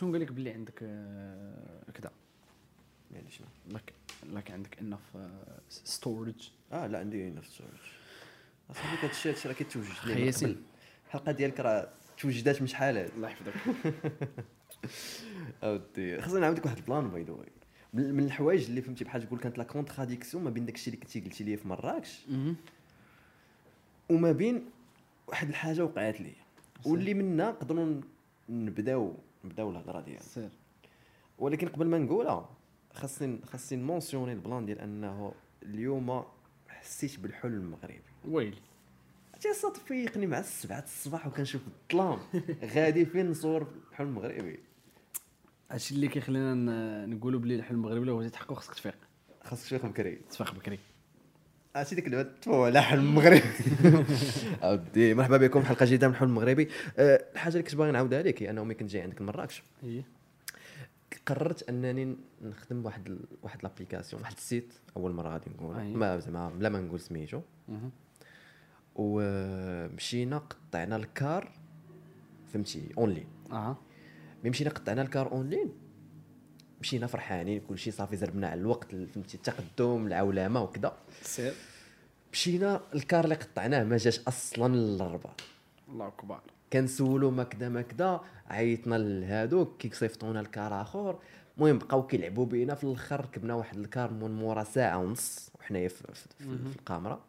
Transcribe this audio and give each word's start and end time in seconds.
شنو 0.00 0.12
قال 0.12 0.20
لك 0.20 0.32
باللي 0.32 0.50
عندك 0.50 0.82
آه، 0.82 1.90
كذا؟ 1.94 2.10
يعني 3.12 3.30
شنو؟ 3.30 3.46
like 3.68 3.92
like 4.32 4.50
عندك 4.50 4.78
enough 4.78 5.00
storage 5.68 6.50
آه 6.72 6.86
لا 6.86 6.98
عندي 6.98 7.30
نفس 7.30 7.48
السؤال 7.48 7.68
أصاحبي 8.70 8.98
هذا 8.98 9.10
الشيء 9.10 9.32
هادشي 9.32 9.48
راه 9.48 9.54
كيتوجد 9.54 9.88
خي 9.88 10.26
ياسين. 10.26 10.62
الحلقة 11.06 11.32
ديالك 11.32 11.60
راه 11.60 11.88
توجدات 12.18 12.60
من 12.60 12.66
شحال 12.66 12.96
هادي 12.96 13.12
الله 13.16 13.28
يحفظك. 13.28 13.52
أودي. 15.64 16.22
خصني 16.22 16.40
نعاودك 16.40 16.64
واحد 16.64 16.76
ال 16.76 16.83
plan 16.83 17.10
by 17.10 17.22
the 17.22 17.32
way 17.32 17.48
من 17.94 18.24
الحوايج 18.24 18.64
اللي 18.64 18.82
فهمتي 18.82 19.04
بحال 19.04 19.26
تقول 19.26 19.38
كانت 19.38 19.58
la 19.58 19.64
contradiction 19.64 20.44
ما 20.44 20.50
بين 20.50 20.66
داكشي 20.66 20.90
اللي 20.90 21.02
كنتي 21.02 21.20
قلتي 21.20 21.44
لي 21.44 21.56
في 21.56 21.68
مراكش. 21.68 22.26
وما 24.10 24.32
بين 24.32 24.70
واحد 25.26 25.48
الحاجة 25.48 25.84
وقعت 25.84 26.20
لي 26.20 26.32
واللي 26.86 27.14
منها 27.14 27.50
نقدروا 27.50 28.00
نبداو 28.48 29.16
نبداو 29.44 29.70
الهضره 29.70 30.00
ديالنا 30.00 30.22
سير. 30.22 30.50
ولكن 31.38 31.68
قبل 31.68 31.86
ما 31.86 31.98
نقولها 31.98 32.50
خاصني 32.92 33.40
خاصني 33.46 33.78
ن 33.78 33.83
mentionner 33.83 34.32
ال 34.32 34.39
plan 34.39 34.66
ديال 34.66 34.78
أنه 34.78 35.32
اليوم 35.62 36.24
حسيت 36.68 37.20
بالحلم 37.20 37.52
المغربي. 37.52 38.02
ويلي. 38.24 38.56
عرفتي 39.34 39.54
صات 39.54 39.76
فيقني 39.76 40.26
مع 40.26 40.38
السبعة 40.38 40.82
الصباح 40.84 41.26
وكنشوف 41.26 41.62
الظلام. 41.66 42.18
غادي 42.64 43.04
فين 43.04 43.30
نصور 43.30 43.66
الحلم 43.90 44.08
المغربي 44.08 44.60
هادشي 45.70 45.94
اللي 45.94 46.08
كيخلينا 46.08 47.06
نقولوا 47.06 47.40
بلي 47.40 47.54
الحلم 47.54 47.78
المغربي 47.78 48.06
لو 48.06 48.16
بغيتي 48.16 48.32
تحققو 48.32 48.54
خصك 48.54 48.74
تفيق. 48.74 48.98
خاصك 49.44 49.66
شوية 49.66 49.80
بكري. 49.80 50.16
تفيق 50.16 50.54
بكري. 50.54 50.78
عرفتي 51.76 51.94
ديك 51.94 52.06
اللعبه 52.06 52.30
على 52.46 52.82
حلم 52.82 53.00
المغربي 53.00 53.42
اودي 54.62 55.14
مرحبا 55.14 55.36
بكم 55.36 55.62
حلقة 55.62 55.86
جديدة 55.86 56.08
من 56.08 56.14
الحلم 56.14 56.28
المغربي. 56.28 56.68
أه، 56.98 57.24
الحاجة 57.32 57.52
اللي 57.52 57.62
كنت 57.62 57.74
باغي 57.74 57.90
نعاودها 57.92 58.22
لك 58.22 58.42
هي 58.42 58.50
أنه 58.50 58.64
ملي 58.64 58.74
كنت 58.74 58.90
جاي 58.90 59.02
عندك 59.02 59.22
لمراكش 59.22 59.62
قررت 61.26 61.68
أنني 61.68 62.16
نخدم 62.42 62.82
بواحد 62.82 63.06
ال... 63.06 63.18
واحد 63.42 63.62
l'application 63.62 64.22
واحد 64.22 64.34
ال 64.36 64.43
site 64.43 64.72
أول 64.96 65.12
مرة 65.12 65.28
غادي 65.28 65.50
نقول. 65.50 65.76
ما 65.96 66.18
زعما 66.18 66.48
بلا 66.50 66.68
ما 66.68 66.80
نقول 66.80 67.00
سميتو. 67.00 67.40
ومشينا 68.94 70.38
قطعنا 70.38 70.96
الكار 70.96 71.52
فهمتي 72.52 72.88
اونلاين 72.98 73.26
أها. 73.52 73.76
ملي 74.40 74.50
مشينا 74.50 74.70
قطعنا 74.70 75.02
الكار 75.02 75.32
اونلاين 75.32 75.72
مشينا 76.80 77.06
فرحانين 77.06 77.60
كلشي 77.68 77.90
صافي 77.90 78.16
زربنا 78.16 78.48
على 78.48 78.60
الوقت 78.60 78.90
فهمتي 78.90 79.34
التقدم 79.34 80.06
العولمة 80.06 80.62
وكذا 80.62 80.96
سير. 81.22 81.52
مشينا 82.32 82.80
الكار 82.94 83.24
اللي 83.24 83.34
قطعناه 83.34 83.84
ما 83.84 83.96
جاش 83.96 84.20
أصلا 84.28 84.74
للرباط 84.74 85.40
الله 85.88 86.06
أكبر. 86.06 86.40
كنسولو 86.72 87.30
ما 87.30 87.44
كدا 87.44 87.68
ما 87.68 87.82
كدا 87.82 88.20
عيطنا 88.48 88.94
لهادوك 88.98 89.76
كيصيفطونا 89.78 90.40
الكار 90.40 90.82
آخر. 90.82 91.18
المهم 91.58 91.78
بقاو 91.78 92.06
كيلعبوا 92.06 92.46
بينا 92.46 92.74
في 92.74 92.84
الأخر 92.84 93.20
ركبنا 93.20 93.54
واحد 93.54 93.78
الكار 93.78 94.10
من 94.12 94.30
مورا 94.30 94.64
ساعة 94.64 94.98
ونص 94.98 95.50
وحنايا 95.58 95.88
في, 95.88 96.14
في, 96.14 96.28
في, 96.38 96.78
الكاميرا 96.78 97.20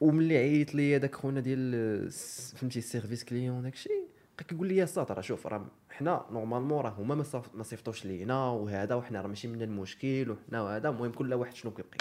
وملي 0.00 0.36
عيط 0.36 0.74
لي 0.74 0.98
داك 0.98 1.14
خونا 1.14 1.40
ديال 1.40 2.10
فهمتي 2.56 2.78
ال 2.78 2.84
service 2.84 3.24
client 3.24 3.62
داكشي 3.62 3.90
بقى 4.36 4.44
كيقول 4.44 4.68
لي 4.68 4.76
يا 4.76 4.86
ساتر 4.86 5.14
راه 5.16 5.20
شوف 5.20 5.46
راه 5.46 5.66
حنا 5.90 6.26
normalement 6.30 6.80
راه 6.80 6.90
هما 6.90 7.24
ما 7.54 7.62
صيفطوش 7.62 8.04
لينا 8.04 8.46
وهذا 8.46 8.94
وحنا 8.94 9.20
راه 9.20 9.28
ماشي 9.28 9.48
من 9.48 9.62
المشكل 9.62 10.30
وحنا 10.30 10.62
وهذا 10.62 10.88
المهم 10.88 11.12
كل 11.12 11.34
واحد 11.34 11.54
شنو 11.54 11.74
كيبقى. 11.74 11.98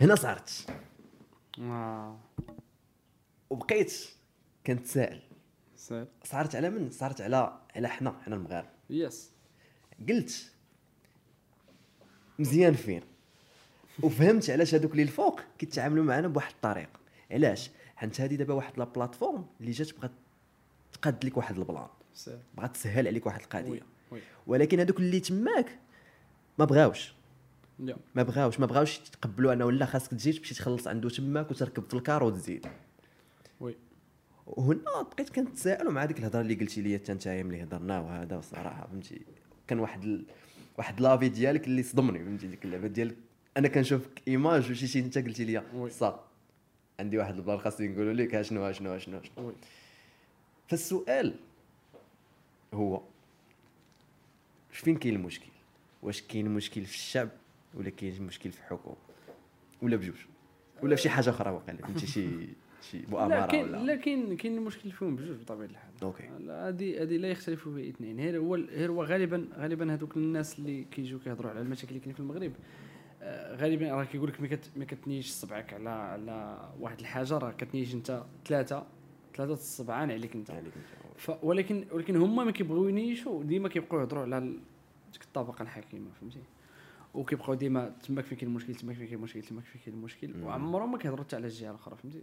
هنا 0.00 0.14
صارت. 0.14 0.66
وبقيت 3.50 3.94
كنتسائل 4.66 5.22
صارت 6.24 6.56
على 6.56 6.70
من؟ 6.70 6.90
صارت 6.90 7.20
على 7.20 7.60
على 7.76 7.88
حنا 7.88 8.14
حنا 8.24 8.36
المغاربه 8.36 8.68
yes. 8.90 9.30
قلت 10.08 10.52
مزيان 12.38 12.74
فين؟ 12.74 13.02
وفهمت 14.02 14.50
علاش 14.50 14.74
هذوك 14.74 14.92
اللي 14.92 15.02
الفوق 15.02 15.40
كيتعاملوا 15.58 16.04
معنا 16.04 16.28
بواحد 16.28 16.52
الطريقة 16.52 17.00
علاش؟ 17.30 17.70
حيت 17.96 18.20
هذه 18.20 18.34
دابا 18.34 18.54
واحد 18.54 18.78
la 18.78 18.84
plateforme 18.84 19.46
اللي 19.60 19.70
جات 19.70 19.98
بغات 19.98 20.10
تقاد 21.04 21.24
لك 21.24 21.36
واحد 21.36 21.58
ال 21.58 21.63
plan. 21.63 21.86
بغات 22.54 22.74
تسهل 22.74 23.06
عليك 23.06 23.26
واحد 23.26 23.40
القضية. 23.40 23.80
ولكن 24.46 24.80
هذوك 24.80 25.00
اللي 25.00 25.20
تماك 25.20 25.78
ما 26.58 26.64
بغاوش. 26.64 27.14
يا 27.80 27.96
ما 28.14 28.22
بغاوش. 28.22 28.60
ما 28.60 28.66
بغاوش 28.66 28.98
يتقبلوا 28.98 29.52
أنه 29.52 29.72
لا 29.72 29.86
خاصك 29.86 30.10
تجي 30.10 30.32
تمشي 30.32 30.54
تخلص 30.54 30.86
عنده 30.88 31.08
تماك 31.08 31.50
وتركب 31.50 31.84
في 31.88 31.94
الكار 31.94 32.24
وتزيد. 32.24 32.66
oui. 33.60 33.76
وهنا 34.46 35.02
بقيت 35.12 35.30
كنتسائل 35.30 35.90
مع 35.90 36.04
ديك 36.04 36.18
الهضرة 36.18 36.40
اللي 36.40 36.54
قلتي 36.54 36.82
لي 36.82 36.98
حتى 36.98 37.12
نتايا 37.12 37.42
ملي 37.42 37.62
هضرنا 37.62 38.00
وهذا 38.00 38.36
الصراحه 38.36 38.86
فهمتي؟ 38.86 39.22
كان 39.66 39.78
واحد 39.78 40.04
ال... 40.04 40.26
واحد 40.78 41.00
l'avis 41.00 41.28
ديالك 41.28 41.66
اللي 41.66 41.82
صدمني 41.82 42.18
فهمتي؟ 42.18 42.46
ديك 42.46 42.64
اللعبة 42.64 42.88
ديالك. 42.88 43.16
أنا 43.56 43.68
كنشوفك 43.68 44.22
image 44.28 44.70
وشي 44.70 44.86
شي 44.86 44.98
أنت 44.98 45.18
قلتي 45.18 45.44
لي. 45.44 45.62
صا 45.90 46.24
عندي 47.00 47.18
واحد 47.18 47.34
ال 47.34 47.39
plan 47.39 47.58
خاصني 47.58 47.88
نقولوا 47.88 48.12
لك 48.12 48.34
ها 48.34 48.42
شنو 48.42 48.64
ها 48.64 48.72
شنو 48.72 48.92
ها 48.92 48.98
شنو 48.98 49.20
فالسؤال 50.68 51.34
هو 52.74 53.00
فين 54.70 54.96
كاين 54.96 55.16
المشكل؟ 55.16 55.46
واش 56.02 56.22
كاين 56.22 56.48
مشكل 56.48 56.84
في 56.84 56.94
الشعب 56.94 57.28
ولا 57.74 57.90
كاين 57.90 58.22
مشكل 58.22 58.52
في 58.52 58.58
الحكومة؟ 58.58 58.96
ولا 59.82 59.96
بجوج؟ 59.96 60.16
ولا 60.82 60.96
في 60.96 61.02
شي 61.02 61.10
حاجة 61.10 61.30
أخرى 61.30 61.50
واقيلا 61.50 61.78
فهمتي 61.78 62.06
شي 62.06 62.28
شي 62.90 62.98
لا 62.98 63.08
مؤامره 63.08 63.46
كاين 63.46 63.64
ولا 63.64 63.76
لا 63.76 63.96
كاين 63.96 64.36
كاين 64.36 64.58
المشكل 64.58 64.90
فيهم 64.90 65.16
بجوج 65.16 65.36
بطبيعة 65.36 65.66
الحال. 65.66 65.90
okay. 66.02 66.28
لا 66.40 66.68
هذه 66.68 67.02
هذه 67.02 67.16
لا 67.16 67.28
يختلف 67.28 67.68
فيها 67.68 67.88
اثنين. 67.88 68.20
غير 68.20 68.38
هو 68.38 68.56
غير 68.56 68.90
هو 68.90 69.04
غالبا 69.04 69.48
غالبا 69.56 69.94
هذوك 69.94 70.16
الناس 70.16 70.58
اللي 70.58 70.84
كيجيو 70.84 71.18
كيهضروا 71.18 71.50
على 71.50 71.60
المشاكل 71.60 71.88
اللي 71.88 72.00
كاين 72.00 72.14
في 72.14 72.20
المغرب 72.20 72.52
آه، 73.22 73.56
غالبا 73.56 73.92
راه 73.92 74.04
كيقول 74.04 74.28
لك 74.28 74.58
ما 74.76 74.84
كتنيش 74.84 75.30
صبعك 75.30 75.74
على 75.74 75.90
على 75.90 76.68
واحد 76.80 77.00
الحاجة 77.00 77.38
راه 77.38 77.52
كتنيش 77.52 77.94
انت 77.94 78.24
ثلاثة. 78.46 78.86
ثلاثة 79.36 79.52
الصبعان 79.52 80.10
عليك 80.10 80.36
انت. 80.36 80.50
عليك 80.50 80.72
انت. 80.76 81.18
ف 81.20 81.44
ولكن 81.44 81.86
ولكن 81.92 82.16
هما 82.16 82.44
ما 82.44 82.50
كيبغيونيشوا 82.50 83.42
ديما 83.44 83.68
كيبقاو 83.68 84.00
يهضروا 84.00 84.22
على 84.22 84.40
ديك 85.12 85.22
الطبقة 85.22 85.62
الحاكمه 85.62 86.10
فهمتي؟ 86.20 86.42
وكيبقاو 87.14 87.54
ديما 87.54 87.88
تماك 87.88 88.24
فين 88.24 88.38
كاين 88.38 88.48
المشكل 88.50 88.74
تماك 88.74 88.96
فين 88.96 89.06
كاين 89.06 89.18
المشكل 89.18 89.42
تماك 89.42 89.64
فين 89.64 89.80
كاين 89.84 89.96
المشكل. 89.96 90.42
وعمرهم 90.42 90.92
ما 90.92 90.98
كيهضروا 90.98 91.24
حتى 91.24 91.36
على 91.36 91.46
الجهة 91.46 91.70
الأخرى 91.70 91.96
فهمتي؟ 91.96 92.22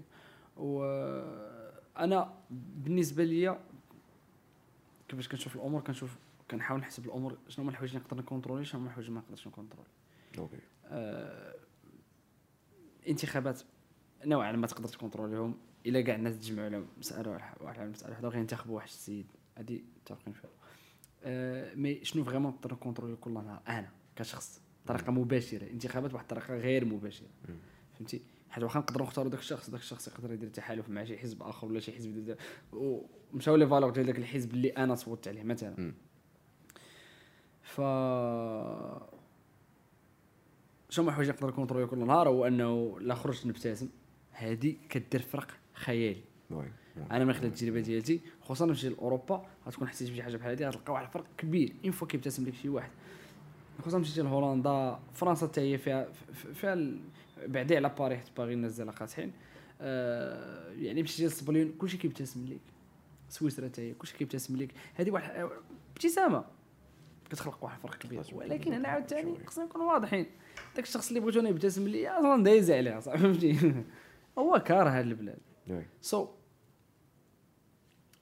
و 0.57 0.83
أنا 1.97 2.33
بالنسبة 2.83 3.23
ليا 3.23 3.59
كيفاش 5.09 5.27
كنشوف 5.27 5.55
الأمور 5.55 5.81
كنشوف 5.81 6.15
كنحاول 6.51 6.79
نحسب 6.79 7.05
الأمور 7.05 7.37
شنو 7.47 7.63
هما 7.63 7.71
الحوايج 7.71 7.91
اللي 7.95 8.05
نقدر 8.05 8.17
ن 8.21 8.26
contrôler 8.26 8.65
شنو 8.65 8.81
هما 8.81 8.89
الحوايج 8.89 9.07
اللي 9.07 9.19
ما 9.19 9.25
نقدرش 9.25 9.47
ن 9.47 9.51
contrôler. 9.51 9.89
okay. 10.37 10.57
آه، 10.85 11.55
انتخابات 13.07 13.61
نوعا 14.25 14.51
ما 14.51 14.67
تقدر 14.67 14.87
ت 14.89 14.95
contrôler 14.95 15.46
هم 15.46 15.57
إلا 15.85 16.01
كاع 16.01 16.15
الناس 16.15 16.39
تجمعوا 16.39 16.65
على 16.65 16.83
مساله 16.97 17.31
واحد- 17.31 17.61
واحد 17.61 17.79
على 17.79 17.89
مسألة 17.89 18.13
وحده 18.13 18.27
وغينتخبوا 18.27 18.75
واحد 18.75 18.87
السيد. 18.87 19.25
هذه 19.57 19.81
متفقين 20.01 20.33
فيها 20.33 20.49
آه، 21.23 21.75
mais 21.75 22.05
شنو 22.05 22.23
vraiment 22.23 22.51
نقدر 22.51 22.73
ن 22.73 22.78
contrôler 22.78 23.15
كل 23.15 23.31
نهار؟ 23.33 23.61
أنا 23.67 23.89
كشخص 24.15 24.61
بطريقه 24.85 25.11
مباشرة. 25.11 25.69
انتخابات 25.69 26.11
بواحد 26.11 26.23
الطريقة 26.31 26.55
غير 26.55 26.85
مباشرة. 26.85 27.27
فهمتي؟ 27.93 28.21
حيت 28.49 28.63
واخا 28.63 28.79
نقدروا 28.79 29.07
نختاروا 29.07 29.31
ذاك 29.31 29.39
الشخص 29.39 29.69
ذاك 29.69 29.79
الشخص 29.79 30.07
يقدر 30.07 30.33
يدير 30.33 30.49
تحالف 30.49 30.89
مع 30.89 31.03
شي 31.03 31.17
حزب 31.17 31.43
آخر 31.43 31.67
ولا 31.67 31.79
شي 31.79 31.91
حزب 31.91 32.37
ومشاو 32.73 33.55
les 33.55 33.67
valeurs 33.67 33.89
ديال 33.89 34.05
ذاك 34.05 34.17
الحزب 34.17 34.53
اللي 34.53 34.69
أنا 34.69 34.95
صوتت 34.95 35.27
عليه 35.27 35.43
مثلا. 35.43 35.75
مم. 35.77 35.93
ف 37.63 37.75
شنو 40.89 41.09
اللي 41.09 41.29
نقدر 41.29 41.47
ن 41.47 41.51
contrôler 41.51 41.87
كل 41.87 42.05
نهار 42.07 42.29
هو 42.29 42.47
أنه 42.47 42.99
لا 42.99 43.15
خرجت 43.15 43.45
نبتسم. 43.45 43.89
هذه 44.41 44.75
كدير 44.89 45.21
فرق 45.21 45.47
خيالي. 45.73 46.21
أنا 47.11 47.25
من 47.25 47.33
خلال 47.33 47.45
التجربة 47.45 47.79
ديالتي 47.79 48.21
خصوصا 48.41 48.65
نمشي 48.65 48.89
لاوروبا 48.89 49.45
غتكون 49.67 49.87
حسيت 49.87 50.11
بشي 50.11 50.23
حاجة 50.23 50.37
بحال 50.37 50.51
هذه 50.51 50.67
غتلقى 50.67 50.93
واحد 50.93 51.05
الفرق 51.05 51.25
كبير. 51.37 51.73
une 51.83 51.91
fois 51.91 52.07
كيبتسم 52.07 52.45
لك 52.45 52.53
شي 52.53 52.69
واحد. 52.69 52.91
خصوصا 53.81 53.97
مشيتي 53.97 54.21
لهولندا 54.21 54.99
فرنسا 55.13 55.47
حتى 55.47 55.61
هي 55.61 55.77
فيها 55.77 56.07
فيها 56.53 56.77
بعدي 57.47 57.75
على 57.75 57.91
باري 57.99 58.17
حيت 58.17 58.27
باغي 58.37 58.53
الناس 58.53 58.75
ديالها 58.75 58.93
قاطعين 58.93 59.31
آه 59.81 60.71
يعني 60.71 61.03
مشيتي 61.03 61.23
للسبليون 61.23 61.71
كلشي 61.71 61.97
كيبتسم 61.97 62.45
لك. 62.45 62.59
سويسرا 63.29 63.67
حتى 63.67 63.81
هي 63.81 63.93
كلشي 63.93 64.17
كيبتسم 64.17 64.57
لك. 64.57 64.69
هذه 64.95 65.11
واحد 65.11 65.49
ابتسامة. 65.95 66.45
كتخلق 67.29 67.63
واحد 67.63 67.75
الفرق 67.75 67.97
كبير. 67.97 68.23
ولكن 68.33 68.73
أنا 68.73 68.87
عاوتاني. 68.87 69.37
خصنا 69.47 69.65
نكونوا 69.65 69.93
واضحين. 69.93 70.25
داك 70.75 70.85
الشخص 70.85 71.07
اللي 71.07 71.19
بغيتوني 71.19 71.49
يبتسم 71.49 71.87
لي 71.87 72.09
أصلا 72.09 72.43
دايز 72.43 72.71
عليه 72.71 72.99
صاحبي 72.99 73.21
فهمتي 73.21 73.57
هو 74.37 74.59
كاره 74.59 74.99
البلاد. 74.99 75.39
so 76.01 76.25
so, 76.25 76.29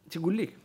تيقول 0.10 0.38
لك 0.38 0.58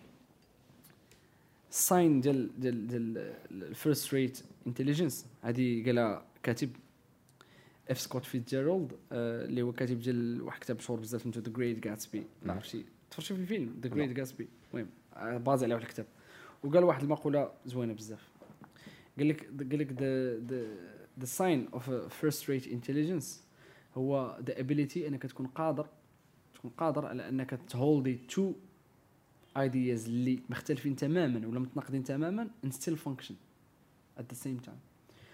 ال 1.70 1.80
sign 1.80 2.20
ديال 2.20 2.60
ديال 2.60 2.86
ديال 2.86 3.34
ال 3.50 3.61
first 3.61 4.14
rate 4.14 4.42
intelligence 4.66 5.26
هذه 5.42 5.84
قالها 5.86 6.26
كاتب 6.42 6.70
F. 7.90 8.00
Scott 8.00 8.24
Fitzgerald 8.24 8.92
آه، 9.12 9.44
اللي 9.44 9.62
هو 9.62 9.72
كاتب 9.72 10.00
ديال 10.00 10.42
واحد 10.42 10.56
الكتاب 10.56 10.76
مشهور 10.76 11.00
بزاف 11.00 11.22
سميتو 11.22 11.40
The 11.40 11.52
Great 11.52 11.78
Gatsby 11.78 12.24
ما 12.42 12.52
عرفتش 12.52 12.76
تفرجتي 13.10 13.34
في 13.34 13.40
الفيلم 13.40 13.80
The 13.80 13.88
Great 13.88 14.10
Gatsby 14.10 14.48
المهم 14.74 14.88
آه، 15.14 15.36
باز 15.36 15.64
على 15.64 15.74
واحد 15.74 15.86
الكتاب. 15.86 16.06
وقال 16.64 16.84
واحد 16.84 17.02
المقولة 17.02 17.50
زوينة 17.66 17.92
بزاف. 17.92 18.28
قال 19.18 19.28
لك 19.28 19.46
قال 19.46 19.78
لك 19.78 19.88
the 19.88 21.24
the 21.24 21.26
sign 21.26 21.78
of 21.78 21.82
a 21.88 22.10
first 22.10 22.48
rate 22.48 22.66
intelligence 22.66 23.43
هو 23.94 24.38
the 24.50 24.52
ability 24.52 24.96
إنك 24.96 25.22
تكون 25.22 25.46
قادر 25.46 25.86
تكون 26.54 26.70
قادر 26.78 27.06
على 27.06 27.28
إنك 27.28 27.58
ت 27.68 27.77
hold 27.77 28.14
ي 28.28 28.34
two 28.34 28.52
ideas 29.58 30.06
اللي 30.06 30.42
مختلفين 30.50 30.96
تماما 30.96 31.46
ولا 31.46 31.60
متناقضين 31.60 32.04
تماما 32.04 32.48
and 32.66 32.70
still 32.70 32.96
function 33.08 33.34
at 34.18 34.22
the 34.22 34.36
same 34.44 34.66
time. 34.66 34.78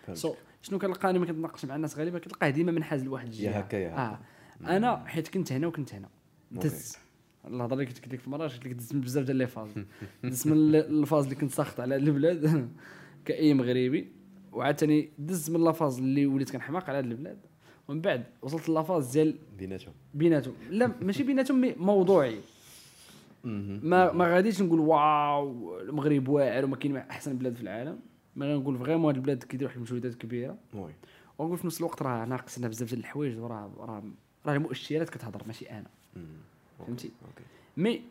فهمت. 0.06 0.16
so 0.18 0.34
شنو 0.62 0.78
كنلقى 0.78 1.10
أنا 1.10 1.18
ملي 1.18 1.32
كنتناقش 1.32 1.64
مع 1.64 1.76
الناس 1.76 1.98
غالبا؟ 1.98 2.18
كتلقاه 2.18 2.50
ديما 2.50 2.72
منحاز 2.72 3.04
لواحد 3.04 3.26
الجهة. 3.26 3.50
يا 3.50 3.60
هكا 3.60 3.76
يا 3.76 3.88
هكا. 3.90 4.20
آه. 4.64 4.76
أنا 4.76 5.04
حيت 5.06 5.28
كنت 5.28 5.52
هنا 5.52 5.66
وكنت 5.66 5.94
هنا. 5.94 6.08
okay. 6.56 6.68
دز. 6.68 6.96
الهضره 7.46 7.74
اللي 7.74 7.86
كنت 7.86 7.98
قلت 7.98 8.12
لك 8.14 8.20
في 8.20 8.26
المراح 8.26 8.52
قلت 8.54 8.66
لك 8.66 8.72
دزت 8.72 8.94
من 8.94 9.00
بزاف 9.00 9.24
ديال 9.24 9.36
les 9.36 9.46
phases. 9.46 9.70
دزت 10.24 10.46
من 10.46 10.52
ال- 10.52 10.76
la 10.76 10.90
phase 10.90 11.24
اللي 11.24 11.36
كنت 11.36 11.50
ساخط 11.50 11.80
على 11.80 11.96
البلاد. 11.96 12.70
كاي 13.24 13.54
مغربي 13.54 14.12
وعاوتاني 14.52 15.10
دزت 15.18 15.50
من 15.50 15.64
la 15.64 15.74
phase 15.74 15.98
اللي 15.98 16.26
وليت 16.26 16.50
كنحماق 16.50 16.88
على 16.88 16.98
هاد 16.98 17.04
البلاد. 17.04 17.38
ومن 17.90 18.00
بعد 18.00 18.24
وصلت 18.42 18.68
la 18.68 18.81
phase 18.81 19.12
ديال 19.12 19.36
بيناتهم. 19.58 19.94
بيناتهم. 20.14 20.54
لا 20.70 20.92
ماشي 21.02 21.22
بيناتهم 21.22 21.60
mais 21.60 21.74
موضوعي. 21.76 22.40
ما 23.44 24.12
ما 24.12 24.34
غاديش 24.34 24.62
نقول 24.62 24.80
واو 24.80 25.80
المغرب 25.80 26.28
واعر 26.28 26.64
وما 26.64 26.76
كاين 26.76 26.96
أحسن 26.96 27.36
بلاد 27.36 27.54
في 27.54 27.62
العالم. 27.62 27.98
ما 28.36 28.54
غنقول 28.54 28.78
vraiment 28.78 29.06
هاد 29.06 29.16
البلاد 29.16 29.42
كيدير 29.44 29.66
واحد 29.66 29.76
المجهودات 29.76 30.14
كبيرة. 30.14 30.56
oui. 30.74 30.92
ونقول 31.38 31.58
في 31.58 31.66
نفس 31.66 31.80
الوقت 31.80 32.02
راه 32.02 32.24
ناقصنا 32.24 32.68
بزاف 32.68 32.88
ديال 32.88 33.00
الحوايج 33.00 33.38
وراه 33.38 33.70
راه 33.78 34.02
راه 34.46 34.54
المؤشرات 34.54 35.10
كتهضر 35.10 35.42
ماشي 35.46 35.70
أنا. 35.70 35.90
فهمتي؟ 36.78 37.10
mais 37.76 38.02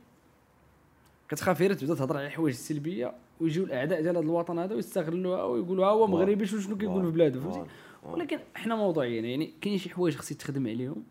كتخاف 1.29 1.59
غير 1.59 1.73
تبدا 1.73 1.95
تهضر 1.95 2.17
على 2.17 2.27
الحوايج 2.27 2.55
السلبية 2.55 3.13
ويجيو 3.41 3.63
الأعداء 3.63 4.01
ديال 4.01 4.15
هذا 4.17 4.25
الوطن 4.25 4.59
هذا 4.59 4.75
ويستغلوها 4.75 5.43
ويقولوا 5.43 5.85
ها 5.85 5.89
هو. 5.89 6.07
مغربي 6.07 6.45
شنو 6.45 6.59
شنو 6.59 6.77
كيقول 6.77 7.05
في 7.05 7.11
بلاده 7.11 7.39
فهمتي. 7.39 7.69
ولكن 8.03 8.39
إحنا 8.55 8.75
موضوعيين 8.75 9.25
يعني 9.25 9.53
كاين 9.61 9.77
شي 9.77 9.89
حوايج 9.89 10.15
خصك 10.15 10.35
تخدم 10.35 10.67
عليهم. 10.67 11.03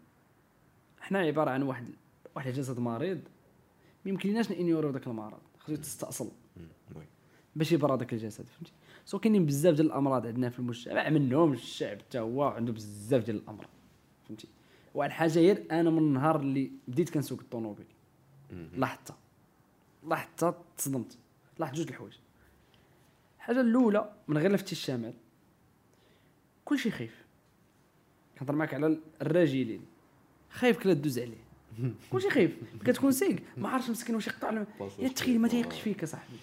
إحنا 1.02 1.18
عبارة 1.18 1.50
عن 1.50 1.62
واحد 1.62 1.88
واحد 2.34 2.48
الجسد 2.48 2.78
مريض 2.78 3.20
ما 4.04 4.10
يمكنناش 4.10 4.50
نانيوريو 4.50 4.90
داك 4.90 5.06
المرض. 5.06 5.38
خصو 5.58 5.76
تستاصل 5.76 6.30
باش 7.56 7.72
يبرا 7.72 7.96
داك 7.96 8.12
الجسد 8.12 8.44
فهمتي؟ 8.44 8.72
so 9.04 9.18
كاينين 9.18 9.46
بزاف 9.46 9.74
ديال 9.74 9.86
الأمراض 9.86 10.26
عندنا 10.26 10.50
في 10.50 10.58
المجتمع. 10.58 11.08
منهم 11.08 11.52
الشعب 11.52 11.98
حتى 11.98 12.18
هو 12.18 12.42
عنده 12.42 12.72
بزاف 12.72 13.24
ديال 13.24 13.36
الأمراض 13.36 13.70
فهمتي؟ 14.28 14.48
واحد 14.94 15.10
الحاجة 15.10 15.38
غير 15.38 15.64
أنا 15.70 15.90
من 15.90 15.98
النهار 15.98 16.40
اللي 16.40 16.70
بديت 16.88 17.10
كنسوق 17.10 17.40
الطوموبيل. 17.40 17.86
لاحظتها. 18.76 19.16
لاحظتها 20.06 20.54
تصدمت. 20.76 21.18
لاحظت 21.58 21.76
جوج 21.76 21.88
الحوايج. 21.88 22.14
الحاجة 23.36 23.60
الأولى 23.60 24.12
من 24.28 24.38
غير 24.38 24.52
لفتي 24.52 24.72
الشمال 24.72 25.14
كلشي 26.68 26.90
خايف. 26.90 27.24
كنهضر 28.38 28.54
معاك 28.54 28.74
على 28.74 28.98
الراجلين. 29.22 29.80
خايف 30.50 30.78
كلا 30.78 30.92
دوز 30.92 31.18
عليه. 31.18 31.44
كلشي 32.12 32.30
خايف. 32.30 32.56
كتكون 32.84 33.12
سايق 33.12 33.36
ما 33.56 33.68
عارفش 33.68 33.90
مسكين 33.90 34.14
واش 34.14 34.26
يقطع 34.26 34.64
يا 34.98 35.08
تخيل 35.08 35.40
ما 35.40 35.48
تيقش 35.48 35.80
فيك 35.80 36.02
اصاحبي 36.02 36.36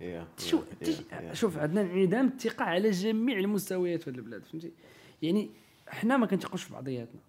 يا 0.00 0.26
شو 0.38 0.56
يا- 0.56 0.86
تش- 0.86 1.00
يا- 1.12 1.20
يا. 1.20 1.34
شوف 1.34 1.58
عندنا 1.58 1.80
انعدام 1.80 2.26
الثقه 2.26 2.64
على 2.64 2.90
جميع 2.90 3.38
المستويات 3.38 4.02
في 4.02 4.10
هذه 4.10 4.16
البلاد 4.16 4.44
فهمتي؟ 4.44 4.72
يعني 5.22 5.50
حنا 5.88 6.16
ما 6.16 6.26
كنثقوش 6.26 6.62
في 6.62 6.72
بعضياتنا. 6.72 7.20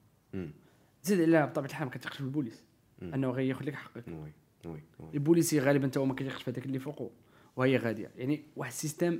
زيد 1.03 1.21
عليها 1.21 1.45
بطبيعة 1.45 1.69
الحال 1.69 1.85
ما 1.87 1.91
كتثقش 1.93 2.15
في 2.17 2.21
البوليس. 2.23 2.63
أنه 3.01 3.29
غياخذ 3.29 3.65
لك 3.65 3.73
حقك. 3.75 4.03
oui 4.07 4.31
oui 4.65 4.79
oui. 4.99 5.09
البوليسي 5.13 5.59
غالبا 5.59 5.85
انت 5.85 5.97
هو 5.97 6.05
ما 6.05 6.15
كيثقش 6.15 6.43
في 6.43 6.51
هذاك 6.51 6.65
اللي 6.65 6.79
فوقه 6.79 7.09
وهي 7.55 7.77
غادية. 7.77 8.11
يعني 8.17 8.43
واحد 8.55 8.71
ال 8.71 8.77
système 8.77 9.19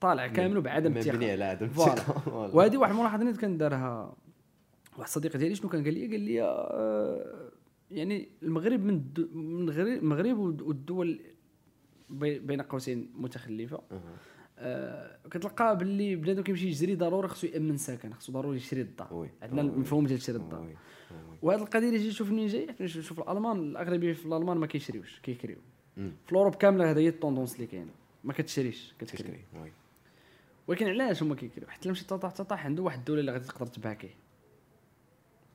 طالع 0.00 0.26
كامل 0.26 0.60
بعدم 0.60 0.90
مبني 0.90 1.00
الثقه 1.00 1.32
على 1.32 1.44
عدم. 1.44 1.66
الثقه. 1.66 2.28
وهذه 2.54 2.76
واحد 2.76 2.92
الملاحظه 2.92 3.22
اللي 3.22 3.32
كان 3.38 3.58
دارها 3.58 4.14
واحد 4.98 5.08
صديق 5.10 5.36
ديالي 5.36 5.54
شنو 5.54 5.68
كان 5.68 5.84
قال 5.84 5.94
لي 5.94 6.06
قال 6.06 6.20
لي 6.20 6.42
آه، 6.42 7.50
يعني 7.90 8.28
المغرب 8.42 8.84
من 8.84 8.94
من 9.34 9.68
المغرب 9.78 10.38
والد- 10.38 10.62
والدول 10.62 11.20
بي- 12.10 12.38
بين 12.38 12.62
قوسين 12.62 13.10
متخلفة 13.14 13.80
أها. 13.92 14.00
آه، 14.58 15.18
كتلقى 15.30 15.78
باللي 15.78 16.16
بنادم 16.16 16.42
كيمشي 16.42 16.66
يجري 16.68 16.94
ضروري 16.94 17.28
خصو 17.28 17.46
يأمن 17.46 17.76
سكن 17.76 18.12
خصو 18.12 18.32
ضروري 18.32 18.56
يشري 18.56 18.80
الدار 18.80 19.28
عندنا. 19.42 19.60
المفهوم 19.62 20.06
ديال 20.06 20.22
شري 20.22 20.36
الدار. 20.36 20.76
وهذه 21.42 21.60
القضية 21.62 21.86
اللي 21.88 21.98
جيت 21.98 22.10
تشوف 22.12 22.30
منين 22.30 22.46
جاي 22.46 22.88
شوف 22.88 23.20
الألمان 23.20 23.56
الاغلبيه 23.58 24.12
في 24.12 24.26
الألمان 24.26 24.56
ما 24.56 24.66
كيشريوش 24.66 25.20
كيكريو. 25.20 25.56
في 25.96 26.32
l'Europe 26.32 26.54
كاملة 26.54 26.90
هذه 26.90 26.98
هي 26.98 27.08
la 27.08 27.17
tendance 27.17 27.54
اللي 27.54 27.66
كاينة 27.66 27.90
ما 28.24 28.32
كتشريش 28.32 28.94
كتكري 28.98 29.44
ولكن 30.68 30.88
علاش 30.88 31.22
هما 31.22 31.34
كيكريو 31.34 31.68
حتى 31.68 31.90
مشي 31.90 32.06
تطاح 32.06 32.32
تطاح 32.32 32.66
عنده 32.66 32.82
واحد 32.82 32.98
الدولة 32.98 33.20
اللي 33.20 33.32
غادي 33.32 33.44
تقدر 33.44 33.66
تباكيه 33.66 34.14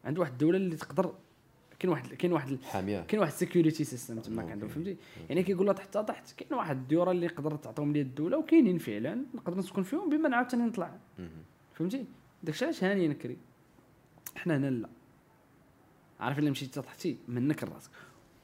عنده 0.06 0.22
واحد 0.22 0.32
الدولة 0.32 0.58
اللي 0.58 0.76
تقدر 0.76 1.16
كاين 1.80 1.92
واحد 1.92 2.14
كاين 2.14 2.34
واحد 2.34 2.58
حامية. 2.64 3.02
كاين 3.02 3.22
واحد 3.22 3.32
security 3.32 3.84
system 3.84 4.20
تماك. 4.20 4.52
عندهم 4.52 4.70
فهمتي؟ 4.70 4.98
يعني 5.30 5.44
كيقول 5.44 5.66
لها 5.66 5.74
تحت 5.74 5.98
تحت 5.98 6.32
كاين 6.32 6.54
واحد 6.54 6.78
الديورة 6.78 7.12
اللي 7.12 7.26
يقدر 7.26 7.56
تعطيهم 7.56 7.94
لي 7.94 8.02
الدولة 8.02 8.38
وكاينين 8.38 8.78
فعلا 8.78 9.26
نقدر 9.34 9.58
نسكن 9.58 9.84
فيهم 9.84 10.10
بما 10.10 10.30
نعاود 10.30 10.50
ثاني 10.50 10.64
نطلع. 10.64 10.98
فهمتي؟ 11.74 12.06
داكشي 12.44 12.66
علاش 12.66 12.84
هاني 12.84 13.08
نكري؟ 13.08 13.38
حنا 14.36 14.58
هنا 14.58 14.70
لا. 14.70 14.90
عارف 16.20 16.40
إلا 16.40 16.52
مشيتي 16.52 16.82
تحتي 16.82 17.18
منك 17.28 17.64
راسك 17.64 17.92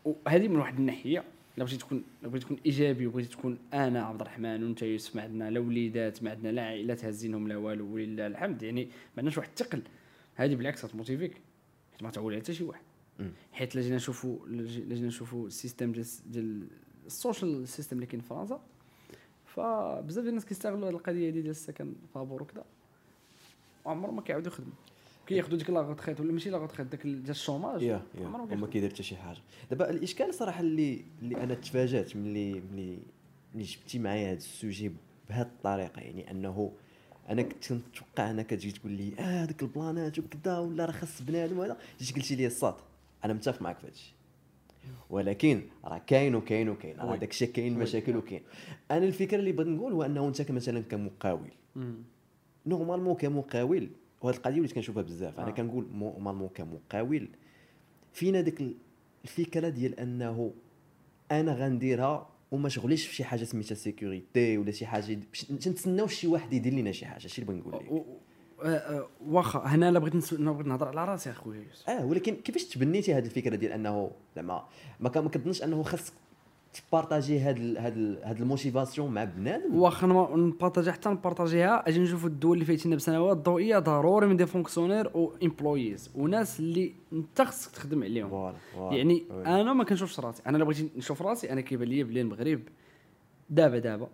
وهذه 0.05 0.47
من 0.47 0.55
واحد 0.55 0.79
الناحية 0.79 1.23
الا 1.59 1.65
بغيتي 1.65 1.85
تكون 1.85 2.03
بغيتي 2.23 2.45
تكون 2.45 2.57
إيجابي 2.65 3.07
وبغيتي 3.07 3.29
تكون 3.29 3.57
أنا 3.73 4.03
عبد 4.03 4.21
الرحمن 4.21 4.63
وأنت 4.63 4.81
يوسف 4.81 5.15
ما 5.15 5.21
عندنا 5.21 5.49
لا 5.49 5.59
وليدات 5.59 6.23
ما 6.23 6.31
عندنا 6.31 6.51
لا 6.51 6.61
عائلات 6.61 7.05
هازينهم 7.05 7.47
لا 7.47 7.57
والو 7.57 7.93
ولله 7.93 8.27
الحمد. 8.27 8.63
يعني 8.63 8.85
ما 8.85 8.91
عندناش 9.17 9.37
واحد 9.37 9.49
الثقل. 9.49 9.81
هذه 10.35 10.55
بالعكس 10.55 10.85
غت 10.85 10.94
motiver 10.94 11.25
يك 11.25 11.33
حيت 11.91 12.03
ما 12.03 12.09
تعول 12.09 12.33
على 12.33 12.41
حتى 12.41 12.53
شي 12.53 12.63
واحد. 12.63 12.81
حيت 13.51 13.75
لا 13.75 13.81
جينا 13.81 13.95
نشوفوا 13.95 14.47
لا 14.47 14.95
جينا 14.95 15.07
نشوفوا 15.07 15.47
ال 15.47 15.53
système 15.53 15.91
ديال 15.91 16.05
ديال 16.25 16.67
ال 17.05 17.14
social 17.14 17.67
system 17.67 17.95
اللي 17.95 18.05
كاين 18.05 18.21
في 18.21 18.27
فرنسا. 18.27 18.61
فبزاف 19.45 20.23
ديال 20.23 20.29
الناس 20.29 20.45
كيستغلوا 20.45 20.89
هذه 20.89 20.93
القضية 20.93 21.29
دي 21.29 21.41
ديال 21.41 21.51
السكن 21.51 21.93
فابور 22.13 22.43
وكذا 22.43 22.65
وعمرهم 23.85 24.15
ما 24.15 24.21
كيعاودوا 24.21 24.51
يخدموا 24.51 24.73
كياخذوا 25.29 25.57
ديك 25.57 25.69
la 25.69 25.81
retraite 25.81 26.19
ولا 26.19 26.31
ماشي 26.31 26.49
la 26.49 26.57
retraite 26.57 26.87
داك 26.87 27.05
ال- 27.05 27.21
ديال 27.23 27.29
ال 27.29 27.36
chômage 27.36 27.81
يا 27.81 28.01
كيخدموا. 28.17 28.67
كيدير 28.67 28.89
حتى 28.89 29.03
شي 29.03 29.15
حاجة 29.15 29.37
دابا 29.69 29.89
الإشكال 29.89 30.33
صراحة 30.33 30.61
اللي 30.61 31.05
اللي 31.21 31.43
أنا 31.43 31.53
تفاجأت 31.53 32.15
ملي 32.15 32.61
ملي 32.73 32.99
ملي 33.55 33.63
جبتي 33.63 33.99
معايا 33.99 34.27
هذا 34.31 34.37
ال 34.37 34.46
sujet 34.46 34.91
بهذه 35.29 35.41
الطريقة 35.47 36.01
يعني 36.01 36.31
أنه 36.31 36.71
أنا 37.29 37.41
كنت 37.41 37.67
كنتوقع 37.73 38.31
انك 38.31 38.49
تجي 38.49 38.71
تقول 38.71 38.91
لي 38.91 39.11
آه 39.19 39.43
هذاك 39.43 39.61
البلانات 39.61 40.19
وكذا 40.19 40.57
ولا 40.59 40.85
راه 40.85 40.91
خاص 40.91 41.21
بنادم 41.21 41.57
وهذا 41.59 41.77
جيت 41.99 42.15
قلتي 42.15 42.35
لي 42.35 42.47
الصاد 42.47 42.75
أنا 43.25 43.33
متفق 43.33 43.61
معك 43.61 43.77
في 43.77 43.85
هذا 43.87 43.93
الشيء 43.93 44.13
ولكن 45.09 45.61
راه 45.85 46.01
كاين 46.07 46.35
وكاين 46.35 46.69
وكاين 46.69 46.97
راه. 46.99 47.15
داك 47.15 47.31
الشيء 47.31 47.51
كاين. 47.51 47.79
مشاكل 47.79 48.17
وكاين 48.17 48.41
أنا 48.91 49.05
الفكرة 49.05 49.37
اللي 49.39 49.51
بغيت 49.51 49.67
نقول 49.67 49.93
هو 49.93 50.03
أنه 50.03 50.27
أنت 50.27 50.51
مثلا 50.51 50.81
كمقاول. 50.81 51.49
normalement 52.65 53.15
كمقاول 53.15 53.89
وهذه 54.21 54.35
القضية 54.35 54.59
وليت 54.59 54.73
كنشوفها 54.73 55.03
بزاف. 55.03 55.39
أنا 55.39 55.47
آه. 55.47 55.51
كنقول 55.51 55.87
normalement 55.93 56.49
كمقاول 56.49 57.29
فينا 58.13 58.41
ديك 58.41 58.75
الفكرة 59.23 59.69
ديال 59.69 59.99
أنه 59.99 60.53
أنا 61.31 61.53
غنديرها 61.53 62.29
وما 62.51 62.69
شغليش 62.69 63.07
في 63.07 63.15
شي 63.15 63.23
حاجة 63.23 63.43
سميتها 63.43 63.75
sécurité 63.75 64.57
ولا 64.57 64.71
شي 64.71 64.85
حاجة 64.85 65.19
باش 65.29 65.51
نتسناو 65.51 66.07
شي 66.07 66.27
واحد 66.27 66.53
يدير 66.53 66.73
لنا 66.73 66.91
شي 66.91 67.05
حاجة 67.05 67.27
شي 67.27 67.41
اللي 67.41 67.53
بغيت 67.53 67.67
نقول 67.67 67.99
لك. 67.99 68.05
آه، 68.63 68.67
آه، 68.67 69.07
واخا 69.27 69.59
هنا 69.59 69.91
لا 69.91 69.99
بغيت 69.99 70.33
بغيت 70.33 70.67
نهضر 70.67 70.87
على 70.87 71.11
راسي 71.11 71.31
أخويا 71.31 71.63
يوسف. 71.63 71.89
آه 71.89 72.05
ولكن 72.05 72.35
كيفاش 72.35 72.63
تبنيتي 72.63 73.13
هذه 73.13 73.25
الفكرة 73.25 73.55
ديال 73.55 73.71
أنه 73.71 74.11
زعما 74.35 74.67
ما 74.99 75.09
كنظنش 75.09 75.63
أنه 75.63 75.83
خاصك 75.83 76.13
ت 76.73 76.81
partager 76.81 77.39
هاد 77.39 77.57
ال- 77.57 77.77
هاد 77.77 77.97
ال- 77.97 78.19
هاد 78.23 78.41
la 78.41 78.53
motivation 78.53 79.11
مع 79.11 79.23
بنادم 79.23 79.75
واخا 79.75 80.07
ن 80.35 80.42
partager 80.42 80.91
حتى 80.91 81.09
ن 81.09 81.17
partager 81.17 81.80
ها 81.80 81.87
أجي 81.89 81.99
نشوفوا 81.99 82.29
الدول 82.29 82.53
اللي 82.53 82.65
فايتينا 82.65 82.95
بسنوات 82.95 83.37
ضوئيه 83.37 83.79
ضروري 83.79 84.27
من 84.27 84.37
des 84.37 84.45
fonctionnaires 84.45 85.11
و 85.17 85.31
employés 85.43 86.09
وناس 86.15 86.59
اللي 86.59 86.93
انت 87.13 87.41
خصك 87.41 87.71
تخدم 87.71 88.03
عليهم 88.03 88.29
voilà 88.29 88.57
voilà. 88.73 88.97
يعني 88.97 89.23
oui. 89.31 89.45
أنا 89.45 89.73
ما 89.73 89.83
كنشوفش 89.83 90.19
راسي 90.19 90.43
أنا 90.47 90.57
لو 90.57 90.65
بغيت 90.65 90.97
نشوف 90.97 91.21
راسي 91.21 91.51
أنا 91.51 91.61
كيبان 91.61 91.87
لي 91.87 92.03
بلي 92.03 92.21
المغرب 92.21 92.61
دابا 93.49 93.79
دابا. 93.79 94.07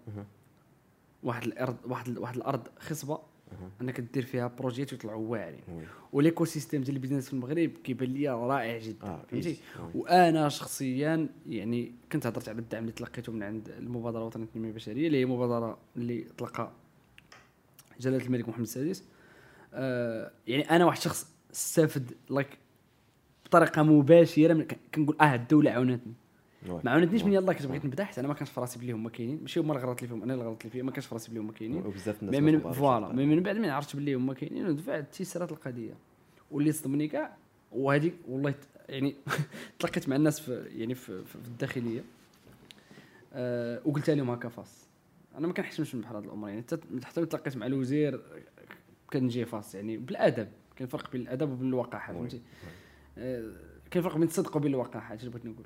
واحد 1.24 1.44
الأرض 1.44 1.76
واحد 1.88 2.08
ال- 2.08 2.20
واحد 2.20 2.36
الأرض 2.36 2.68
خصبة. 2.80 3.20
انك 3.82 4.00
دير 4.02 4.26
فيها 4.26 4.48
projets 4.48 4.94
ويطلعوا 4.94 5.28
واعرين 5.28 5.60
oui. 5.68 5.84
وال 6.14 6.46
écosystème 6.46 6.82
ديال 6.82 6.96
ال 6.96 7.00
business 7.00 7.28
في 7.28 7.34
المغرب 7.34 7.70
كيبان 7.84 8.10
لي 8.10 8.30
رائع 8.30 8.78
جدا 8.78 9.08
آه 9.08 9.24
فهمتي. 9.32 9.58
وأنا 9.96 10.50
شخصيا 10.50 11.30
يعني 11.50 11.92
كنت 12.12 12.28
هضرت 12.28 12.50
على 12.50 12.60
الدعم 12.60 12.82
اللي 12.82 12.92
تلقيته 12.92 13.32
من 13.32 13.44
عند 13.44 13.70
المبادرة 13.70 14.20
الوطنية 14.20 14.44
للتنمية 14.46 14.70
البشرية 14.70 15.08
اللي 15.08 15.18
هي 15.18 15.26
مبادرة 15.26 15.78
اللي 15.96 16.26
طلقها 16.38 16.72
جلالة 18.00 18.26
الملك 18.26 18.50
محمد 18.50 18.62
السادس 18.62 19.04
آه 19.74 20.32
يعني 20.48 20.64
أنا 20.70 20.86
واحد 20.86 20.98
الشخص 20.98 21.28
استفد 21.54 22.12
like 22.30 22.58
بطريقة 23.46 23.84
مباشرة 23.84 24.66
كنقول 24.96 25.18
آه 25.22 25.36
الدولة 25.36 25.72
عاونتني. 25.72 26.14
ما 26.70 26.92
عاونتنيش 26.92 27.24
من 27.24 27.34
يلاه 27.34 27.54
كنت 27.54 27.66
بغيت 27.66 27.86
نبدا 27.86 28.04
حتى 28.04 28.20
أنا 28.20 28.28
ما 28.28 28.34
كانش 28.34 28.50
في 28.50 28.60
راسي 28.62 28.80
بلي 28.80 28.92
هما 28.92 29.10
كاينين. 29.10 29.40
ماشي 29.42 29.60
هما 29.60 29.74
اللي 29.74 29.86
غلطت 29.86 30.02
لي 30.02 30.08
فيهم. 30.08 30.24
أنا 30.24 30.34
اللي 30.34 30.46
غلطت 30.46 30.66
لي 30.66 30.72
فيهم. 30.72 30.86
ما 30.86 30.92
كانش 30.92 31.06
في 31.06 31.16
راسي 31.16 31.32
بلي 31.32 31.40
هما 31.40 31.52
كاينين. 31.52 31.86
وبزاف 31.86 32.24
الناس 32.24 32.36
ما 32.36 32.52
من 32.52 32.72
voilà. 32.72 33.08
من 33.08 33.44
بعد 33.44 33.58
من 33.58 33.70
عرفت 33.70 33.96
بلي 33.96 34.14
هما 34.14 34.34
كاينين 34.34 34.68
ودفعت 34.68 35.14
تيسرات 35.14 35.52
القضية. 35.52 35.94
واللي 36.52 36.72
صدمني 36.72 37.08
كاع 37.08 37.36
وهذيك 37.72 38.14
والله 38.28 38.54
يعني 38.90 39.16
تلاقيت 39.80 40.10
مع 40.10 40.16
الناس 40.16 40.40
في 40.40 40.66
يعني 40.76 40.96
في, 40.96 41.26
في, 41.26 41.36
الداخلية. 41.36 42.04
أه 43.34 43.82
وقلت 43.86 44.10
لهم 44.10 44.30
هكا 44.30 44.50
فاس 44.50 44.86
أنا 45.38 45.48
ما 45.48 45.54
كنحشمش 45.54 45.96
من 45.96 46.02
بحال 46.02 46.16
هاد 46.16 46.24
الأمور 46.24 46.50
يعني 46.50 46.62
حتى 46.62 46.78
ملي 46.92 47.26
تلاقيت 47.26 47.58
مع 47.58 47.66
الوزير 47.66 48.22
كنجي 49.10 49.46
فاس 49.46 49.76
يعني 49.76 49.98
بالأدب. 49.98 50.48
كاين 50.76 50.90
فرق 50.90 51.12
بين 51.12 51.22
الأدب 51.22 51.52
وبين 51.52 51.68
الوقاحه. 51.68 52.14
فهمتي؟ 52.14 52.42
آه، 53.18 53.52
كاين 53.92 54.04
فرق 54.04 54.18
بين 54.18 54.28
الصدق 54.28 54.58
وبين 54.58 54.72
الوقاحه 54.74 55.14
هادشي 55.14 55.28
اللي 55.28 55.38
بغيت 55.38 55.46
نقول. 55.46 55.66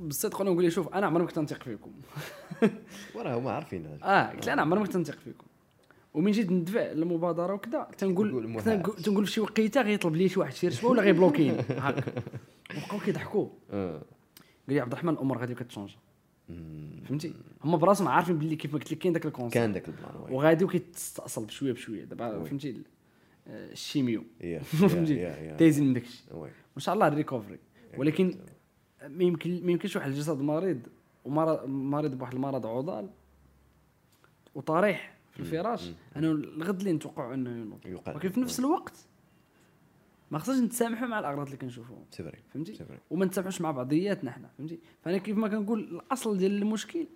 بالصدق 0.00 0.40
أنا 0.40 0.50
نقول 0.50 0.72
شوف 0.72 0.94
أنا 0.94 1.06
عمري 1.06 1.22
ما 1.22 1.28
كنت 1.28 1.38
نثق 1.38 1.62
فيكم. 1.62 1.92
وراه 3.14 3.38
هما 3.38 3.50
عارفين. 3.50 3.86
هذا. 3.86 3.98
آه 4.04 4.30
قلت 4.30 4.48
أنا 4.48 4.62
عمري 4.62 4.80
ما 4.80 4.86
كنت 4.86 4.96
نثق 4.96 5.18
فيكم. 5.18 5.46
ومن 6.14 6.32
جيت 6.32 6.50
ندفع 6.52 6.80
المبادره 6.80 7.54
وكذا. 7.54 7.88
تنقول. 7.98 8.62
تنقول 9.04 9.26
في 9.26 9.32
شي 9.32 9.40
وقيتة 9.40 9.82
غيطلب 9.82 10.16
لي 10.16 10.28
شي 10.28 10.40
واحد 10.40 10.52
شي 10.54 10.68
رشوة 10.68 10.90
ولا 10.90 11.02
غي 11.02 11.12
bloquer 11.12 11.49
ني 11.49 11.60
هكا 11.70 12.02
وبقاو 12.76 13.00
كيضحكوا. 13.00 13.48
آه. 13.70 13.92
قال 14.66 14.74
لي 14.74 14.80
عبد 14.80 14.92
الرحمن 14.92 15.12
الأمور 15.12 15.38
غادي 15.38 15.54
كت 15.54 15.63
changer 15.63 15.96
مم. 16.48 16.90
فهمتي؟ 17.08 17.34
هما 17.64 17.76
براسهم 17.76 18.08
عارفين 18.08 18.38
باللي 18.38 18.56
كيف 18.56 18.72
ما 18.72 18.78
قلت 18.78 18.92
لك 18.92 18.98
كاين 18.98 19.12
داك 19.12 19.26
ال 19.26 19.29
concept. 19.29 19.54
كان 19.54 19.72
داك 19.72 19.88
ال 19.88 19.95
plan. 19.95 20.32
وغادي 20.32 20.64
وكيتستأصل 20.64 21.44
بشوية 21.44 21.72
بشوية. 21.72 22.04
دابا. 22.04 22.44
فهمتي؟ 22.44 22.82
آه، 23.48 23.72
ال 23.72 23.78
chimio. 23.78 24.24
فهمتي؟ 24.62 25.54
دايزين 25.58 25.86
من 25.86 25.92
داكشي. 25.94 26.24
oui. 26.30 26.40
وإن 26.40 26.80
شاء 26.80 26.94
الله 26.94 27.08
ال 27.08 27.13
recovery. 27.13 27.58
ولكن 27.96 28.34
ما 29.08 29.24
يمكن 29.24 29.66
ما 29.66 29.72
يمكنش 29.72 29.96
واحد 29.96 30.10
الجسد 30.10 30.38
مريض 30.38 30.80
ومرض 31.24 31.68
مريض 31.68 32.18
بواحد 32.18 32.34
المرض 32.34 32.66
عضال 32.66 33.10
وطريح 34.54 35.16
في 35.32 35.40
الفراش. 35.40 35.92
انه 36.16 36.30
الغد 36.30 36.78
اللي 36.78 36.92
نتوقع 36.92 37.34
إنه 37.34 37.50
ينوض. 37.50 38.08
ولكن 38.08 38.28
في 38.28 38.40
نفس 38.40 38.60
الوقت 38.60 39.06
ما 40.30 40.38
خصناش 40.38 40.58
نتسامحوا 40.58 41.06
مع 41.06 41.18
الاغلاط 41.18 41.46
اللي 41.46 41.58
كنشوفوهم. 41.58 42.04
c'est 42.10 42.22
vrai 42.22 42.38
فهمتي؟ 42.54 42.74
c'est 42.74 42.84
vrai 42.84 42.98
وما 43.10 43.24
نتسامحوش 43.24 43.60
مع 43.60 43.70
بعضياتنا 43.70 44.30
حنا. 44.30 44.50
فهمتي؟ 44.58 44.78
فأنا 45.02 45.18
كيف 45.18 45.36
ما 45.36 45.48
كنقول 45.48 45.80
الأصل 45.80 46.38
ديال 46.38 46.62
المشكل 46.62 47.06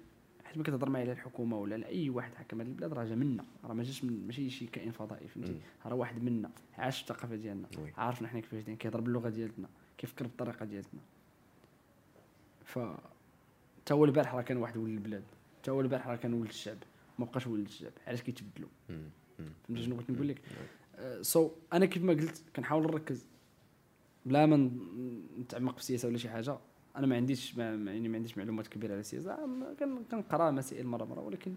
حيت 0.44 0.56
ما 0.58 0.62
كتهضر 0.62 0.90
معايا 0.90 1.04
على 1.04 1.12
الحكومة 1.12 1.58
ولا 1.58 1.74
على 1.74 1.86
أي 1.86 2.10
واحد 2.10 2.34
حكم 2.34 2.60
هذه 2.60 2.68
البلاد 2.68 2.92
راه 2.92 3.04
جا 3.04 3.14
منا. 3.14 3.44
راه 3.64 3.74
ما 3.74 3.82
جاش 3.82 4.04
من 4.04 4.26
ماشي 4.26 4.50
شي 4.50 4.66
كائن 4.66 4.90
فضائي. 4.90 5.28
فهمتي. 5.28 5.60
راه 5.86 5.94
واحد 5.94 6.22
منا 6.22 6.50
عاش 6.78 7.02
الثقافة 7.02 7.36
ديالنا. 7.36 7.68
عارفنا 7.96 8.28
حنا 8.28 8.40
كيفاش 8.40 8.58
دايرين 8.58 8.76
كيهضر 8.76 9.00
باللغة 9.00 9.28
ديالتنا 9.28 9.68
كيفكر 9.98 10.26
بالطريقة 10.26 10.64
ديالتنا 10.64 11.00
ف 12.68 12.78
تا 13.86 13.94
هو 13.94 14.04
البارح 14.04 14.34
راه 14.34 14.42
كان 14.42 14.56
واحد 14.56 14.76
ولد 14.76 14.92
البلاد. 14.92 15.24
تا 15.62 15.72
هو 15.72 15.80
البارح 15.80 16.06
راه 16.08 16.16
كان 16.16 16.34
ولد 16.34 16.48
الشعب. 16.48 16.76
ما 17.18 17.24
بقاش 17.24 17.46
ولد 17.46 17.66
الشعب. 17.66 17.92
علاش 18.06 18.22
كيتبدلوا. 18.22 18.68
فهمتي 19.68 19.82
شنو 19.82 19.94
بغيت 19.96 20.10
نقول 20.10 20.28
لك. 20.28 20.40
سو 21.22 21.50
أنا 21.72 21.86
كيف 21.86 22.04
ما 22.04 22.12
قلت 22.12 22.42
كنحاول 22.56 22.82
نركز. 22.82 23.26
بلا 24.26 24.46
ما 24.46 24.70
نتعمق 25.40 25.72
في 25.72 25.78
السياسة 25.80 26.08
ولا 26.08 26.18
شي 26.18 26.28
حاجة 26.28 26.58
أنا 26.96 27.06
ما 27.06 27.16
عنديش 27.16 27.56
ما 27.56 27.64
يعني 27.92 28.08
ما 28.08 28.16
عنديش 28.16 28.38
معلومات 28.38 28.66
كبيرة 28.66 28.92
على 28.92 29.00
السياسة. 29.00 29.38
كنقرأ 30.10 30.50
مسائل 30.50 30.86
مرة 30.86 31.04
مرة 31.04 31.20
ولكن 31.20 31.54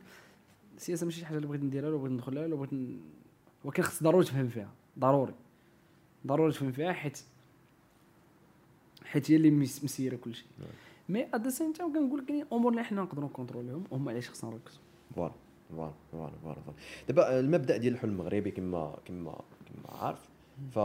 السياسة 0.77 1.05
ماشي 1.05 1.19
شي 1.19 1.25
حاجة 1.25 1.37
اللي 1.37 1.47
بغيت 1.47 1.63
نديرها 1.63 1.89
ولا 1.89 1.97
بغيت 1.97 2.11
ندخلها 2.11 2.43
ولا 2.43 2.55
بغيت 2.55 2.73
ن... 2.73 2.99
ولكن 3.63 3.83
خص 3.83 4.03
ضروري 4.03 4.25
تفهم 4.25 4.47
فيها. 4.47 4.71
ضروري. 4.99 5.33
ضروري 6.27 6.51
تفهم 6.51 6.71
فيها 6.71 6.93
حيت 6.93 7.19
حيت 9.05 9.31
هي 9.31 9.35
اللي 9.35 9.51
مس- 9.51 9.83
مسيرة 9.83 10.15
كل 10.15 10.35
شيء. 10.35 10.47
نعم. 10.59 10.69
mais 11.09 11.35
at 11.35 11.41
the 11.41 11.49
same 11.49 11.73
time 11.73 11.93
كنقول 11.93 12.25
كاين 12.25 12.45
امور 12.53 12.71
اللي 12.71 12.83
حنا 12.83 13.01
نقدروا 13.01 13.29
نكونتروليوهم 13.29 13.83
هما 13.91 14.11
علاش 14.11 14.29
خصنا 14.29 14.49
نركزوا 14.49 14.81
فوالا 15.15 15.33
فوالا 15.69 15.93
فوالا 16.11 16.33
فوالا 16.43 16.61
فوالا. 16.61 16.77
دابا 17.07 17.39
المبدا 17.39 17.77
ديال 17.77 17.93
الحلم 17.93 18.11
المغربي 18.11 18.51
كما 18.51 18.97
كما 19.05 19.41
كما 19.65 19.97
عارف 19.99 20.29
ف 20.71 20.79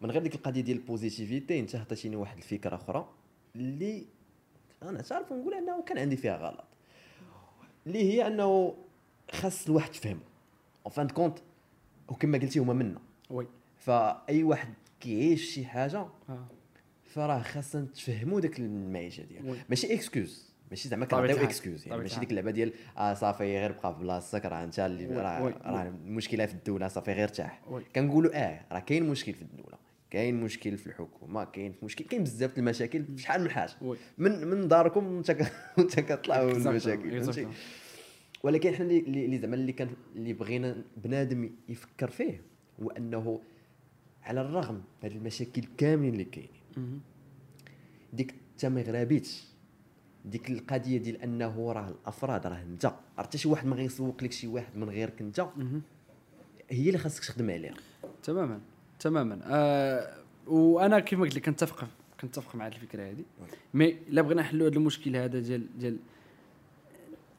من 0.00 0.10
غير 0.10 0.22
ديك 0.22 0.34
القضية 0.34 0.60
ديال 0.60 0.76
ال 0.76 0.84
positivité 0.84 1.60
انت 1.60 1.76
عطيتيني 1.76 2.16
واحد 2.16 2.36
الفكرة 2.36 2.74
أخرى 2.76 3.08
اللي 3.56 4.06
أنا 4.82 5.02
تعرف 5.02 5.32
نقول 5.32 5.54
أنه 5.54 5.82
كان 5.82 5.98
عندي 5.98 6.16
فيها 6.16 6.36
غلط. 6.36 6.64
اللي 7.86 8.12
هي 8.12 8.26
أنه 8.26 8.74
خاص 9.32 9.66
الواحد 9.68 9.94
يفهمه. 9.94 10.20
en 10.86 10.92
fin 10.92 11.08
de 11.08 11.15
compte 11.15 11.38
وكما 12.08 12.38
قلتي 12.38 12.58
هما 12.58 12.72
منا. 12.72 13.00
oui. 13.30 13.46
فأي 13.76 14.42
واحد 14.42 14.74
كيعيش 15.00 15.54
شي 15.54 15.64
حاجة 15.64 16.06
آه. 16.28 16.46
فراه 17.14 17.42
خاصنا 17.42 17.86
تفهموا 17.94 18.40
داك 18.40 18.58
المعيشة 18.58 19.22
ديالو 19.24 19.50
oui. 19.52 19.58
ماشي 19.68 19.94
excuse 19.94 20.54
ماشي 20.70 20.88
زعما 20.88 21.06
كنعطيو. 21.06 21.36
excuse 21.36 21.88
يعني 21.88 22.02
ماشي. 22.02 22.20
ديك 22.20 22.30
اللعبة 22.30 22.50
ديال 22.50 22.72
آه 22.98 23.14
صافي 23.14 23.44
غير 23.44 23.72
بقى 23.72 23.94
في 23.94 24.00
بلاصتك 24.00 24.46
راه 24.46 24.64
انت 24.64 24.80
اللي. 24.80 25.06
راه. 25.06 25.48
راه 25.64 25.82
المشكلة 26.06 26.46
في 26.46 26.52
الدولة 26.54 26.88
صافي 26.88 27.12
غير 27.12 27.22
ارتاح. 27.22 27.60
كنقولوا 27.94 28.30
آه 28.44 28.60
راه 28.72 28.78
كاين 28.78 29.08
مشكل 29.08 29.32
في 29.34 29.42
الدولة 29.42 29.78
كاين 30.10 30.40
مشكل 30.40 30.76
في 30.78 30.86
الحكومة 30.86 31.44
كاين 31.44 31.72
في 31.72 31.84
مشكل 31.84 32.04
كاين 32.04 32.22
بزاف 32.24 32.58
المشاكل 32.58 33.04
شحال 33.16 33.42
من 33.42 33.50
حاجة 33.50 33.72
من 34.18 34.46
من 34.46 34.68
داركم 34.68 35.06
وانت 35.06 35.30
ك- 35.30 35.52
وانت 35.78 36.00
كطلع 36.00 36.44
من 36.44 36.54
Exactly. 36.80 36.86
المشاكل. 36.86 37.48
ولكن 38.42 38.74
حنا 38.74 38.86
اللي 38.90 39.38
زعما 39.38 39.54
اللي 39.54 39.72
كان 39.72 39.88
اللي 40.16 40.32
بغينا 40.32 40.76
بنادم 40.96 41.50
يفكر 41.68 42.10
فيه 42.10 42.40
هو 42.82 42.90
أنه 42.90 43.40
على 44.22 44.40
الرغم 44.40 44.74
من 44.74 44.82
هذه 45.10 45.16
المشاكل 45.16 45.62
كاملين 45.78 46.12
اللي 46.12 46.24
كاينين. 46.24 46.50
ديك 48.12 48.34
انت 48.52 48.66
ما 48.66 48.82
غرابيتش 48.82 49.44
ديك 50.24 50.50
القضية 50.50 50.98
ديال 50.98 51.22
أنه 51.22 51.72
راه 51.72 51.88
الأفراد 51.88 52.46
راه 52.46 52.62
أنت 52.62 52.86
راه 52.86 53.00
حتى 53.18 53.38
شي 53.38 53.48
واحد 53.48 53.66
ما 53.66 53.76
غيسوق 53.76 54.22
لك 54.22 54.32
شي 54.32 54.46
واحد 54.46 54.76
من 54.76 54.90
غيرك 54.90 55.20
أنت. 55.20 55.40
هي 56.70 56.86
اللي 56.86 56.98
خاصك 56.98 57.24
تخدم 57.24 57.50
عليها. 57.50 57.74
تماما 58.22 58.60
تماما. 58.98 59.40
آه 59.44 60.16
وأنا 60.46 61.00
كيف 61.00 61.18
ما 61.18 61.24
قلت 61.24 61.34
لك 61.34 61.44
كنتفق 61.44 61.88
كنتفق 62.20 62.56
مع 62.56 62.66
هذه 62.66 62.74
الفكرة 62.74 63.10
هذه 63.10 63.24
mais 63.74 63.98
الا 64.08 64.22
بغينا 64.22 64.42
نحلوا 64.42 64.68
هذا 64.68 64.76
المشكل 64.76 65.16
هذا 65.16 65.40
ديال 65.40 65.78
ديال 65.78 65.98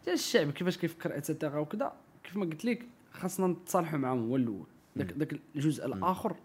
ديال 0.05 0.15
الشعب 0.15 0.51
كيفاش 0.51 0.77
كيفكر 0.77 1.17
et 1.17 1.28
cetera 1.28 1.59
وكذا 1.59 1.93
كيف 2.23 2.37
ما 2.37 2.45
قلت 2.45 2.65
لك 2.65 2.85
خاصنا 3.11 3.47
نتصالحوا 3.47 3.99
معاهم 3.99 4.29
هو 4.29 4.35
الأول. 4.35 4.65
داك 4.95 5.39
الجزء 5.55 5.85
الآخر 5.85 6.35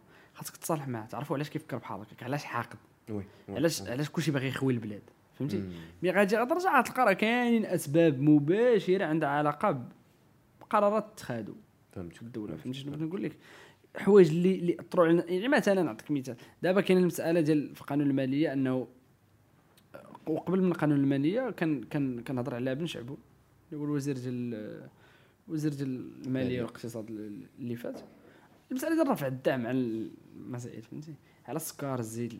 خاصك 0.41 0.57
تصالح 0.57 0.89
معاه 0.89 1.07
تعرفوا 1.07 1.37
علاش 1.37 1.51
كيفكر 1.51 1.77
بحال 1.77 2.01
هكاك 2.01 2.23
علاش 2.23 2.45
حاقد؟ 2.45 2.79
oui. 3.11 3.25
علاش 3.49 3.83
علاش 3.83 4.11
كلشي 4.11 4.31
باغي 4.31 4.49
يخوي 4.49 4.73
البلاد؟ 4.73 5.03
فهمتي. 5.39 5.65
mais 6.03 6.11
غادي 6.11 6.37
غترجع 6.37 6.81
تلقى 6.81 7.07
راه 7.07 7.13
كاينين 7.13 7.67
أسباب 7.67 8.21
مباشرة 8.21 9.05
عندها 9.05 9.29
علاقة 9.29 9.85
بقرارات 10.61 11.05
اتخذوا 11.05 11.55
فهمت 11.93 12.23
الدولة 12.23 12.57
فهمتي 12.57 12.79
شنو 12.79 12.91
بغيت 12.93 13.03
نقول 13.03 13.23
لك؟ 13.23 13.37
حوايج 13.97 14.29
اللي 14.31 14.55
اللي 14.55 14.77
اثروا 14.81 15.07
علينا. 15.07 15.31
يعني 15.31 15.49
مثلا 15.49 15.83
نعطيك 15.83 16.11
مثال. 16.11 16.37
دابا 16.63 16.81
كاين 16.81 16.99
المسألة 16.99 17.41
ديال 17.41 17.75
في 17.75 17.81
القانون 17.81 18.07
المالية 18.07 18.53
أنه 18.53 18.87
وقبل 20.27 20.63
من 20.63 20.73
القانون 20.73 20.99
المالية 21.01 21.51
كان 21.51 21.83
كان 21.83 22.21
كنهضر 22.21 22.55
على 22.55 22.75
بن 22.75 22.87
شعبو 22.87 23.17
اللي 23.73 23.81
هو 23.81 23.85
الوزير 23.85 24.19
ديال 24.19 24.89
وزير 25.49 25.75
ديال 25.75 26.11
المالية. 26.27 26.63
والاقتصاد 26.63 27.11
اللي 27.59 27.77
فات. 27.77 28.01
المسألة 28.71 28.95
ديال 28.95 29.09
رفع 29.09 29.27
الدعم 29.27 29.67
على 29.67 29.79
المسائل 30.37 30.83
فهمتي 30.83 31.15
على 31.47 31.57
السكر 31.57 31.99
الزيت. 31.99 32.33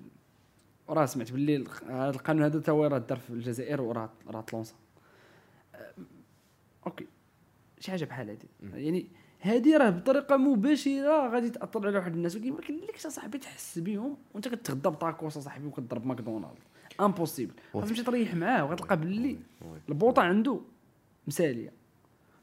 وراه 0.89 1.07
سمعت 1.07 1.33
باللي 1.33 1.65
هذا 1.87 2.11
القانون 2.11 2.43
هذا 2.43 2.61
تا 2.61 2.73
هو 2.73 2.87
راه 2.87 2.99
دار 2.99 3.19
في 3.19 3.31
الجزائر 3.31 3.83
وراه 3.83 4.11
راه 4.29 4.41
تلونسا 4.41 4.75
okay. 6.87 7.07
شي 7.81 7.91
حاجة 7.91 8.05
بحال 8.05 8.31
هذه 8.31 8.75
يعني 8.75 9.07
هذه 9.41 9.77
راه 9.77 9.91
بطريقة 9.91 10.37
مباشرة 10.37 11.29
غادي 11.29 11.51
تأثر 11.51 11.87
على 11.87 11.99
واحد 11.99 12.15
الناس 12.15 12.37
ولكن 12.37 12.53
ما 12.53 12.61
كاينلكش 12.61 13.07
اصاحبي 13.07 13.39
تحس 13.39 13.79
بهم 13.79 14.17
وأنت 14.35 14.49
كتغدى 14.49 14.89
بطاكوس 14.89 15.37
اصاحبي 15.37 15.67
وكتضرب 15.67 16.07
ماكدونالد 16.07 16.59
impossible. 17.01 17.55
غتمشي 17.77 18.03
تريح 18.03 18.35
معاه 18.35 18.65
وغتلقى 18.65 18.97
باللي. 18.97 19.39
البوطة 19.89 20.23
عنده 20.23 20.61
مسالية. 21.27 21.80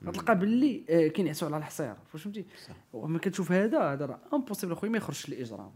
غتلقى 0.05 0.39
باللي 0.39 0.83
آه، 0.89 1.07
كينعسوا 1.07 1.47
على 1.47 1.57
الحصير 1.57 1.95
فهمتي. 2.13 2.45
وما 2.93 3.19
كتشوف 3.19 3.51
هذا 3.51 3.79
هذا 3.79 4.05
راه 4.05 4.19
impossible 4.33 4.73
أخويا 4.73 4.91
ما 4.91 4.97
يخرجش 4.97 5.29
الاجرام 5.29 5.71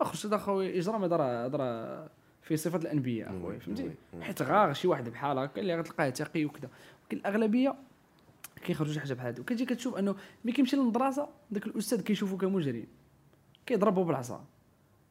ما 0.00 0.04
خرجش 0.04 0.26
هذا 0.26 0.36
أخويا 0.36 0.78
اجرام 0.78 1.04
هذا 1.04 1.16
راه 1.16 1.46
هذا 1.46 1.56
راه 1.56 2.10
في 2.42 2.56
صفة 2.56 2.78
الأنبياء 2.78 3.32
oui. 3.32 3.38
أخويا 3.38 3.58
فهمتي 3.58 3.82
oui. 3.82 3.94
oui. 4.14 4.24
حيت 4.24 4.42
غار 4.42 4.72
شي 4.72 4.88
واحد 4.88 5.08
بحال 5.08 5.38
هكا 5.38 5.60
اللي 5.60 5.78
غتلقاه 5.78 6.10
تقي 6.10 6.44
وكذا 6.44 6.68
ولكن 7.02 7.16
الأغلبية 7.16 7.74
كيخرجوا 8.64 8.92
شي 8.94 9.00
حاجة 9.00 9.14
بحال 9.14 9.26
هذه 9.26 9.40
وكتجي 9.40 9.64
كتشوف 9.64 9.96
أنه 9.96 10.14
ملي 10.44 10.52
كيمشي 10.52 10.76
للمدرسة 10.76 11.28
ذاك 11.54 11.66
الأستاذ 11.66 12.00
كيشوفو 12.00 12.36
كمجرم 12.36 12.86
كيضربو 13.66 14.04
بالعصا 14.04 14.44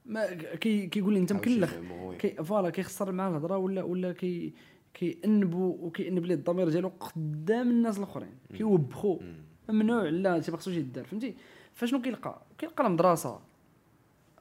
ما 0.05 0.33
كي 0.33 0.87
كيقول 0.87 1.13
لي 1.13 1.19
أنت 1.19 1.33
مكلخ. 1.33 1.73
كي 2.19 2.43
voilà 2.43 2.69
كيخسر 2.69 3.11
معاه 3.11 3.29
الهضرة 3.29 3.57
ولا 3.57 3.83
ولا 3.83 4.13
كي 4.13 4.53
كيأنبو 4.93 5.77
وكيأنب 5.81 6.25
ليه 6.25 6.35
الضمير 6.35 6.69
ديالو 6.69 6.91
قدام 6.99 7.69
الناس 7.69 7.97
الآخرين 7.97 8.33
كيوبخو 8.57 9.19
مم. 9.19 9.35
ممنوع 9.69 10.03
لا 10.03 10.35
انت 10.37 10.49
ما 10.49 10.57
خصوش 10.57 10.73
يدار 10.75 11.03
فهمتي 11.05 11.35
فشنو 11.73 12.01
كيلقى 12.01 12.41
كيلقى 12.57 12.87
المدرسة 12.87 13.39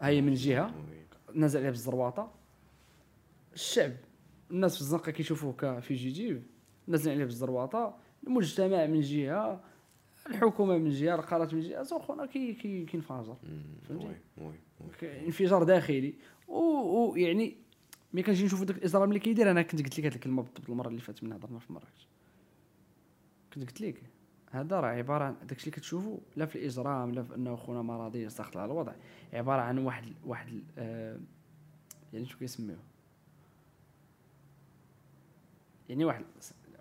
هي 0.00 0.21
من 0.21 0.35
جهة. 0.35 0.75
نازل 1.35 1.59
عليها 1.59 1.71
بالزرواطه 1.71 2.33
الشعب 3.54 3.92
الناس 4.50 4.75
في 4.75 4.80
الزنقة 4.80 5.12
كيشوفوه 5.12 5.52
ك 5.52 5.64
fugitif 5.64 6.43
نازلين 6.87 7.14
عليه 7.16 7.25
بالزرواطه 7.25 7.97
المجتمع 8.26 8.87
من 8.87 9.00
جهة 9.00 9.61
الحكومة 10.26 10.78
من 10.78 10.90
جهة 10.90 11.14
القرارات 11.14 11.54
من 11.54 11.61
جهة 11.61 11.99
خونا 11.99 12.26
كي 12.26 12.54
كي 12.54 12.85
كينفجر. 12.85 13.37
فهمتي؟ 13.88 14.07
انفجار 15.26 15.62
داخلي 15.62 16.14
ويعني 16.49 17.57
ملي 18.12 18.23
كنجي 18.23 18.45
نشوفوا 18.45 18.64
داك 18.64 18.76
الاصرار 18.76 19.05
اللي 19.05 19.19
كيدير 19.19 19.50
أنا 19.50 19.62
كنت 19.62 19.83
قلت 19.83 19.99
لك 19.99 20.07
هذه 20.07 20.14
الكلمة 20.14 20.43
بالضبط 20.43 20.71
المرة 20.71 20.88
اللي 20.88 21.00
فاتت 21.00 21.25
من 21.25 21.33
هضرنا 21.33 21.59
في 21.59 21.73
مراكش 21.73 22.09
كنت 23.55 23.64
قلت 23.64 23.81
لك 23.81 24.02
هذا 24.50 24.81
راه 24.81 24.88
عبارة 24.88 25.25
عن 25.25 25.37
داكشي 25.47 25.64
اللي 25.64 25.76
كتشوفوا 25.76 26.19
لا 26.37 26.47
في 26.47 26.57
الإجرام 26.57 27.12
لا 27.12 27.23
في 27.23 27.35
أنه 27.35 27.57
خونا 27.57 27.83
ما 27.83 27.97
راضي 27.97 28.29
على 28.57 28.64
الوضع. 28.64 28.93
عبارة 29.33 29.61
عن 29.61 29.79
واحد 29.79 30.12
واحد 30.25 30.62
آه 30.79 31.19
يعني 32.12 32.26
شو 32.26 32.38
كيسميوه؟ 32.38 32.79
يعني 35.88 36.05
واحد 36.05 36.25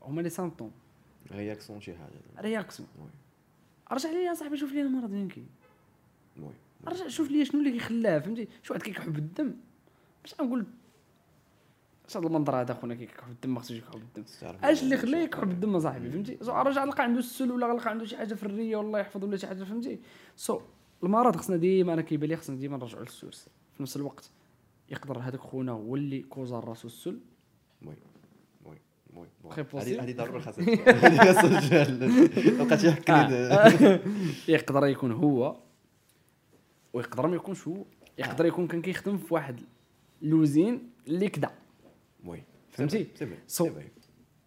هما 0.01 0.21
les 0.21 0.29
symptômes 0.29 0.71
réaction 1.31 1.81
شي 1.81 1.95
حاجة. 1.95 2.39
réaction. 2.39 2.89
oui. 2.99 3.09
رجع 3.91 4.09
لي 4.09 4.23
يا 4.23 4.33
صاحبي 4.33 4.57
شوف 4.57 4.71
لي 4.71 4.81
المرض 4.81 5.11
وين 5.11 5.27
كاين. 5.27 5.49
oui. 6.39 6.53
رجع 6.87 7.07
شوف 7.07 7.31
لي 7.31 7.45
شنو 7.45 7.59
اللي 7.59 7.71
كيخلاه 7.71 8.19
فهمتي؟ 8.19 8.47
شي 8.63 8.73
واحد 8.73 8.83
كيكحب 8.83 9.17
الدم. 9.17 9.53
باش 10.23 10.41
نقول 10.41 10.65
اش 12.09 12.17
هذا 12.17 12.27
المنظر 12.27 12.61
هذا 12.61 12.73
خونا 12.73 12.95
كيكحب 12.95 13.31
الدم 13.31 13.53
ما 13.53 13.59
خصوش 13.59 13.77
يكحب 13.77 14.01
الدم 14.01 14.23
أش 14.63 14.83
اللي 14.83 14.97
خلاه 14.97 15.19
يكحب 15.19 15.51
الدم 15.51 15.75
اصاحبي 15.75 16.09
فهمتي؟ 16.11 16.37
so 16.41 16.51
رجع 16.51 16.83
لقى 16.83 17.03
عنده 17.03 17.19
السل 17.19 17.51
ولا 17.51 17.73
لقى 17.73 17.89
عنده 17.89 18.05
شي 18.05 18.17
حاجة 18.17 18.33
في 18.33 18.43
الريه 18.43 18.75
والله 18.75 18.99
يحفظ 18.99 19.23
ولا 19.23 19.37
شي 19.37 19.47
حاجة 19.47 19.63
فهمتي؟ 19.63 19.99
so 20.35 20.61
المرض 21.03 21.35
خصنا 21.35 21.57
ديما 21.57 21.93
أنا 21.93 22.01
كيبان 22.01 22.29
لي 22.29 22.35
خصنا 22.35 22.55
ديما 22.55 22.77
نرجعوا 22.77 23.03
لل 23.03 23.14
source. 23.14 23.49
في 23.73 23.83
نفس 23.83 23.95
الوقت 23.95 24.31
يقدر 24.89 25.19
هذاك 25.19 25.39
خونا 25.39 25.71
هو 25.71 25.95
اللي 25.95 26.19
causa 26.21 26.59
راسو 26.59 26.87
السل. 26.87 27.19
oui 27.85 27.95
oui 28.65 28.77
oui. 29.15 29.99
هذه 29.99 30.15
ضروري 30.15 30.41
خاصها 30.41 30.65
بقات 32.63 32.83
يحكي 32.83 33.99
يقدر 34.53 34.87
يكون 34.87 35.11
هو 35.11 35.57
ويقدر 36.93 37.27
ما 37.27 37.35
يكونش 37.35 37.67
هو. 37.67 37.85
يقدر 38.17 38.45
يكون 38.45 38.67
كان 38.67 38.81
كيخدم 38.81 39.17
في 39.17 39.33
واحد 39.33 39.61
l'usine 40.21 40.89
اللي 41.07 41.29
كدا. 41.29 41.49
oui 42.25 42.43
فهمتي؟ 42.71 43.07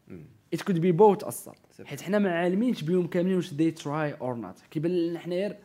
مم. 0.09 0.25
it 0.57 0.59
could 0.59 0.77
be 0.79 0.93
both 0.99 1.25
أصلا. 1.25 1.55
حيت 1.85 2.01
حنا 2.01 2.19
ما 2.19 2.33
عالمينش 2.39 2.83
بهم 2.83 3.07
كاملين 3.07 3.37
واش 3.37 3.51
they 3.51 3.83
try 3.83 4.21
or 4.21 4.37
not. 4.45 4.69
كيبان 4.71 4.91
لنا 4.91 5.19
حنايا 5.19 5.59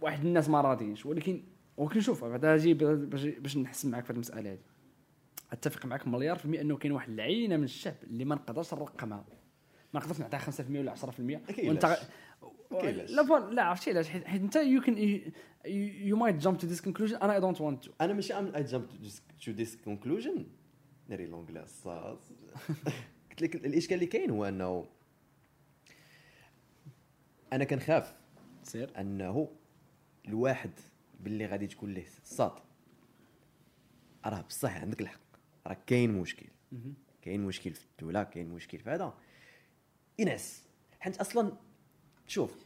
واحد 0.00 0.24
الناس 0.24 0.48
ما 0.48 0.60
راضيينش. 0.60 1.06
ولكن 1.06 1.42
ولكن 1.76 2.00
شوف 2.00 2.24
بعدا 2.24 2.54
أجي 2.54 2.74
باش 2.74 3.56
نحسن 3.56 3.90
معاك 3.90 4.04
في 4.04 4.10
المسألة 4.10 4.52
هذه. 4.52 4.58
أتفق 5.52 5.86
معك 5.86 6.08
مليار 6.08 6.36
في 6.38 6.44
المية 6.44 6.60
أنه 6.60 6.76
كاين 6.76 6.92
واحد 6.92 7.12
العينة 7.12 7.56
من 7.56 7.64
الشعب 7.64 7.94
اللي 8.02 8.24
ما 8.24 8.34
نقدرش 8.34 8.74
نرقمها. 8.74 9.24
ما 9.94 10.00
نقدرش 10.00 10.20
نعطيها 10.20 10.40
5% 10.40 10.60
ولا 10.70 10.94
10% 10.94 11.08
أكيد 11.48 11.68
وأنت 11.68 11.98
علاش. 12.72 13.10
لا 13.10 13.50
لا 13.50 13.62
عرفتي 13.62 13.90
علاش 13.90 14.08
حيت 14.08 14.26
أنت 14.26 14.56
you 14.56 14.80
can 14.80 15.22
you 16.04 16.16
might 16.16 16.36
jump 16.36 16.58
to 16.58 16.66
this 16.66 16.80
conclusion 16.80 17.16
أنا 17.16 17.34
I 17.34 17.40
don't 17.40 17.60
want 17.60 17.84
to 17.84 17.92
أنا 18.00 18.12
ماشي 18.12 18.34
am 18.34 18.54
I 18.54 18.62
jump 18.62 18.86
to 19.44 19.50
this 19.50 19.76
conclusion 19.76 20.46
ناري 21.08 21.26
لونجلي 21.26 21.66
صاص 21.66 22.32
قلت 23.30 23.42
لك 23.42 23.54
الإشكال 23.54 23.94
اللي 23.94 24.06
كاين 24.06 24.30
هو 24.30 24.44
إنه 24.44 24.86
أنا 27.52 27.64
كنخاف 27.64 28.14
سير. 28.62 29.00
أنه 29.00 29.48
الواحد 30.28 30.70
باللي 31.20 31.46
غادي 31.46 31.66
تكون 31.66 31.94
له 31.94 32.04
صاد. 32.24 32.52
راه 34.26 34.40
بصح 34.40 34.76
عندك 34.76 35.00
الحق. 35.00 35.20
راه 35.66 35.76
كاين 35.86 36.10
مشكل. 36.18 36.46
كاين 37.22 37.40
مشكل 37.40 37.74
في 37.74 37.84
الدولة 37.84 38.22
كاين 38.22 38.48
مشكل 38.48 38.78
في 38.78 38.90
هذا. 38.90 39.14
ينعس. 40.18 40.64
حيت 41.00 41.16
أصلا 41.16 41.52
شوف 42.26 42.64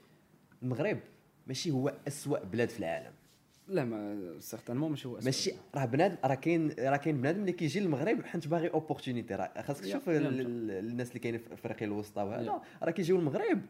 المغرب 0.62 0.98
ماشي 1.46 1.70
هو 1.70 1.94
أسوأ 2.08 2.44
بلاد 2.44 2.68
في 2.68 2.78
العالم 2.78 3.12
لا 3.68 3.84
mais 3.84 4.34
certainement 4.40 4.90
ماشي 4.90 5.08
هو 5.08 5.18
أسوأ. 5.18 5.24
ماشي 5.24 5.52
راه 5.74 5.84
بنادم 5.84 6.16
راه 6.24 6.34
كاين 6.34 6.74
راه 6.78 6.96
كاين 6.96 7.20
بنادم 7.20 7.40
اللي 7.40 7.52
كيجي 7.52 7.80
للمغرب 7.80 8.22
حيت 8.24 8.48
باغي 8.48 8.68
opportunité 8.68 9.34
راه 9.34 9.62
خاصك 9.62 9.84
تشوف 9.84 10.08
الناس 10.08 11.08
اللي 11.08 11.18
كاينين 11.20 11.40
في 11.40 11.54
افريقيا 11.54 11.86
الوسطى 11.86 12.22
وهذا. 12.22 12.60
راه 12.82 12.90
كيجيو 12.90 13.18
للمغرب 13.18 13.60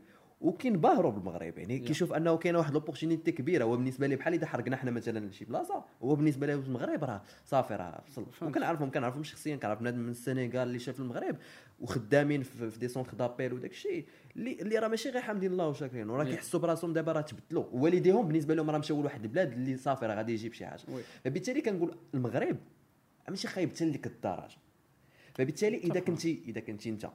وكينبهروا 0.40 1.12
بالمغرب 1.12 1.58
يعني. 1.58 1.78
كيشوف 1.78 2.12
أنه 2.12 2.36
كاينة 2.36 2.58
واحد 2.58 2.72
l'opportunité 2.72 3.32
كبيرة 3.32 3.64
هو 3.64 3.76
بالنسبة 3.76 4.06
ليه 4.06 4.16
بحال 4.16 4.34
إذا 4.34 4.46
حرقنا 4.46 4.76
حنا 4.76 4.90
مثلا 4.90 5.26
لشي 5.26 5.44
بلاصة 5.44 5.84
هو 6.02 6.14
بالنسبة 6.14 6.46
له 6.46 6.54
المغرب 6.54 7.04
راه 7.04 7.22
صافي 7.44 7.74
راه 7.74 8.02
فهمت. 8.10 8.42
وكنعرفهم 8.42 8.90
كنعرفهم 8.90 9.24
شخصيا 9.24 9.56
كنعرف 9.56 9.80
بنادم 9.80 9.98
من 9.98 10.10
السنغال 10.10 10.68
اللي 10.68 10.78
شاف 10.78 11.00
المغرب 11.00 11.36
وخدامين 11.80 12.42
في, 12.42 12.70
في 12.70 12.78
des 12.78 12.88
centres 12.88 13.14
d'appel 13.14 13.52
وداك 13.52 13.70
الشيء 13.70 14.06
اللي 14.36 14.52
اللي 14.60 14.78
راه 14.78 14.88
ماشي 14.88 15.10
غير 15.10 15.22
حامدين 15.22 15.52
الله 15.52 15.68
وشاكرين 15.68 16.10
وراه. 16.10 16.24
كيحسوا 16.24 16.60
براسهم 16.60 16.92
دابا 16.92 17.12
راه 17.12 17.20
تبدلوا 17.20 17.64
والديهم 17.72 18.26
بالنسبة 18.28 18.54
لهم 18.54 18.70
راه 18.70 18.78
مشاو 18.78 19.00
لواحد 19.00 19.24
البلاد 19.24 19.52
اللي 19.52 19.76
صافي 19.76 20.06
راه 20.06 20.14
غادي 20.14 20.32
يجيب 20.32 20.52
شي 20.52 20.66
حاجة. 20.66 20.82
فبالتالي 21.24 21.60
كنقول 21.60 21.96
المغرب 22.14 22.56
ماشي 23.28 23.48
خايب 23.48 23.70
حتى 23.70 23.84
لديك 23.84 24.06
الدرجه 24.06 24.56
فبالتالي 25.34 25.76
إذا. 25.76 26.00
كنتي 26.00 26.42
إذا 26.48 26.60
كنتي 26.60 26.90
أنت 26.90 27.08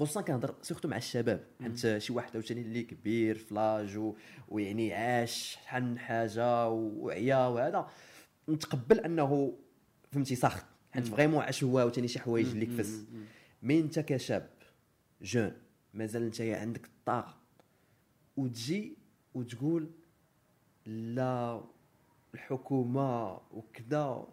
خصوصا 0.00 0.20
كنهضر 0.20 0.54
surtout 0.62 0.88
مع 0.88 0.96
الشباب. 0.96 1.46
حيت 1.62 1.98
شي 1.98 2.12
واحد 2.12 2.30
عاوتاني 2.34 2.60
اللي 2.60 2.82
كبير 2.82 3.38
ف 3.38 3.49
l'âge. 3.49 4.12
ويعني 4.48 4.94
عاش 4.94 5.32
شحال 5.32 5.84
من 5.84 5.98
حاجة 5.98 6.68
وعيا 6.68 7.46
وهذا. 7.46 7.90
نتقبل 8.48 9.00
أنه 9.00 9.58
فهمتي 10.12 10.34
ساخط. 10.34 10.64
حيت 10.92 11.06
vraiment 11.06 11.42
عاش 11.42 11.64
هو 11.64 11.78
عاوتاني 11.78 12.08
شي 12.08 12.20
حوايج 12.20 12.48
اللي 12.48 12.66
كفس 12.66 13.04
mais 13.62 13.80
أنت 13.80 13.98
كشاب 13.98 14.50
jeune 15.22 15.52
مازال 15.94 16.22
أنت 16.22 16.40
عندك 16.40 16.84
الطاقة. 16.84 17.36
وتجي 18.36 18.96
وتقول 19.34 19.90
لا 20.86 21.64
الحكومة 22.34 23.40
وكذا. 23.50 24.26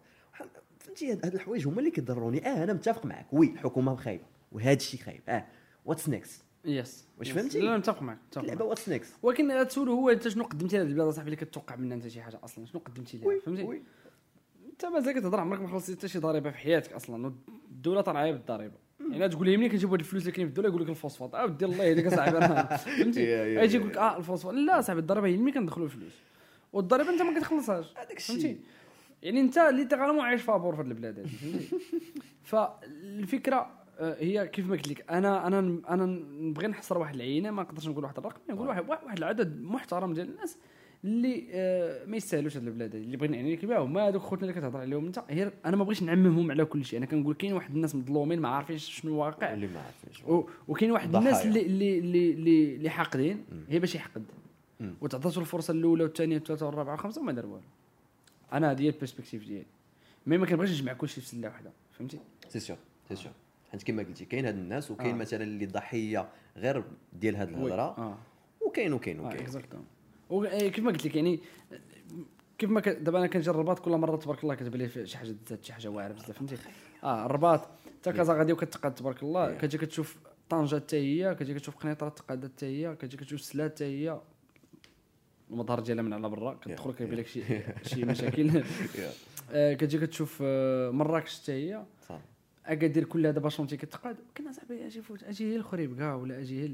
فهمتي 0.78 1.12
هاد 1.12 1.26
هاد 1.26 1.34
الحوايج 1.34 1.68
هما 1.68 1.78
اللي 1.78 1.90
كيضروني. 1.90 2.46
آه 2.46 2.64
أنا 2.64 2.72
متفق 2.72 3.06
معك 3.06 3.26
oui 3.32 3.46
الحكومة 3.46 3.96
خايبة 3.96 4.24
وهذا 4.52 4.72
الشيء 4.72 5.00
خايب. 5.00 5.22
آه 5.28 5.46
what's 5.88 6.08
next 6.08 6.44
يس 6.64 7.04
واش. 7.18 7.30
فهمتي؟ 7.30 7.58
لا 7.60 7.64
لا 7.64 7.76
متفق 7.76 8.02
معك 8.02 8.18
متفق 8.28 8.42
اللعبه 8.42 8.64
what's 8.64 8.88
next 8.88 9.14
ولكن 9.22 9.66
تسولو 9.68 9.92
هو 9.92 10.10
انت 10.10 10.28
شنو 10.28 10.44
قدمتي 10.44 10.76
لهاد 10.76 10.86
البلاد 10.88 11.08
أصاحبي 11.08 11.26
اللي 11.30 11.36
كتوقع 11.44 11.76
منها 11.76 11.96
أنت 11.96 12.08
شي 12.08 12.22
حاجة 12.22 12.38
أصلا؟ 12.44 12.66
شنو 12.66 12.80
قدمتي 12.80 13.18
لها؟ 13.18 13.40
فهمتي؟ 13.40 13.62
oui. 13.62 13.82
أنت 14.72 14.84
مازال 14.84 15.14
كتهضر 15.18 15.40
عمرك 15.40 15.60
ما 15.60 15.68
خلصتي 15.68 15.92
حتى 15.96 16.08
شي 16.08 16.18
ضريبة 16.18 16.50
في 16.50 16.58
حياتك 16.58 16.92
أصلا 16.92 17.32
والدولة 17.70 18.00
طالعة 18.00 18.30
بالضريبة. 18.30 18.74
يعني 19.10 19.28
تقول 19.28 19.46
لي 19.46 19.56
منين 19.56 19.70
كنجيبوا 19.70 19.94
هاد 19.94 20.00
الفلوس 20.00 20.22
اللي 20.22 20.32
كاين 20.32 20.46
في 20.46 20.50
الدولة؟ 20.50 20.68
يقول 20.68 20.82
لك 20.82 20.88
الفوسفات. 20.88 21.34
آه 21.34 21.44
ودي 21.44 21.64
الله 21.64 21.84
يهديك 21.84 22.06
اصاحبي 22.06 22.40
فهمتي؟ 22.84 23.22
يا- 23.24 23.44
يقول 23.64 23.88
لك 23.90 23.96
آه 23.96 24.16
الفوسفات. 24.18 24.54
لا 24.54 24.80
صاحبي 24.80 25.00
الضريبة 25.00 25.26
هي 25.26 25.36
منين 25.36 25.54
كندخلوا 25.54 25.86
الفلوس؟ 25.86 26.12
والضريبة 26.72 27.10
أنت 27.10 27.22
ما 27.22 27.38
كتخلصهاش. 27.40 27.96
هذاك 27.96 28.16
الشيء. 28.16 28.36
فهمتي؟ 28.36 28.60
يعني 29.22 29.40
أنت 29.40 29.58
اللي 29.58 29.84
تغالمو 29.84 30.20
عايش 30.20 30.42
فابور 30.42 30.74
في 30.74 30.80
هاد 30.80 30.86
البلاد 30.86 31.18
هادي 31.18 31.28
فهمتي؟ 31.28 31.68
فالفكرة 32.50 33.77
هي 34.00 34.48
كيف 34.48 34.66
ما 34.66 34.72
قلت 34.76 34.88
لك 34.88 35.10
أنا 35.10 35.46
أنا 35.46 35.58
أنا 35.88 36.06
نبغي 36.40 36.66
نحصر 36.66 36.98
واحد 36.98 37.14
العينة 37.14 37.50
ما 37.50 37.62
نقدرش 37.62 37.88
نقول 37.88 38.04
واحد 38.04 38.18
الرقم 38.18 38.40
نقول 38.50 38.68
واحد 38.68 38.88
واحد 38.88 39.18
العدد 39.18 39.62
محترم 39.62 40.14
ديال 40.14 40.28
الناس 40.30 40.58
اللي 41.04 41.46
آه، 41.52 42.04
ما 42.06 42.16
يستاهلوش 42.16 42.56
هاد 42.56 42.66
البلاد 42.66 42.94
اللي 42.94 43.16
بغينا 43.16 43.36
نعني 43.36 43.56
لك 43.56 43.64
بها 43.64 43.78
هما 43.78 44.08
هذوك 44.08 44.22
خوتنا 44.22 44.48
اللي 44.48 44.60
كتهضر 44.60 44.78
عليهم 44.80 45.06
انت 45.06 45.24
هي 45.28 45.52
أنا 45.64 45.76
ما 45.76 45.84
بغيتش 45.84 46.02
نعممهم 46.02 46.50
على 46.50 46.64
كل 46.64 46.84
شيء. 46.84 46.98
أنا 46.98 47.06
كنقول 47.06 47.34
كاين 47.34 47.52
واحد 47.52 47.74
الناس 47.74 47.94
مظلومين 47.94 48.40
ما 48.40 48.48
عارفينش 48.48 49.00
شنو 49.00 49.14
واقع 49.16 49.54
اللي 49.54 49.66
ما 49.66 49.82
و- 50.34 50.48
وكاين 50.68 50.90
واحد 50.90 51.10
ضحايا. 51.10 51.28
الناس 51.28 51.46
اللي 51.46 51.66
اللي 51.66 51.98
اللي 51.98 52.74
اللي, 52.74 52.90
حاقدين. 52.90 53.44
هي 53.68 53.78
باش 53.78 53.94
يحقد. 53.94 54.24
وتعطاتو 55.00 55.40
الفرصة 55.40 55.72
الأولى 55.72 56.02
والثانية 56.04 56.36
والثالثه 56.36 56.66
والرابعة 56.66 56.92
والخامسة 56.92 57.20
وما 57.20 57.32
دار 57.32 57.46
والو. 57.46 57.60
أنا 58.52 58.70
هذه 58.70 58.82
هي 58.82 58.88
ال 58.88 58.93
perspective 58.93 59.46
ديالي. 59.46 59.66
mais 60.26 60.38
ما 60.38 60.46
كنبغيش 60.46 60.70
نجمع 60.70 60.92
كل 60.92 61.08
شيء 61.08 61.22
في 61.24 61.28
سلة 61.28 61.48
واحدة 61.48 61.70
فهمتي؟ 61.98 62.18
c'est 62.48 62.60
sûr 62.60 62.78
c'est 63.08 63.16
sûr 63.16 63.32
حيت 63.72 63.82
كما 63.82 64.02
قلتي 64.02 64.24
كاين 64.24 64.46
هاد 64.46 64.54
الناس 64.54 64.90
وكاين 64.90 65.14
آه. 65.14 65.18
مثلا 65.18 65.42
اللي 65.42 65.66
ضحية 65.66 66.28
غير 66.56 66.84
ديال 67.12 67.36
هاد 67.36 67.48
الهضرة. 67.48 67.82
آه. 67.98 68.18
وكاين 68.66 68.92
وكاين 68.92 69.20
آه 69.20 69.26
وكاين. 69.26 69.40
exactement 69.42 69.86
وكيف 70.30 70.78
ما 70.84 70.90
قلت 70.90 71.06
لك 71.06 71.16
يعني 71.16 71.40
كيف 72.58 72.70
ما 72.70 72.80
ك... 72.80 72.88
دابا 72.88 73.18
أنا 73.18 73.26
كنجي 73.26 73.50
الرباط 73.50 73.78
كل 73.78 73.90
مرة 73.90 74.16
تبارك 74.16 74.42
الله 74.42 74.54
كتبان 74.54 74.80
لي 74.80 75.06
شي 75.06 75.18
حاجة 75.18 75.34
زاد 75.48 75.58
شي 75.64 75.72
حاجة 75.72 75.88
واعرة 75.88 76.12
بزاف 76.12 76.30
فهمتي؟ 76.32 76.56
آه 77.04 77.26
الرباط. 77.26 77.60
حتى 78.00 78.12
كازا 78.12 78.32
غادي 78.34 78.52
وكتقاد 78.52 78.94
تبارك 78.94 79.22
الله. 79.22 79.54
كتجي 79.54 79.78
كتشوف 79.78 80.16
طنجة 80.48 80.76
حتى 80.76 80.96
هي 80.96 81.34
كتجي 81.34 81.54
كتشوف 81.54 81.76
قنيطره 81.76 82.08
تقادات 82.08 82.50
حتى 82.56 82.66
هي 82.66 82.96
كتجي 82.96 83.16
كتشوف 83.16 83.40
سلات 83.40 83.74
حتى 83.74 83.84
هي. 83.84 84.20
المظهر 85.50 85.80
ديالها 85.80 86.02
من 86.02 86.12
على 86.12 86.28
برا 86.28 86.54
كتدخل 86.54 86.92
كيبان 86.92 87.14
لك. 87.18 87.26
شي 87.26 87.42
شي 87.94 88.04
مشاكل. 88.04 88.62
آه، 89.52 89.74
كتجي 89.74 89.98
كتشوف 89.98 90.38
آه، 90.42 90.90
مراكش 90.90 91.42
حتى 91.42 91.52
هي. 91.52 91.84
اكادير 92.68 93.04
كلها 93.04 93.30
دابا 93.30 93.48
شونتي 93.48 93.76
كتقاد. 93.76 94.16
كنا 94.36 94.52
صاحبي 94.52 94.86
أجي 94.86 95.02
فوت 95.02 95.22
أجي 95.22 95.52
هي 95.52 95.56
الخريب 95.56 95.98
كاع 95.98 96.14
ولا 96.14 96.38
أجي 96.40 96.62
هي 96.64 96.70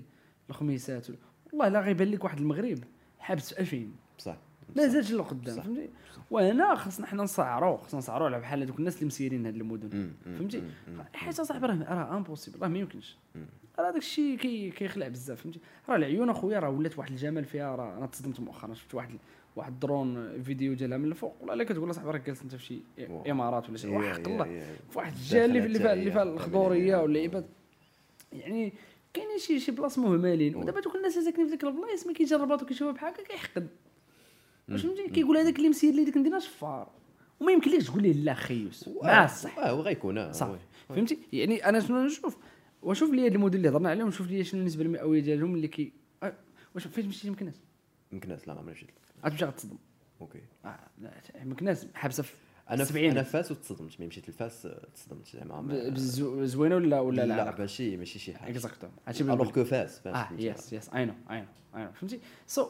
الخميسات 0.50 1.10
ولا- 1.10 1.18
والله 1.52 1.68
لا 1.68 1.80
غيبان 1.80 2.08
لك 2.10 2.24
واحد 2.24 2.38
المغرب 2.38 2.78
حابس 3.18 3.54
في 3.54 3.60
2000 3.60 3.88
بصح. 4.18 4.36
مازالش 4.76 5.12
لقدام 5.12 5.56
صح. 5.56 5.62
فهمتي؟ 5.62 5.88
وهنا 6.30 6.74
خاصنا 6.74 7.06
حنا 7.06 7.22
نسعروا 7.22 7.76
خاصنا 7.76 7.98
نسعروا 7.98 8.26
على 8.26 8.40
بحال 8.40 8.62
هذوك 8.62 8.78
الناس 8.78 8.94
اللي 8.96 9.06
مسيرين 9.06 9.46
هاد 9.46 9.54
المدن 9.56 10.12
فهمتي؟ 10.24 10.60
مم، 10.60 10.70
مم. 10.88 11.02
حاجة 11.14 11.30
صاحبي 11.30 11.66
راه 11.66 11.74
راه 11.94 12.16
impossible 12.16 12.60
راه 12.62 12.68
ما 12.68 12.78
يمكنش. 12.78 13.16
راه 13.78 13.90
داك 13.90 13.96
الشيء 13.96 14.38
كي 14.38 14.70
كيخلع 14.70 15.08
بزاف 15.08 15.40
فهمتي؟ 15.42 15.60
راه 15.88 15.96
العيون 15.96 16.30
أخويا 16.30 16.58
راه 16.58 16.70
ولات 16.70 16.98
واحد 16.98 17.10
الجمال 17.10 17.44
فيها 17.44 17.76
راه 17.76 17.98
أنا 17.98 18.06
تصدمت 18.06 18.40
مؤخرا 18.40 18.74
شفت 18.74 18.94
واحد 18.94 19.10
واحد 19.56 19.72
ال 19.72 19.84
drone 19.84 20.42
video 20.42 20.74
ديالها 20.74 20.98
من 20.98 21.08
الفوق 21.10 21.34
ولا 21.40 21.54
لا 21.54 21.64
كتقول 21.64 21.94
صاحبي 21.94 22.10
راك 22.10 22.26
جالس 22.26 22.42
انت 22.42 22.54
في 22.54 22.64
شي. 22.64 22.78
إمارات 23.30 23.68
ولا 23.68 23.76
شي 23.78 23.88
يا- 23.88 23.98
وحق 23.98 24.20
يا- 24.20 24.26
الله. 24.26 24.46
يا- 24.46 24.76
في 24.90 24.98
واحد 24.98 25.12
الجهه 25.12 25.44
اللي 25.44 25.62
فيها 25.78 25.92
اللي 25.92 26.10
فيها 26.12 26.22
الخضورية 26.22 26.90
تاعية. 26.90 27.02
واللعيبات 27.02 27.44
يعني 28.32 28.72
كاينين 29.14 29.38
شي 29.38 29.60
شي 29.60 29.72
places 29.72 29.98
مهملين. 29.98 30.56
ودابا 30.56 30.80
دوك 30.80 30.96
الناس 30.96 31.12
اللي 31.18 31.24
ساكنين 31.30 31.46
في 31.46 31.52
ديك 31.52 31.64
البلايص 31.64 32.06
ملي 32.06 32.14
كيجربها 32.14 32.62
وكيشوفها 32.62 32.92
بحال 32.92 33.12
هكا 33.14 33.22
كيحقد. 33.22 33.68
واش 34.68 34.82
فهمتي 34.82 35.08
كيقول 35.08 35.36
هذاك 35.36 35.56
اللي 35.56 35.68
مسير 35.68 35.94
لي 35.94 36.04
ديك 36.04 36.16
المدينة 36.16 36.38
شفار. 36.38 36.88
وما 37.40 37.52
يمكنلكش 37.52 37.84
تقول 37.86 38.02
ليه 38.02 38.12
لا 38.12 38.34
خيوس. 38.34 38.88
مع 39.02 39.24
الصح 39.24 39.58
آه 39.58 39.70
هو 39.70 39.80
غيكون 39.80 40.18
آه، 40.18 40.32
صافي. 40.32 40.52
oui. 40.52 40.96
فهمتي؟ 40.96 41.18
يعني 41.32 41.68
أنا 41.68 41.80
شنو 41.80 42.02
نشوف؟ 42.04 42.36
وشوف 42.82 43.10
لي 43.10 43.26
هاد 43.26 43.34
المدن 43.34 43.56
اللي 43.56 43.68
هضرنا 43.68 43.90
عليهم 43.90 44.10
شوف 44.10 44.30
لي 44.30 44.44
شنو 44.44 44.60
النسبة 44.60 44.82
المئوية 44.84 45.20
ديالهم 45.20 45.54
اللي 45.54 45.68
كي 45.68 45.92
آه، 46.22 46.32
واش 46.74 46.86
فين 46.86 47.04
تمشي 47.04 47.30
مكناس 47.30 47.54
يمكن 48.12 48.28
لا 48.46 48.54
ما 48.54 48.62
مشيت. 48.62 48.88
غتمشي 49.24 49.44
غتصدم. 49.44 49.76
OK. 50.20 50.40
آه، 50.64 50.78
مكناس 51.44 51.86
حابسه 51.94 52.22
في 52.22 52.32
أنا 52.70 52.84
70 52.84 53.10
أنا 53.10 53.22
فاس 53.22 53.50
وتصدمت 53.50 54.00
ملي 54.00 54.06
مشيت 54.06 54.28
لفاس 54.28 54.66
آه، 54.66 54.86
تصدمت 54.94 55.26
زعما. 55.28 55.94
زوينة 56.46 56.74
ولا 56.76 57.00
ولا 57.00 57.22
لا 57.26 57.36
لا 57.36 57.58
ماشي 57.58 57.96
ماشي 57.96 58.18
شي 58.18 58.34
حاجة. 58.34 58.50
exacto 58.50 58.86
هادشي 59.06 59.24
alors 59.24 59.50
que 59.50 59.64
فاس 59.64 59.98
فاس 59.98 60.14
آه 60.16 60.28
yes 60.38 60.72
yes 60.72 60.88
I 60.88 61.04
know 61.04 61.12
I 61.30 61.40
know 61.40 61.46
I 61.76 61.84
know 61.84 61.92
فهمتي؟ 61.92 62.20
so 62.46 62.68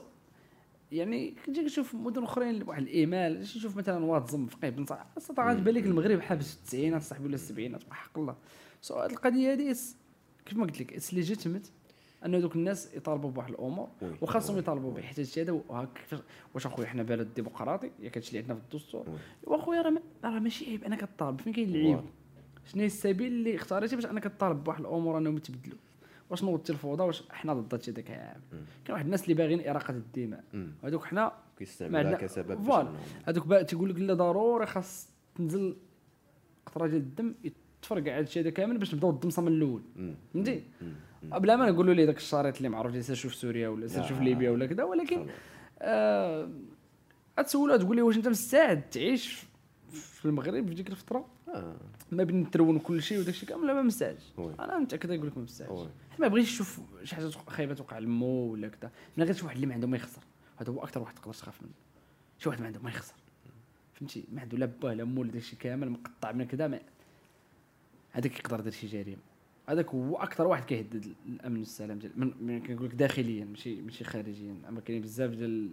يعني 0.93 1.35
كنجي 1.47 1.61
كنشوف 1.63 1.95
مدن 1.95 2.23
أخرين 2.23 2.63
واحد 2.63 2.83
الايمال 2.83 3.41
نشوف 3.41 3.77
مثلا 3.77 4.05
واتزم 4.05 4.47
بن 4.63 4.87
صالح 4.87 5.07
أصلا 5.17 5.51
غتبان 5.53 5.75
لك 5.75 5.87
المغرب 5.87 6.21
حابس 6.21 6.55
التسعينات 6.57 7.03
صاحبي 7.03 7.25
ولا 7.27 7.35
السبعينات 7.35 7.83
وحق 7.91 8.19
الله. 8.19 8.37
so 8.83 8.95
هاد 8.95 9.11
القضية 9.11 9.53
هادي 9.53 9.75
كيف 10.47 10.59
ما 10.59 10.65
قلت 10.65 10.81
لك 10.81 10.93
it's 10.93 11.15
legitimate 11.15 11.69
ان 12.25 12.41
دوك 12.41 12.57
الناس 12.57 12.95
يطالبوا 12.95 13.31
بواحد 13.31 13.51
الأمور. 13.51 13.89
وخاصهم. 14.23 14.59
يطالبوا 14.59 14.93
به 14.95 15.03
حيت 15.03 15.39
هذا 15.39 15.53
وهاك 15.69 15.99
واش 16.55 16.67
أخويا 16.67 16.87
حنا 16.87 17.03
بلد 17.03 17.29
ديمقراطي 17.35 17.91
ياك 18.01 18.17
هادشي 18.19 18.29
اللي 18.29 18.39
عندنا 18.41 18.55
في 18.55 18.61
الدستور 18.65 19.11
oui. 19.11 19.17
وأخويا 19.45 19.83
راه 19.83 19.95
راه 20.25 20.39
ماشي 20.39 20.65
عيب 20.71 20.85
انك 20.85 21.01
تطالب 21.01 21.41
فين 21.41 21.53
كاين 21.53 21.69
العيب. 21.69 22.01
شنو 22.67 22.81
هي 22.81 22.87
السبيل 22.87 23.33
اللي 23.33 23.55
اختاريتي 23.55 23.97
باش 23.97 24.07
انك 24.07 24.25
تطالب 24.25 24.65
بواحد 24.65 24.81
الأمور 24.81 25.19
أنهم 25.19 25.37
يتبدلوا 25.37 25.79
واش 26.31 26.45
نوضتي 26.45 26.73
الفوضى 26.73 27.03
واش 27.03 27.23
حنا 27.31 27.55
ضد 27.55 27.75
هادشي 27.75 27.93
داك 27.93 28.11
العام 28.11 28.41
كاين 28.85 28.93
واحد 28.95 29.05
الناس 29.05 29.23
اللي 29.25 29.35
باغيين 29.35 29.69
إراقة 29.69 29.91
الدماء. 29.91 30.45
هذوك 30.85 31.05
حنا 31.05 31.33
عندنا- 31.99 32.17
كسبب 32.17 32.63
voilà. 32.63 32.89
هذوك 33.29 33.55
تيقول 33.69 33.91
لك 33.91 33.99
لا 33.99 34.15
ضروري 34.15 34.67
خاص 34.67 35.09
تنزل 35.35 35.77
قطرة 36.67 36.87
ديال 36.87 37.01
الدم 37.01 37.35
يتفرقع 37.45 38.19
هادشي 38.19 38.41
هذا 38.41 38.51
كامل 38.51 38.79
باش 38.79 38.95
نبداو 38.95 39.11
الدمصة 39.11 39.43
من 39.43 39.49
الأول. 39.49 39.83
فهمتي. 40.35 40.63
بلا 41.33 41.57
ما 41.57 41.71
نقولوا 41.71 41.95
ليه 41.95 42.05
داك 42.05 42.17
الشريط 42.17 42.57
اللي 42.57 42.69
معروف 42.69 43.05
سير 43.05 43.17
شوف 43.17 43.35
سوريا 43.35 43.69
ولا. 43.69 44.09
شوف 44.09 44.21
ليبيا 44.21 44.51
ولا 44.51 44.67
كذا 44.67 44.85
ولكن. 44.85 45.27
آه 45.79 46.51
غتسولها 47.41 47.77
تقول 47.77 47.97
لي 47.97 48.03
واش 48.03 48.17
أنت 48.17 48.29
مستعد 48.29 48.91
تعيش 48.91 49.45
في 49.93 50.25
المغرب 50.25 50.69
في 50.69 50.75
ديك 50.75 50.89
الفترة؟ 50.89 51.27
آه. 51.49 51.77
ما 52.13 52.25
بين 52.25 52.51
ترون 52.51 52.79
كل 52.79 53.03
شيء 53.03 53.19
وداك 53.19 53.29
الشيء 53.29 53.49
كامل 53.49 53.67
ما 53.67 53.83
مستعدش. 53.83 54.33
أنا 54.39 54.79
متأكد 54.79 55.13
نقول 55.13 55.27
لك 55.27 55.39
ما 55.39 55.43
مستعدش. 55.45 55.89
ما 56.19 56.29
بغيتش 56.29 56.53
نشوف 56.53 56.81
شي 57.05 57.15
حاجة 57.15 57.29
خايبة 57.29 57.75
توقع 57.75 57.99
لمو 57.99 58.53
ولا 58.53 58.69
كذا 58.69 58.91
من 59.17 59.25
غير 59.25 59.35
شي 59.35 59.45
واحد 59.45 59.55
اللي 59.55 59.67
ما 59.67 59.75
عنده 59.75 59.87
ما 59.87 59.97
يخسر. 59.97 60.23
هذا 60.57 60.73
هو 60.73 60.83
أكثر 60.83 61.01
واحد 61.01 61.15
تقدر 61.15 61.33
تخاف 61.33 61.63
منه. 61.63 61.73
شي 62.39 62.49
واحد 62.49 62.61
ما 62.61 62.67
عنده 62.67 62.81
ما 62.81 62.91
يخسر. 62.91 63.15
فهمتي؟ 63.95 64.25
ما 64.33 64.41
عنده 64.41 64.59
لا 64.59 64.67
باه 64.67 64.95
لا 64.95 65.05
مو 65.05 65.23
لا 65.23 65.31
داكشي 65.31 65.57
كامل 65.57 65.91
مقطع 65.91 66.33
من 66.33 66.47
كذا 66.47 66.69
ما 66.69 66.81
هذاك 68.13 68.39
يقدر 68.39 68.61
يدير 68.61 68.73
شي 68.73 68.87
جريمة. 68.87 69.23
هذاك 69.67 69.89
هو 69.89 70.17
أكثر 70.17 70.47
واحد 70.47 70.65
كيهدد 70.65 71.15
الأمن 71.27 71.59
والسلام 71.59 71.99
ديال 71.99 72.13
من, 72.41 72.61
كنقول 72.63 72.89
لك 72.89 72.95
داخليا 72.95 73.45
ماشي 73.45 73.83
ماشي 73.83 74.05
خارجيا 74.05 74.57
أما 74.69 74.81
كاين 74.81 75.03
بزاف 75.03 75.31
ديال 75.31 75.71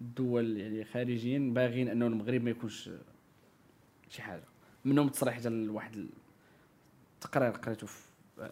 الدول 0.00 0.56
يعني 0.56 0.84
خارجيا 0.84 1.38
باغيين 1.38 1.88
أنه 1.88 2.06
المغرب 2.06 2.42
ما 2.42 2.50
يكونش 2.50 2.90
شي 4.08 4.22
حاجة 4.22 4.42
منهم 4.84 5.08
تصريح 5.08 5.38
ديال 5.38 5.70
واحد 5.70 6.06
التقرير 7.14 7.50
قريته 7.50 7.86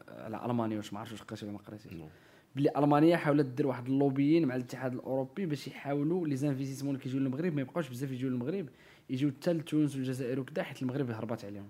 على 0.09 0.45
ألمانيا 0.47 0.77
واش 0.77 0.93
ما 0.93 1.01
عرفتش 1.01 1.13
واش 1.13 1.23
قريتي 1.23 1.45
ولا 1.45 1.53
ما 1.53 1.59
قريتيش 1.59 1.93
non. 1.93 2.09
بلي 2.57 2.71
ألمانيا 2.77 3.17
حاولت 3.17 3.47
دير 3.47 3.67
واحد 3.67 3.87
ال 3.87 3.93
lobbying 3.93 4.47
مع 4.47 4.57
الاتحاد 4.57 4.93
الأوروبي 4.93 5.47
باش 5.47 5.69
يحاولوا 5.69 6.27
les 6.27 6.37
investissements 6.37 6.95
اللي 6.95 7.05
كيجيو 7.05 7.21
للمغرب 7.21 7.55
ما 7.55 7.61
يبقاوش 7.61 7.89
بزاف 7.89 8.11
يجيو 8.11 8.31
للمغرب 8.31 8.69
يجيو 9.11 9.31
حتى 9.31 9.53
لتونس 9.53 9.95
والجزائر 9.95 10.41
وكذا 10.41 10.63
حيت 10.63 10.83
المغرب 10.83 11.11
هربات 11.11 11.45
عليهم. 11.45 11.69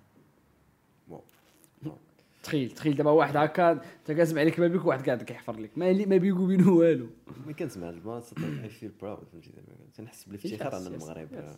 تخيل 2.44 2.70
تخيل 2.70 2.96
دابا 2.96 3.10
واحد 3.10 3.36
هكا 3.36 3.72
انت 3.72 4.12
كاسمع 4.12 4.40
عليك 4.40 4.60
بابيك 4.60 4.84
وواحد 4.84 5.06
قاعد 5.06 5.22
كيحفر 5.22 5.60
لك. 5.60 5.78
ما 5.78 5.92
لي- 5.92 6.06
ما 6.06 6.16
بينو 6.16 6.46
بينه 6.46 6.70
والو. 6.72 7.06
ما 7.46 7.52
كنسمع 7.52 7.90
البلاصه 7.90 8.36
I 8.64 8.68
feel 8.68 8.92
proud 9.02 9.28
فهمتي؟ 9.32 9.50
تنحس 9.94 10.24
بالافتخار 10.24 10.76
أن 10.76 10.86
المغرب. 10.86 11.28
آه، 11.34 11.56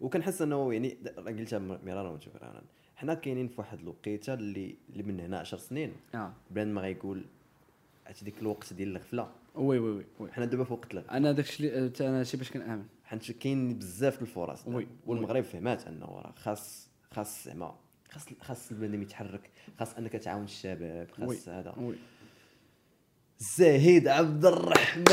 وكنحس 0.00 0.42
أنه 0.42 0.72
يعني 0.72 0.98
قلتها 1.26 1.58
مرارا 1.58 2.10
وتكرارا 2.10 2.62
حنا 2.96 3.14
كاينين 3.14 3.48
في 3.48 3.54
واحد 3.58 3.80
الوقيتة 3.80 4.34
اللي 4.34 4.76
اللي 4.90 5.02
من 5.02 5.20
هنا 5.20 5.38
10 5.38 5.58
سنين. 5.58 5.92
آه. 6.14 6.32
بلان 6.50 6.74
ما 6.74 6.80
غيقول 6.80 7.24
عرفتي 8.06 8.24
ديك 8.24 8.34
الوقت 8.42 8.72
ديال 8.72 8.88
الغفلة. 8.88 9.30
oui 9.54 9.78
oui 9.78 10.04
oui. 10.20 10.32
حنا 10.32 10.44
دابا 10.44 10.64
في 10.64 10.72
وقت 10.72 10.92
الغفلة. 10.94 11.16
أنا 11.16 11.32
داكشي 11.32 11.68
اللي 11.78 11.92
أنا 12.00 12.24
شي 12.24 12.36
باش 12.36 12.50
كنأمن. 12.50 12.84
حيت 13.04 13.32
كاين 13.32 13.78
بزاف 13.78 14.22
الفرص. 14.22 14.66
oui. 14.68 14.86
والمغرب 15.06 15.44
فهمات 15.44 15.86
أنه 15.86 16.06
راه 16.06 16.32
خاص 16.36 16.88
خاص 17.10 17.44
زعما 17.44 17.74
خاص 18.10 18.26
خاص 18.40 18.70
البنادم 18.70 19.02
يتحرك 19.02 19.50
خاص 19.78 19.94
انك 19.94 20.12
تعاون 20.12 20.44
الشباب. 20.44 21.08
خاص 21.10 21.48
هذا. 21.48 21.74
زاهد 23.56 24.08
عبد 24.08 24.44
الرحمن 24.44 25.04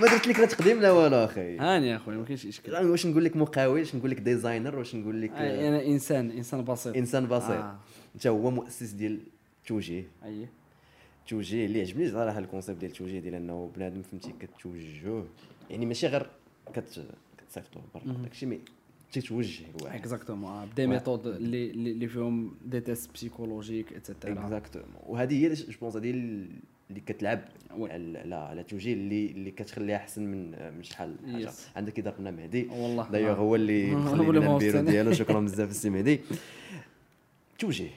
ما 0.00 0.06
درت 0.10 0.26
لك 0.26 0.38
لا 0.40 0.46
تقديم 0.46 0.80
لا 0.80 0.90
والو 0.90 1.16
أخي. 1.16 1.58
هاني 1.58 1.88
يا 1.88 1.96
اخويا 1.96 2.16
ما 2.16 2.24
كاينش 2.24 2.46
إشكال. 2.46 2.90
واش 2.90 3.06
نقول 3.06 3.24
لك 3.24 3.36
مقاول 3.36 3.78
واش 3.78 3.94
نقول 3.94 4.10
لك 4.10 4.20
designer 4.20 4.78
واش 4.78 4.94
نقول 4.94 5.22
لك 5.22 5.30
آه، 5.30 5.68
أنا 5.68 5.86
إنسان 5.86 6.30
إنسان 6.30 6.64
بسيط. 6.64 6.96
إنسان 6.96 7.28
بسيط. 7.28 7.50
آه. 7.50 7.78
أنت 8.14 8.26
هو 8.26 8.50
مؤسس 8.50 8.90
ديال 8.90 9.20
توجيه. 9.66 10.04
اييه 10.24 10.50
توجيه 11.28 11.66
اللي 11.66 11.80
عجبني 11.80 12.10
صراحة 12.10 12.38
ال 12.38 12.43
concept 12.43 12.78
ديال 12.78 12.90
التوجيه 12.90 13.20
ديال 13.20 13.34
إنه 13.34 13.70
بنادم 13.76 14.02
فهمتي 14.02 14.32
كتوجهوه. 14.40 15.26
يعني 15.70 15.86
ماشي 15.86 16.06
غير 16.06 16.26
كت 16.74 17.04
برا 17.94 18.14
داكشي 18.22 18.46
mais 18.46 18.60
تتوجه 19.12 19.64
الواحد 19.78 20.00
exactement 20.00 20.68
des 20.76 20.86
méthodes 20.86 21.26
اللي 21.26 21.70
اللي 21.70 22.08
فيهم 22.08 22.54
des 22.64 22.80
tests 22.80 23.14
psychologiques 23.14 23.92
et 23.92 24.05
cetera 24.05 24.44
exactement 24.44 24.88
وهذه 25.06 25.44
هي 25.44 25.54
جو 25.54 25.78
بونس 25.80 25.96
هذه 25.96 26.10
اللي 26.10 27.00
كتلعب. 27.06 27.40
على 27.70 28.34
على 28.34 28.60
التوجيه 28.60 28.92
اللي 28.92 29.26
اللي 29.26 29.50
كتخليها 29.50 29.96
أحسن 29.96 30.22
من 30.22 30.72
من 30.76 30.82
شحال 30.82 31.16
حاجة. 31.32 31.50
عندك 31.76 31.92
كي 31.92 32.02
ضربنا 32.02 32.30
مهدي. 32.30 32.66
والله. 32.66 33.10
دايوغ. 33.10 33.38
هو 33.38 33.54
اللي 33.54 33.94
مخلي 33.94 34.38
لنا 34.38 34.54
البيرو. 34.54 34.80
ديالو 34.80 35.12
شكرا 35.12 35.40
بزاف 35.40 35.70
السي 35.70 35.90
مهدي. 35.90 36.20
توجيه. 37.58 37.90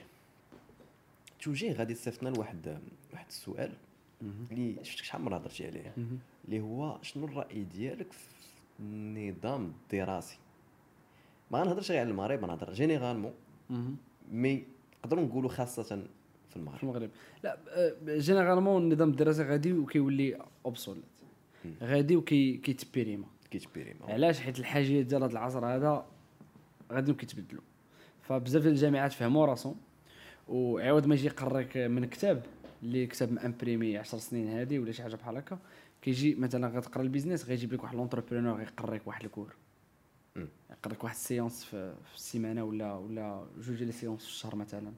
توجيه 1.42 1.72
غادي 1.72 1.94
تصيفطنا 1.94 2.28
لواحد 2.28 2.78
واحد 3.12 3.26
السؤال 3.28 3.72
اللي 4.50 4.76
شفتك 4.82 5.04
شحال 5.04 5.22
مرة 5.22 5.36
هضرتي 5.36 5.66
عليه. 5.66 5.94
اللي 6.44 6.60
هو 6.60 6.98
شنو 7.02 7.24
الرأي 7.24 7.64
ديالك 7.64 8.12
في 8.12 8.28
النظام 8.80 9.72
الدراسي؟ 9.82 10.38
ما 11.50 11.58
غنهضرش 11.62 11.90
غير 11.90 12.00
على 12.00 12.10
المغرب 12.10 12.44
غنهضر 12.44 12.72
جينيرالمون. 12.72 13.32
mais 14.32 14.64
نقدروا 15.04 15.24
نقولوا 15.24 15.50
خاصة 15.50 15.82
في 15.82 16.06
في 16.50 16.56
المغرب. 16.56 16.82
المغرب 16.82 17.10
لا 17.44 17.58
آه، 17.68 17.94
généralement 18.18 18.82
النظام 18.82 19.10
الدراسي 19.10 19.42
غادي 19.42 19.72
وكيولي 19.72 20.38
obsolète 20.66 21.04
غادي 21.82 22.16
وكي 22.16 22.56
كيتبيريما 22.56 23.26
كيتبيري 23.50 23.94
علاش؟ 24.08 24.40
حيت 24.40 24.58
الحاجيات 24.58 25.06
ديال 25.06 25.22
هذا 25.22 25.32
العصر 25.32 25.66
هذا 25.66 26.06
غادي 26.92 27.14
كيتبدلوا. 27.14 27.62
فبزاف 28.22 28.62
ديال 28.62 28.72
الجامعات 28.72 29.12
فهموا 29.12 29.46
راسهم. 29.46 29.76
وعوض 30.48 31.06
ما 31.06 31.14
يجي 31.14 31.26
يقريك 31.26 31.76
من 31.76 32.04
كتاب 32.04 32.46
اللي 32.82 33.06
كتاب 33.06 33.32
ما 33.32 33.40
imprimé 33.40 33.98
10 33.98 34.18
سنين 34.18 34.48
هادي 34.48 34.78
ولا 34.78 34.92
شي 34.92 35.02
حاجة 35.02 35.16
بحال 35.16 35.36
هكا 35.36 35.58
كيجي 36.02 36.34
مثلا 36.34 36.68
غتقرا 36.68 37.02
ال 37.02 37.07
business 37.07 37.44
غيجيب 37.44 37.72
لك 37.72 37.82
واحد 37.82 37.96
l'entrepreneur 37.96 38.58
غيقريك 38.58 39.06
واحد 39.06 39.24
ال 39.24 39.28
cours. 39.28 39.54
مم. 40.36 40.48
يقريك 40.70 41.04
واحد 41.04 41.14
ال 41.14 41.21
séance 41.21 41.64
في, 41.64 41.94
في 42.04 42.14
السيمانة 42.14 42.64
ولا 42.64 42.94
ولا 42.94 43.46
جوج 43.58 43.76
ديال 43.76 43.88
ال 43.88 43.92
séances 43.92 44.22
في 44.22 44.28
الشهر 44.28 44.56
مثلا. 44.56 44.92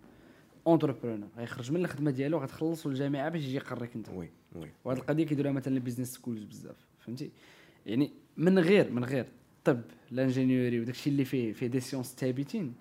entrepreneur 0.66 1.28
غيخرج 1.36 1.72
من 1.72 1.84
الخدمة 1.84 2.10
ديالو 2.10 2.38
غتخلصوا 2.38 2.90
الجامعة 2.90 3.28
باش 3.28 3.42
يجي 3.42 3.56
يقريك 3.56 3.96
انت. 3.96 4.08
oui 4.08 4.30
oui. 4.54 4.70
وهاد 4.84 4.98
القضية 4.98 5.26
كيديروها 5.26 5.52
مثلا 5.52 5.74
ال 5.74 5.79
business 5.79 6.14
schools 6.14 6.44
بزاف 6.44 6.76
فهمتي؟ 6.98 7.30
يعني 7.86 8.12
من 8.36 8.58
غير 8.58 8.90
من 8.90 9.04
غير 9.04 9.26
الطب 9.58 9.82
ال 10.12 10.19
ingénierie 10.19 10.80
وداكشي 10.80 11.10
اللي 11.10 11.24
فيه 11.24 11.52
فيه 11.52 11.66
des 11.66 11.80
sciences 11.80 12.14
ثابتين 12.14 12.74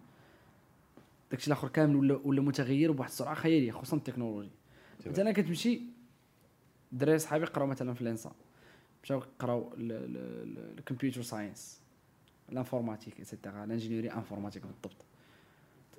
داكشي 1.32 1.48
الآخر 1.48 1.68
كامل 1.68 1.96
ولا 1.96 2.20
ولا 2.24 2.42
متغير 2.42 2.92
بواحد 2.92 3.10
السرعة 3.10 3.36
خيالية 3.36 3.72
خصوصا 3.72 3.98
التكنولوجي. 3.98 4.50
مثلا 5.06 5.32
كتمشي 5.32 5.82
دراري 6.92 7.20
صحابي 7.20 7.46
قراو 7.46 7.68
مثلا 7.68 7.94
في 7.94 8.02
ال 8.02 8.08
ENSA 8.08 8.32
مشاو 9.04 9.24
قراو 9.40 9.74
الكمبيوتر 9.78 11.22
ساينس 11.22 11.81
الانفورماتيك 12.52 13.20
ايتترا 13.20 13.64
الانجينيوري 13.64 14.12
انفورماتيك 14.12 14.64
بالضبط. 14.64 15.06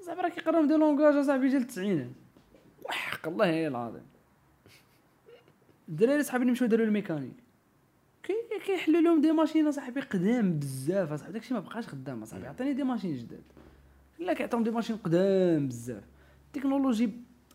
زعما 0.00 0.22
راه 0.22 0.28
كيقراو 0.28 0.64
des 0.64 0.74
langages 0.74 1.16
اصاحبي 1.16 1.48
ديال 1.48 1.62
التسعينات 1.62 2.10
وحق 2.84 3.28
الله 3.28 3.46
هي 3.46 3.68
العظيم. 3.68 4.06
الدراري 5.88 6.22
صحابي 6.22 6.42
اللي 6.42 6.52
مشاو 6.52 6.68
داروا 6.68 6.86
الميكانيك. 6.86 7.34
كي 8.22 8.34
كيحلوا 8.66 9.00
لهم 9.00 9.20
des 9.20 9.33
machines 9.33 9.66
اصاحبي 9.66 10.00
قدام 10.00 10.58
بزاف 10.58 11.12
اصاحبي. 11.12 11.32
داكشي 11.32 11.54
ما 11.54 11.60
بقاش 11.60 11.88
خدام 11.88 12.22
اصاحبي. 12.22 12.46
عطيني 12.46 12.72
des 12.72 12.85
machines 12.85 13.16
جداد. 13.16 13.42
لا 14.18 14.32
كيعطيهم 14.32 14.64
des 14.64 14.70
machines 14.70 14.96
قدام 14.96 15.68
بزاف. 15.68 16.04
التكنولوجي 16.46 17.10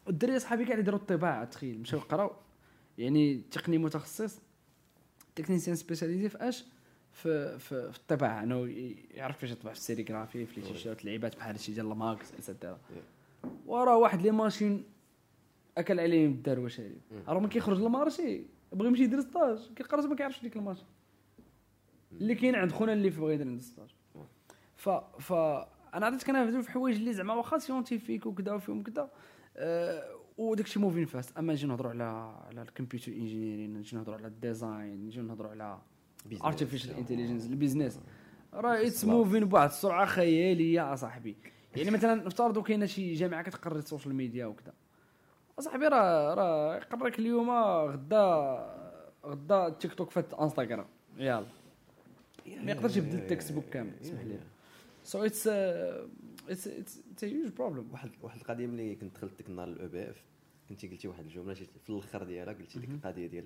الدراري 0.10 0.40
صحابي 0.40 0.66
كاع 0.66 0.74
اللي 0.74 0.84
داروا 0.84 1.00
الطباعة 1.00 1.46
تخيل. 1.46 1.80
مشاو 1.80 2.00
قراو. 2.00 2.32
يعني 2.98 3.42
تقني 3.52 3.78
متخصص 3.78 4.40
تكنيسيان 5.36 5.76
سبيسياليزي 5.76 6.30
في 6.30 6.38
اش 6.38 6.66
في 7.18 7.60
في, 7.60 7.92
في 7.92 7.98
الطباعه 7.98 8.44
انه 8.44 8.66
يعرف 9.12 9.36
كيفاش 9.36 9.52
يطبع 9.52 9.72
في 9.72 9.78
السيريغرافي 9.78 10.46
في 10.46 10.62
لي 10.62 10.68
تيشيرت 10.68 11.06
لعيبات 11.06 11.36
بحال 11.36 11.48
هادشي 11.48 11.74
ديال 11.74 11.92
الماكس 11.92 12.34
اكسيتيرا 12.34 12.80
وراه 13.66 13.98
واحد 13.98 14.22
لي 14.22 14.32
ماشين 14.32 14.84
أكل 15.78 16.00
عليهم 16.00 16.32
الدار 16.32 16.60
واش 16.60 16.80
هادي 16.80 17.02
راه 17.28 17.40
ملي 17.40 17.50
كيخرج 17.50 17.82
للمارشي 17.82 18.44
بغى 18.74 18.88
يمشي 18.88 19.04
يدير 19.04 19.22
ستاج 19.22 19.74
كيقرا 19.76 20.08
ما 20.08 20.16
كيعرفش 20.16 20.42
ديك 20.42 20.56
الماشين. 20.56 20.86
اللي 22.12 22.36
كاين 22.36 22.56
عند 22.56 22.72
خونا 22.72 22.94
اللي 22.94 23.10
بغى 23.10 23.34
يدير 23.34 23.48
عند 23.48 23.62
ستاج. 23.62 23.90
ف 24.76 24.90
ف 25.20 25.34
أنا 25.94 26.06
عرفت 26.06 26.28
كنهضروا 26.28 26.62
في 26.62 26.72
حوايج 26.72 26.96
اللي 26.96 27.14
زعما 27.14 27.34
واخا 27.34 27.58
سيونتيفيك 27.58 28.26
وكذا 28.26 28.52
وفيهم 28.52 28.84
كذا 28.84 29.10
أه 29.58 30.18
وداك 30.38 30.66
الشيء 30.66 30.82
moving 30.82 31.06
fast 31.06 31.38
أما 31.38 31.54
نجي 31.54 31.68
نهضروا 31.68 31.92
على 31.92 32.04
على 32.48 32.62
ال 32.62 32.67
computer 32.67 33.12
engineering 33.12 33.74
نجي 33.74 33.96
نهضروا 33.96 34.18
على 34.18 34.28
ال 34.28 34.39
design 34.39 35.06
نجي 35.06 35.22
نهضروا 35.22 35.52
على 35.52 35.80
artificial 36.44 36.92
intelligence 36.92 37.46
ال 37.46 37.52
business 37.52 38.00
راه 38.54 38.88
it's 38.88 39.06
moving 39.06 39.46
بواحد 39.46 39.70
السرعة 39.70 40.06
خيالية 40.06 40.94
أصاحبي. 40.94 41.36
يعني 41.76 41.92
مثلا 41.92 42.16
نفترضوا 42.16 42.64
كاينة 42.64 42.86
شي 42.86 43.14
جامعة 43.14 43.44
كتقري 43.44 43.76
ال 43.76 43.82
social 43.82 44.16
media 44.16 44.46
وكذا. 44.46 44.74
أصاحبي 45.60 45.88
راه 45.88 46.34
راه 46.34 46.76
يقريك 46.76 47.20
اليوم 47.20 47.50
غدا 47.50 48.28
غدا 49.26 49.70
تيك 49.70 49.94
توك 49.94 50.12
فات 50.12 50.34
إنستغرام. 50.34 50.86
يلا. 51.18 51.46
ما 52.48 52.72
يقدرش 52.72 52.98
يبدل 52.98 53.18
ال 53.18 53.52
textbook 53.52 53.66
كامل 53.66 53.94
اسمح 54.02 54.22
لي. 54.22 54.40
so 55.04 55.24
it's 55.26 55.48
it's 55.48 56.68
it's 56.68 57.24
huge 57.24 57.50
problem 57.50 57.90
واحد 57.92 58.10
واحد 58.22 58.40
القضية 58.40 58.68
ملي 58.68 58.96
كنت 58.96 59.16
دخلت 59.16 59.38
ديك 59.38 59.50
النهار 59.50 59.68
الاو 59.68 59.88
بي 59.88 60.10
إف 60.10 60.24
كنتي 60.70 60.88
قلتي 60.88 61.08
واحد 61.08 61.26
الجملة 61.26 61.54
في 61.54 61.90
الأخر 61.90 62.24
ديالها 62.24 62.54
قلتي 62.54 62.80
ديك 62.80 62.90
القضية 62.90 63.28
ديال 63.28 63.46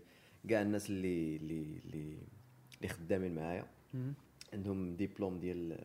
كاع 0.50 0.62
الناس 0.62 0.90
اللي 0.90 1.36
اللي 1.36 1.80
اللي 1.86 2.18
اللي 2.82 2.94
خدامين 2.94 3.36
معايا 3.36 3.66
عندهم 4.54 4.96
ديبلوم 4.96 5.40
ديال 5.40 5.78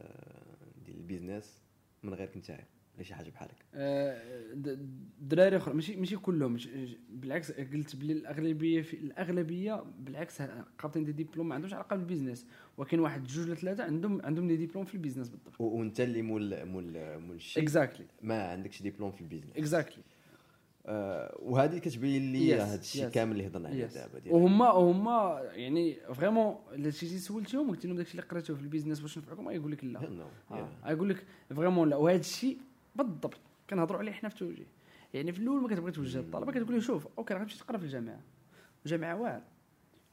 ديال 0.86 0.96
ال 0.96 1.04
business 1.04 1.62
من 2.02 2.14
غيرك 2.14 2.36
نتايا 2.36 2.64
ولا 2.94 3.02
شي 3.04 3.14
حاجة 3.14 3.30
بحالك. 3.30 3.64
الدراري 3.74 5.56
أخرى 5.56 5.74
ماشي 5.74 5.96
ماشي 5.96 6.16
كلهم 6.16 6.56
بالعكس 7.10 7.52
قلت 7.52 7.96
بلي 7.96 8.12
الأغلبية 8.12 8.82
في 8.82 8.94
الأغلبية 8.96 9.84
بالعكس 9.98 10.42
قابطين 10.78 11.04
des 11.04 11.12
diplômes 11.12 11.48
ما 11.48 11.54
عندهمش 11.54 11.74
علاقة 11.74 11.96
بال 11.96 12.05
business. 12.05 12.46
ولكن 12.76 12.98
واحد 12.98 13.24
جوج 13.24 13.46
ولا 13.46 13.54
ثلاثة 13.54 13.84
عندهم 13.84 14.22
عندهم 14.22 14.48
des 14.48 14.56
diplômes 14.56 14.84
في 14.84 14.94
ال 14.94 14.98
business 14.98 15.28
بالضبط. 15.28 15.60
وانت 15.60 16.00
اللي 16.00 16.22
مول 16.22 16.64
مول 16.64 17.18
مول 17.18 17.36
الشيء. 17.36 17.62
exactly 17.62 18.06
ما 18.22 18.42
عندكش 18.42 18.82
ديبلوم 18.82 19.10
في 19.10 19.20
ال 19.20 19.24
business. 19.24 19.56
exactly 19.56 20.02
آه 20.02 20.15
وهذه 21.38 21.78
كتبين 21.78 22.32
لي 22.32 22.54
هذا 22.54 22.80
الشيء 22.80 23.08
كامل 23.08 23.32
اللي 23.32 23.46
هضرنا 23.46 23.68
عليه 23.68 23.86
دابا 23.86 24.32
وهما 24.32 24.70
هما 24.70 25.40
يعني 25.52 25.96
vraiment 26.14 26.56
إلا 26.72 26.90
شي 26.90 27.18
سولتيهم 27.18 27.70
قلت 27.70 27.86
لهم 27.86 27.96
داكشي 27.96 28.10
اللي 28.10 28.22
قريتوه 28.22 28.56
في 28.56 28.62
ال 28.62 28.67
business 28.67 29.02
واش 29.02 29.18
نفعكم 29.18 29.50
يقول 29.50 29.72
لك 29.72 29.84
لا. 29.84 30.28
آه. 30.50 30.90
يقول 30.90 31.08
لك 31.08 31.26
vraiment 31.54 31.88
لا. 31.88 31.96
وهذا 31.96 32.20
الشيء 32.20 32.58
بالضبط 32.96 33.36
كنهضروا 33.70 33.98
عليه 33.98 34.12
حنا 34.12 34.28
في 34.28 34.34
التوجيه. 34.34 34.66
يعني 35.14 35.32
في 35.32 35.38
الأول 35.38 35.60
ما 35.62 35.68
كتبغي 35.68 35.92
توجه 35.92 36.18
الطلبة 36.18 36.52
كتقول 36.52 36.74
له 36.74 36.80
شوف 36.80 37.08
ok 37.18 37.34
راه 37.34 37.40
غتمشي 37.40 37.58
تقرا 37.58 37.78
في 37.78 37.84
الجامعة. 37.84 38.20
الجامعة 38.84 39.20
واعر 39.20 39.42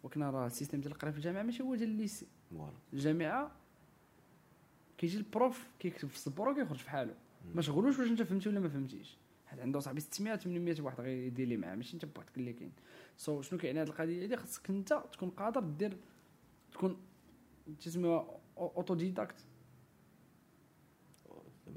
ولكن 0.04 0.24
راه 0.24 0.46
ال 0.48 0.52
système 0.52 0.82
ديال 0.82 0.92
القرايه 0.92 1.12
في 1.12 1.18
الجامعة 1.18 1.44
ماشي 1.44 1.64
هو 1.64 1.76
ديال 1.76 1.90
ال 1.90 1.96
lycée 1.96 2.28
الجامعة 2.94 3.52
كيجي 4.98 5.18
ال 5.18 5.28
prof 5.28 5.68
كيكتب 5.80 6.08
في 6.08 6.16
السبورة 6.16 6.54
كيخرج 6.54 6.78
في 6.78 6.90
حاله. 6.90 7.14
ما 7.56 7.62
شغلوش 7.62 8.00
واش 8.00 8.08
أنت 8.08 8.22
فهمتي 8.22 8.50
ولا 8.50 8.60
ما 8.60 8.70
فهمتيش. 8.70 9.18
حيت 9.54 9.62
عنده 9.62 9.80
صاحبي 9.80 10.00
600 10.00 10.36
800 10.36 10.82
واحد 10.82 11.02
غيدير 11.02 11.48
لي 11.48 11.58
معاه 11.58 11.76
ماشي 11.76 11.94
انت 11.94 12.06
بوحدك 12.06 12.38
اللي 12.38 12.54
كاين. 12.54 12.72
so 13.18 13.42
so, 13.42 13.46
شنو 13.46 13.60
كيعني 13.60 13.82
هذه 13.82 13.88
القضية 13.88 14.26
هذه 14.26 14.36
خاصك 14.36 14.70
انت 14.70 15.04
تكون 15.14 15.30
قادر 15.30 15.60
دير 15.60 15.98
تكون 16.72 16.98
تسمى 17.82 18.26
autodidacte 18.58 19.36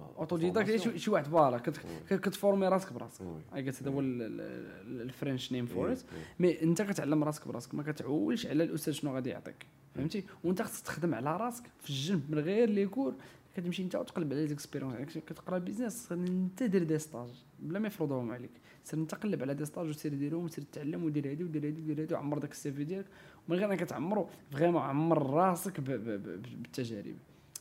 autodidacte 0.00 0.96
شي 0.96 1.10
واحد 1.10 1.26
voilà 1.26 1.58
كتفورمي 2.08 2.68
راسك 2.68 2.92
براسك. 2.92 3.20
اي 3.54 3.66
قلت 3.66 3.82
هذا 3.82 3.90
هو 3.90 4.00
ال 4.00 4.22
French 4.22 5.52
name 5.52 5.66
for 5.66 5.92
it 5.92 6.02
مي 6.38 6.62
انت 6.62 6.82
كتعلم 6.82 7.24
راسك 7.24 7.48
براسك 7.48 7.74
ما 7.74 7.82
كتعولش 7.82 8.46
على 8.46 8.64
الأستاذ 8.64 8.92
شنو 8.92 9.14
غادي 9.14 9.30
يعطيك. 9.30 9.66
فهمتي؟ 9.94 10.24
وانت 10.44 10.62
خصك 10.62 10.84
تخدم 10.84 11.14
على 11.14 11.36
راسك 11.36 11.64
في 11.80 11.90
الجنب 11.90 12.30
من 12.30 12.38
غير 12.38 12.70
les 12.70 12.86
cours. 12.86 13.14
كتمشي 13.56 13.82
انت 13.82 13.96
وتقلب 13.96 14.32
على 14.32 14.46
l'expérience 14.46 14.94
يعني 14.94 15.06
كتقرا 15.06 15.58
business 15.58 16.12
انت 16.12 16.62
دير 16.62 16.82
des 16.82 16.98
stages 16.98 17.44
بلا 17.58 17.78
ما 17.78 17.86
يفرضوهم 17.86 18.32
عليك. 18.32 18.50
سير 18.84 18.98
انت 18.98 19.14
قلب 19.14 19.42
على 19.42 19.54
des 19.54 19.64
stages 19.64 19.88
وسير 19.88 20.14
ديرهم 20.14 20.44
وسير 20.44 20.64
تعلم 20.72 21.04
ودير 21.04 21.30
هادي 21.30 21.44
ودير 21.44 21.66
هادي 21.66 21.82
ودير 21.82 22.02
هادي 22.02 22.14
وعمر 22.14 22.38
داك 22.38 22.50
ال 22.50 22.72
CV 22.72 22.84
ديالك. 22.84 23.06
ومن 23.48 23.58
غير 23.58 23.72
انك 23.72 23.80
تعمرو 23.80 24.28
vraiment 24.50 24.82
عمر 24.82 25.30
راسك 25.30 25.80
بالتجارب. 25.80 27.16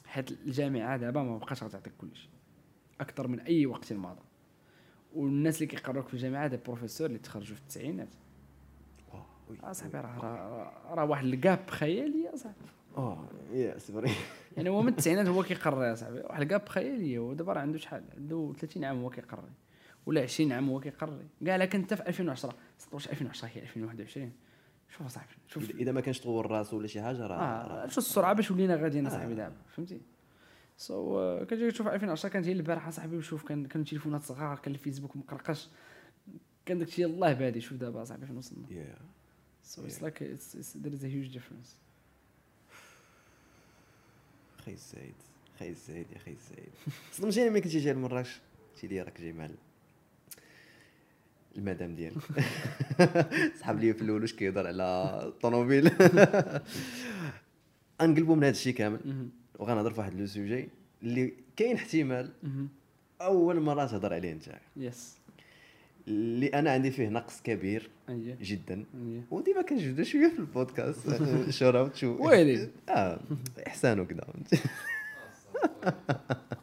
حيت 0.06 0.32
الجامعة 0.32 0.98
دابا 0.98 1.24
ما 1.24 1.38
بقاش 1.38 1.64
غتعطيك 1.64 1.94
كلشي 1.98 2.30
أكثر 3.02 3.28
من 3.28 3.40
أي 3.40 3.66
وقت 3.66 3.94
مضى 3.94 4.22
والناس 5.16 5.56
اللي 5.56 5.68
كيقراوك 5.68 6.08
في 6.08 6.14
الجامعة 6.14 6.48
des 6.48 6.58
professeurs 6.58 7.08
اللي 7.08 7.20
تخرجوا 7.20 7.56
في 7.56 7.62
التسعينات. 7.62 8.10
أصاحبي 9.64 9.98
راه 9.98 10.94
راه 10.94 11.06
واحد 11.06 11.26
ال 11.26 11.37
gap 11.37 11.70
خيالي 11.70 12.30
أصاحبي. 12.34 12.58
آه 12.98 13.30
يا 13.54 13.78
sorry. 13.78 14.12
يعني 14.58 14.70
هو 14.70 14.82
من 14.82 14.88
التسعينات 14.88 15.28
هو 15.28 15.44
كيقري 15.44 15.84
يا 15.84 15.96
صاحبي. 15.96 16.20
واحد 16.20 16.42
ال 16.42 16.49
gap 16.49 16.70
خياليه 16.70 17.18
هو 17.18 17.34
دابا 17.34 17.54
راه 17.54 17.62
عنده 17.62 17.78
شحال؟ 17.78 18.04
عنده 18.18 18.54
30 18.60 18.84
عام 18.84 19.02
هو 19.02 19.10
كيقري. 19.10 19.50
ولا 20.06 20.22
20 20.22 20.52
عام 20.52 20.70
هو 20.70 20.80
كيقري. 20.80 21.26
كاع 21.46 21.56
لكن 21.56 21.80
انت 21.80 21.94
في 21.94 22.08
2010 22.08 22.56
واش 22.92 23.10
2010 23.10 23.48
هي 23.48 23.62
2021 23.62 24.32
شوف 24.90 25.08
صاحبي 25.08 25.34
شوف. 25.48 25.70
اذا 25.70 25.92
ما 25.92 26.02
كانش 26.02 26.22
طور 26.22 26.52
راسو 26.52 26.78
ولا 26.78 26.88
شي 26.88 27.02
حاجة 27.02 27.28
راه 27.28 27.36
آه 27.36 27.88
شوف 27.88 27.98
السرعة 27.98 28.34
باش 28.34 28.52
ولينا 28.52 28.76
غاديين 28.76 29.10
صاحبي 29.10 29.34
آه. 29.34 29.36
دابا 29.36 29.56
فهمتي؟ 29.68 30.02
so 30.78 31.40
so, 31.40 31.42
uh, 31.42 31.48
كتجي 31.48 31.72
تشوف 31.72 31.88
2010 31.88 32.30
كانت 32.30 32.48
هي 32.48 32.52
البارحة 32.52 32.92
صاحبي 32.92 33.18
وشوف 33.18 33.44
كان 33.44 33.66
كانوا 33.66 33.86
تليفونات 33.86 34.24
صغار 34.24 34.60
كان 34.60 34.74
الفيسبوك 34.74 35.18
مقرقش. 35.18 35.70
كان 36.66 36.80
داكشي 36.80 37.02
يلاه 37.02 37.34
بادي 37.34 37.62
شوف 37.62 37.78
دابا 37.78 38.04
صاحبي 38.04 38.26
فين 38.26 38.38
وصلنا 38.38 38.68
yeah. 38.68 39.02
so 39.68 39.82
yeah. 39.82 39.88
it's 39.88 40.02
like 40.02 40.22
it's, 40.22 40.56
it's, 40.56 40.72
there 40.84 40.94
is 40.94 41.04
a 41.04 41.08
huge 41.08 41.32
difference. 41.38 41.70
خي 44.66 44.74
السعيد 44.74 45.14
خي 45.60 45.70
السعيد 45.70 46.06
يا 46.14 46.18
خي 46.20 46.32
السعيد 46.32 46.70
صدمتيني 47.12 47.50
ملي 47.50 47.62
كنتي 47.62 47.80
جاي 47.80 47.94
لمراكش 47.94 48.40
قلتي 48.74 48.88
لي 48.88 49.02
راك 49.02 49.22
جاي 49.22 49.34
مع 49.34 49.50
المدام 51.58 51.96
ديالك. 51.96 52.18
سحب 53.60 53.80
لي 53.80 53.94
في 53.94 54.02
الأول 54.02 54.22
واش 54.22 54.34
كيهضر 54.34 54.68
على 54.68 55.20
الطوموبيل 55.28 55.92
غنقلبوا 58.02 58.36
من 58.38 58.44
هذا 58.44 58.52
الشيء 58.52 58.74
كامل. 58.74 59.30
وغنهضر 59.60 59.94
في 59.94 60.00
واحد 60.00 60.14
le 60.14 60.26
sujet 60.26 60.70
اللي 61.04 61.34
كاين 61.56 61.76
احتمال 61.76 62.32
أول 63.22 63.60
مرة 63.60 63.86
تهضر 63.86 64.14
عليه 64.14 64.32
أنت. 64.32 64.56
yes 64.78 65.18
اللي 66.08 66.48
أنا 66.48 66.72
عندي 66.72 66.92
فيه 66.92 67.10
نقص 67.10 67.42
كبير 67.44 67.90
أيه. 68.10 68.38
جدا. 68.42 68.74
أيه. 68.76 69.22
وديما 69.32 69.62
كنجبدو 69.62 70.04
شوية 70.04 70.28
في 70.28 70.40
البودكاست. 70.40 71.00
شراوت 71.60 71.96
شو؟ 71.96 72.18
ويلي. 72.20 72.70
آه 72.90 73.20
احسان 73.68 74.00
وكذا 74.00 74.22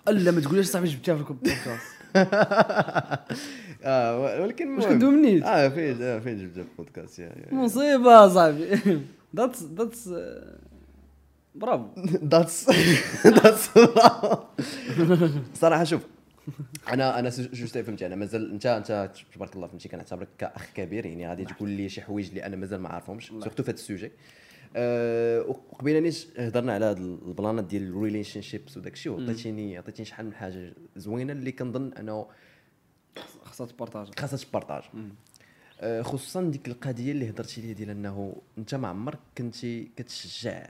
ألا 0.09 0.31
ما 0.31 0.41
تقوليش 0.41 0.67
صاحبي 0.67 0.89
جبتها 0.89 1.15
في 1.15 1.21
البودكاست؟ 1.21 1.87
آه 3.85 4.41
ولكن 4.43 4.75
واش 4.77 4.85
كدوينيت 4.87 5.43
آه 5.43 5.69
فين 5.69 6.03
آه 6.03 6.19
فين 6.19 6.39
جبتها 6.39 6.63
في 6.65 6.69
البودكاست؟ 6.71 7.19
يا 7.19 7.33
مصيبة 7.53 8.29
صاحبي. 8.29 8.79
that's 9.37 9.63
that's 9.63 10.11
bravo 11.55 11.87
that's 12.25 12.71
that's 13.27 13.71
صراحة 15.55 15.85
شوف 15.85 16.03
أنا 16.89 17.19
أنا 17.19 17.29
juste 17.29 17.79
فهمتي 17.79 18.07
أنا 18.07 18.17
مازال 18.17 18.51
أنت 18.51 18.67
أنت 18.67 19.11
تبارك 19.35 19.57
الله 19.57 19.67
فهمتي 19.67 19.89
كنعتبرك 19.89 20.29
كأخ 20.39 20.73
كبير 20.75 21.07
يعني 21.07 21.29
غادي 21.29 21.45
تقول 21.45 21.69
لي 21.69 21.89
شي 21.89 22.03
حوايج 22.03 22.29
اللي 22.29 22.47
أنا 22.47 22.57
مازال 22.57 22.81
ما 22.81 22.89
عارفهمش 22.89 23.27
surtout 23.27 23.63
في 23.63 23.71
هذا 23.71 23.79
ال 23.79 23.84
sujet 23.84 24.11
أه 24.77 25.41
وقبيلة 25.41 26.01
نيت 26.01 26.27
هضرنا 26.39 26.73
على 26.75 26.85
هاد 26.85 26.99
البلانات 26.99 27.65
ديال 27.65 27.89
ال 27.89 28.41
relationships 28.41 28.77
وداك 28.77 28.93
الشيء 28.93 29.13
وعطيتيني 29.13 29.79
عطيتيني 29.79 30.07
شحال 30.07 30.27
من 30.27 30.35
حاجة 30.35 30.73
زوينة 30.97 31.33
اللي 31.33 31.53
كنظن 31.53 31.93
أنه 31.93 32.27
خاصها 33.45 33.67
تبارطاج. 33.67 34.19
خاصها 34.19 34.37
تبارطاج. 34.37 34.83
آه، 35.81 36.03
خصوصا 36.03 36.43
ديك 36.43 36.69
القضية 36.69 37.13
اللي 37.13 37.31
هضرتي 37.31 37.61
لي 37.61 37.75
ديال 37.75 37.91
أنه 37.91 38.37
أنت 38.59 38.75
ما 38.75 38.89
عمرك 38.89 39.19
كنتي 39.39 39.91
كتشجع 39.97 40.67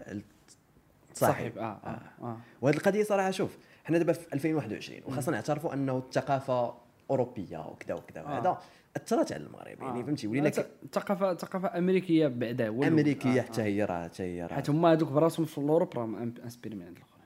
صاحب. 1.14 1.58
آه 1.58 1.62
آه, 1.62 2.00
آه. 2.22 2.40
وهذه 2.61 2.76
القضية 2.76 3.02
صراحة 3.02 3.30
شوف 3.30 3.58
حنا 3.84 3.98
دابا 3.98 4.12
في 4.12 4.34
2021 4.34 5.00
وخاصنا 5.06 5.34
نعترفوا 5.34 5.74
أنه 5.74 5.98
الثقافة 5.98 6.74
أوروبية 7.10 7.58
وكذا 7.70 7.94
وكذا 7.94 8.20
آه. 8.20 8.24
وهذا 8.24 8.58
أثرت 8.96 9.32
على 9.32 9.42
المغرب 9.42 9.82
يعني 9.82 10.04
فهمتي؟ 10.04 10.26
ولينا 10.26 10.48
ك- 10.48 10.66
ثقافه 10.92 11.34
ثقافة 11.34 11.78
أمريكية 11.78 12.26
بعدا. 12.28 12.68
أمريكية 12.68 13.40
آه، 13.40 13.42
حتى 13.42 13.60
آه. 13.62 13.64
هي 13.64 13.84
راه 13.84 14.04
حتى 14.04 14.22
هي 14.22 14.42
راه. 14.46 14.54
حيت 14.54 14.70
هما 14.70 14.92
هذوك 14.92 15.08
براسهم 15.08 15.46
في 15.46 15.58
ال 15.58 15.64
Europe 15.64 15.98
راهم 15.98 16.14
inspirés 16.44 16.76
من 16.76 16.82
عند 16.86 16.96
الأخرين. 16.96 17.22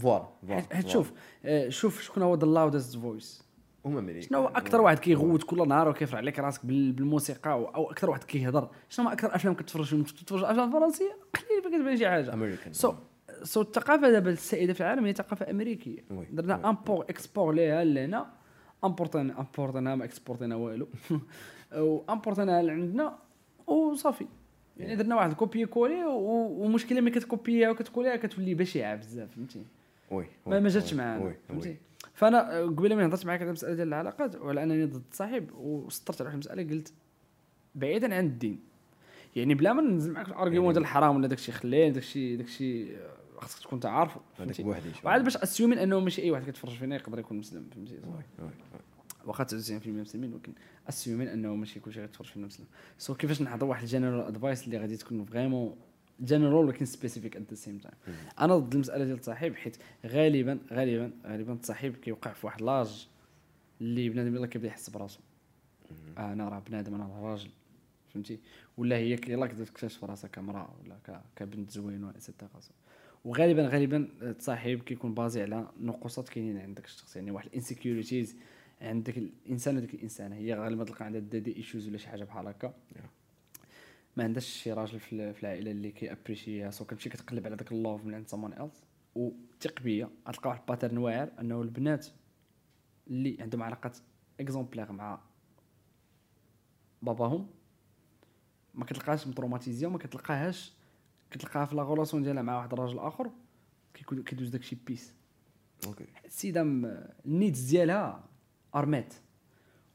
voilà 0.00 0.28
voilà 0.48 0.62
حيت 0.76 0.88
شوف 0.88 1.12
آه، 1.44 1.68
شوف 1.68 2.02
شكون 2.02 2.22
هو 2.22 2.34
the 2.34 2.46
loudest 2.46 2.96
voice 2.96 3.44
هما 3.84 3.98
أمريكا 4.00 4.20
شنو 4.28 4.38
هو 4.38 4.46
أكثر 4.46 4.80
واحد 4.80 4.98
كيغوت 4.98 5.42
كل 5.42 5.68
نهار 5.68 5.88
وكيرفع 5.88 6.16
عليك 6.18 6.38
راسك 6.38 6.66
بال- 6.66 6.92
بالموسيقى 6.92 7.50
أو 7.52 7.90
أكثر 7.90 8.10
واحد 8.10 8.24
كيهضر؟ 8.24 8.68
شنو 8.88 9.04
هما 9.06 9.14
أكثر 9.14 9.34
أفلام 9.34 9.54
كتفرج 9.54 10.02
كتفرج 10.04 10.44
أفلام 10.44 10.72
فرنسية؟ 10.72 11.16
قليل 11.34 11.72
ما 11.72 11.78
كتبان 11.78 11.96
شي 11.96 12.08
حاجة. 12.08 12.32
امريكان 12.34 12.72
so 12.72 12.94
so 13.48 13.60
الثقافة 13.60 14.10
دابا 14.10 14.30
السائدة 14.30 14.72
في 14.72 14.80
العالم 14.80 15.04
هي 15.04 15.12
ثقافة 15.12 15.50
أمريكية. 15.50 16.04
درنا 16.30 16.68
import 16.68 17.04
export 17.04 17.54
ليها 17.54 17.84
لهنا. 17.84 18.26
import 18.84 19.32
نا 19.32 19.40
import 19.40 19.88
نا 19.88 19.96
ما 19.96 20.04
export 20.04 20.49
نا 20.49 20.56
والو. 20.56 20.88
و 21.72 21.83
import 21.83 22.51
نا 22.51 22.62
لعندنا. 22.62 23.18
وصافي. 23.66 24.26
يعني 24.78 24.96
درنا 24.96 25.16
واحد 25.16 25.32
copier 25.32 25.66
coller 25.66 26.04
ومشكلة 26.04 27.00
ملي 27.00 27.10
كتكوبيها 27.10 27.70
وكتكوليها 27.70 28.16
كتولي 28.16 28.54
بشعة 28.54 28.96
بزاف 28.96 29.34
فهمتي؟ 29.34 29.62
oui 30.10 30.26
ما 30.46 30.60
ما 30.60 30.68
جاتش 30.68 30.94
معانا 30.94 31.34
فهمتي. 31.48 31.76
فأنا 32.14 32.60
قبيلة 32.60 32.96
ما 32.96 33.06
هضرت 33.06 33.26
معاك 33.26 33.40
على 33.40 33.48
المساله 33.48 33.74
ديال 33.74 33.88
العلاقات 33.88 34.36
وعلى 34.36 34.62
انني 34.62 34.84
ضد 34.84 35.02
الصاحب 35.10 35.50
وسطرت 35.54 36.20
على 36.20 36.26
واحد 36.26 36.34
المسألة 36.34 36.62
قلت 36.62 36.92
بعيدا 37.74 38.14
عن 38.14 38.26
الدين. 38.26 38.60
يعني 39.36 39.54
بلا 39.54 39.72
ما 39.72 39.82
ننزل 39.82 40.12
معاك 40.12 40.28
ال 40.28 40.33
argument 40.33 40.72
ديال 40.72 40.82
الحرام 40.82 41.16
ولا 41.16 41.26
داكشي 41.26 41.52
خليه 41.52 41.88
داكشي 41.88 42.36
داكشي 42.36 42.86
خاصك 43.40 43.62
تكون 43.62 43.80
تعرفه 43.80 44.20
هذاك 44.38 44.60
بوحدي. 44.60 44.88
وعاد 45.04 45.24
باش 45.24 45.36
assuming 45.36 45.78
أنه 45.78 46.00
ماشي 46.00 46.22
أي 46.22 46.30
واحد 46.30 46.44
كيتفرج 46.44 46.72
فينا 46.72 46.96
يقدر 46.96 47.18
يكون 47.18 47.38
مسلم 47.38 47.68
فهمتي. 47.74 47.98
واخا 49.24 49.44
99% 49.44 49.88
مسلمين 49.88 50.32
ولكن 50.32 50.52
assuming 50.88 51.28
أنه 51.28 51.54
ماشي 51.54 51.80
كلشي 51.80 52.00
غيتفرج 52.00 52.26
فينا 52.26 52.46
مسلم. 52.46 52.66
so 52.98 53.14
كيفاش 53.14 53.42
نعطي 53.42 53.64
واحد 53.64 53.82
ال 53.82 53.87
general 53.87 54.20
advice 54.20 54.64
اللي 54.64 54.78
غادي 54.78 54.96
تكون 54.96 55.24
vraiment 55.24 55.76
جنرال 56.20 56.54
ولكن 56.54 56.84
specific 56.84 57.36
at 57.36 57.42
the 57.50 57.54
same 57.54 57.78
time 57.78 57.94
أنا 58.40 58.56
ضد 58.56 58.74
المسألة 58.74 59.04
ديال 59.04 59.16
التصاحب 59.16 59.54
حيت 59.54 59.76
غالبا 60.06 60.58
غالبا 60.72 61.10
غالبا 61.26 61.52
التصاحب 61.52 61.96
كيوقع 61.96 62.32
في 62.32 62.46
واحد 62.46 62.62
l'âge 62.62 63.08
اللي 63.80 64.08
بنادم 64.08 64.36
يلاه 64.36 64.46
كيبدا 64.46 64.68
يحس 64.68 64.90
براسو. 64.90 65.20
آه 66.18 66.32
أنا 66.32 66.48
راه 66.48 66.58
بنادم 66.58 66.94
أنا 66.94 67.04
راه 67.04 67.30
راجل 67.30 67.50
فهمتي؟ 68.14 68.38
ولا 68.76 68.96
هي 68.96 69.10
يلاه 69.10 69.46
كتبدا 69.46 69.64
تكتشف 69.64 70.04
راسها 70.04 70.28
كامرأة 70.28 70.74
ولا 70.84 71.20
كبنت 71.36 71.70
زوينة 71.70 72.10
et 72.10 72.20
cetera 72.20 72.50
وغالبا 73.28 73.68
غالبا 73.68 74.08
التصاحب 74.22 74.78
كيكون 74.82 75.14
basé 75.14 75.42
على 75.42 75.68
نقوصات 75.80 76.28
كاينين 76.28 76.58
عندك 76.58 76.84
الشخص 76.84 77.16
يعني 77.16 77.30
واحد 77.30 77.46
ال 77.46 77.53
insecurities 77.53 78.36
عندك 78.80 79.18
الإنسان 79.18 79.76
وديك 79.76 79.94
الإنسانة 79.94 80.36
هي 80.36 80.54
غالبا 80.54 80.84
تلقى 80.84 81.04
عندها 81.04 81.20
daddy 81.20 81.56
issues 81.56 81.88
ولا 81.88 81.98
شي 81.98 82.08
حاجة 82.08 82.24
بحال 82.24 82.46
هكا. 82.48 82.74
ما 84.16 84.24
عندهاش 84.24 84.46
شي 84.46 84.72
راجل 84.72 85.00
في 85.00 85.12
ال- 85.12 85.34
في 85.34 85.42
العائلة 85.42 85.70
اللي 85.70 85.90
كي 85.90 86.12
appreciate 86.12 86.70
ها 86.70 86.75
so 86.75 86.84
كتمشي 86.84 87.08
كتقلب 87.08 87.46
على 87.46 87.56
داك 87.56 87.72
ال 87.72 87.78
love 87.78 88.04
من 88.04 88.14
عند 88.14 88.28
someone 88.28 88.52
else 88.52 88.82
وثق 89.14 89.82
بيا 89.82 90.08
غتلقى 90.28 90.48
واحد 90.50 90.60
ال 90.60 90.65
pattern 90.65 90.98
واعر 90.98 91.28
أنه 91.40 91.62
البنات 91.62 92.06
اللي 93.08 93.36
عندهم 93.40 93.62
علاقات 93.62 93.98
exemplaires 94.40 94.92
مع 94.92 95.20
باباهم 97.02 97.46
ما 98.74 98.84
كتلقاهاش 98.84 99.26
متروماتيزيا 99.26 99.88
وما 99.88 99.98
كتلقاهاش 99.98 100.72
كتلقاها 101.30 101.64
في 101.64 101.76
la 101.76 101.82
relation 101.82 102.22
ديالها 102.22 102.42
مع 102.42 102.56
واحد 102.56 102.72
الراجل 102.72 102.98
آخر 102.98 103.30
كيدوز 104.26 104.48
داكشي 104.48 104.76
peace 104.86 105.12
okay. 105.86 106.04
السيده 106.24 106.62
ال 107.26 107.32
needs 107.32 107.60
ديالها 107.60 108.24
are 108.74 108.94
met 108.94 109.14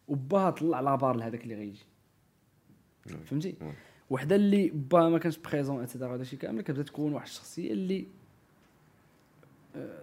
وباها 0.08 0.50
طلع 0.50 0.80
la 0.80 0.90
barre 0.90 1.16
لهذاك 1.16 1.44
اللي 1.44 1.56
غيجي. 1.56 1.84
فهمتي؟ 3.26 3.56
oui. 3.62 3.74
وحده 4.10 4.36
اللي 4.36 4.70
باها 4.70 5.10
ما 5.10 5.20
كانش 5.20 5.38
présent 5.38 5.84
et 5.84 5.92
cetera 5.92 6.16
هذا 6.16 6.22
الشيء 6.22 6.40
كامل 6.40 6.62
كتبدا 6.62 6.84
تكون 6.84 7.14
واحد 7.14 7.26
الشخصية 7.28 7.72
اللي 7.72 8.08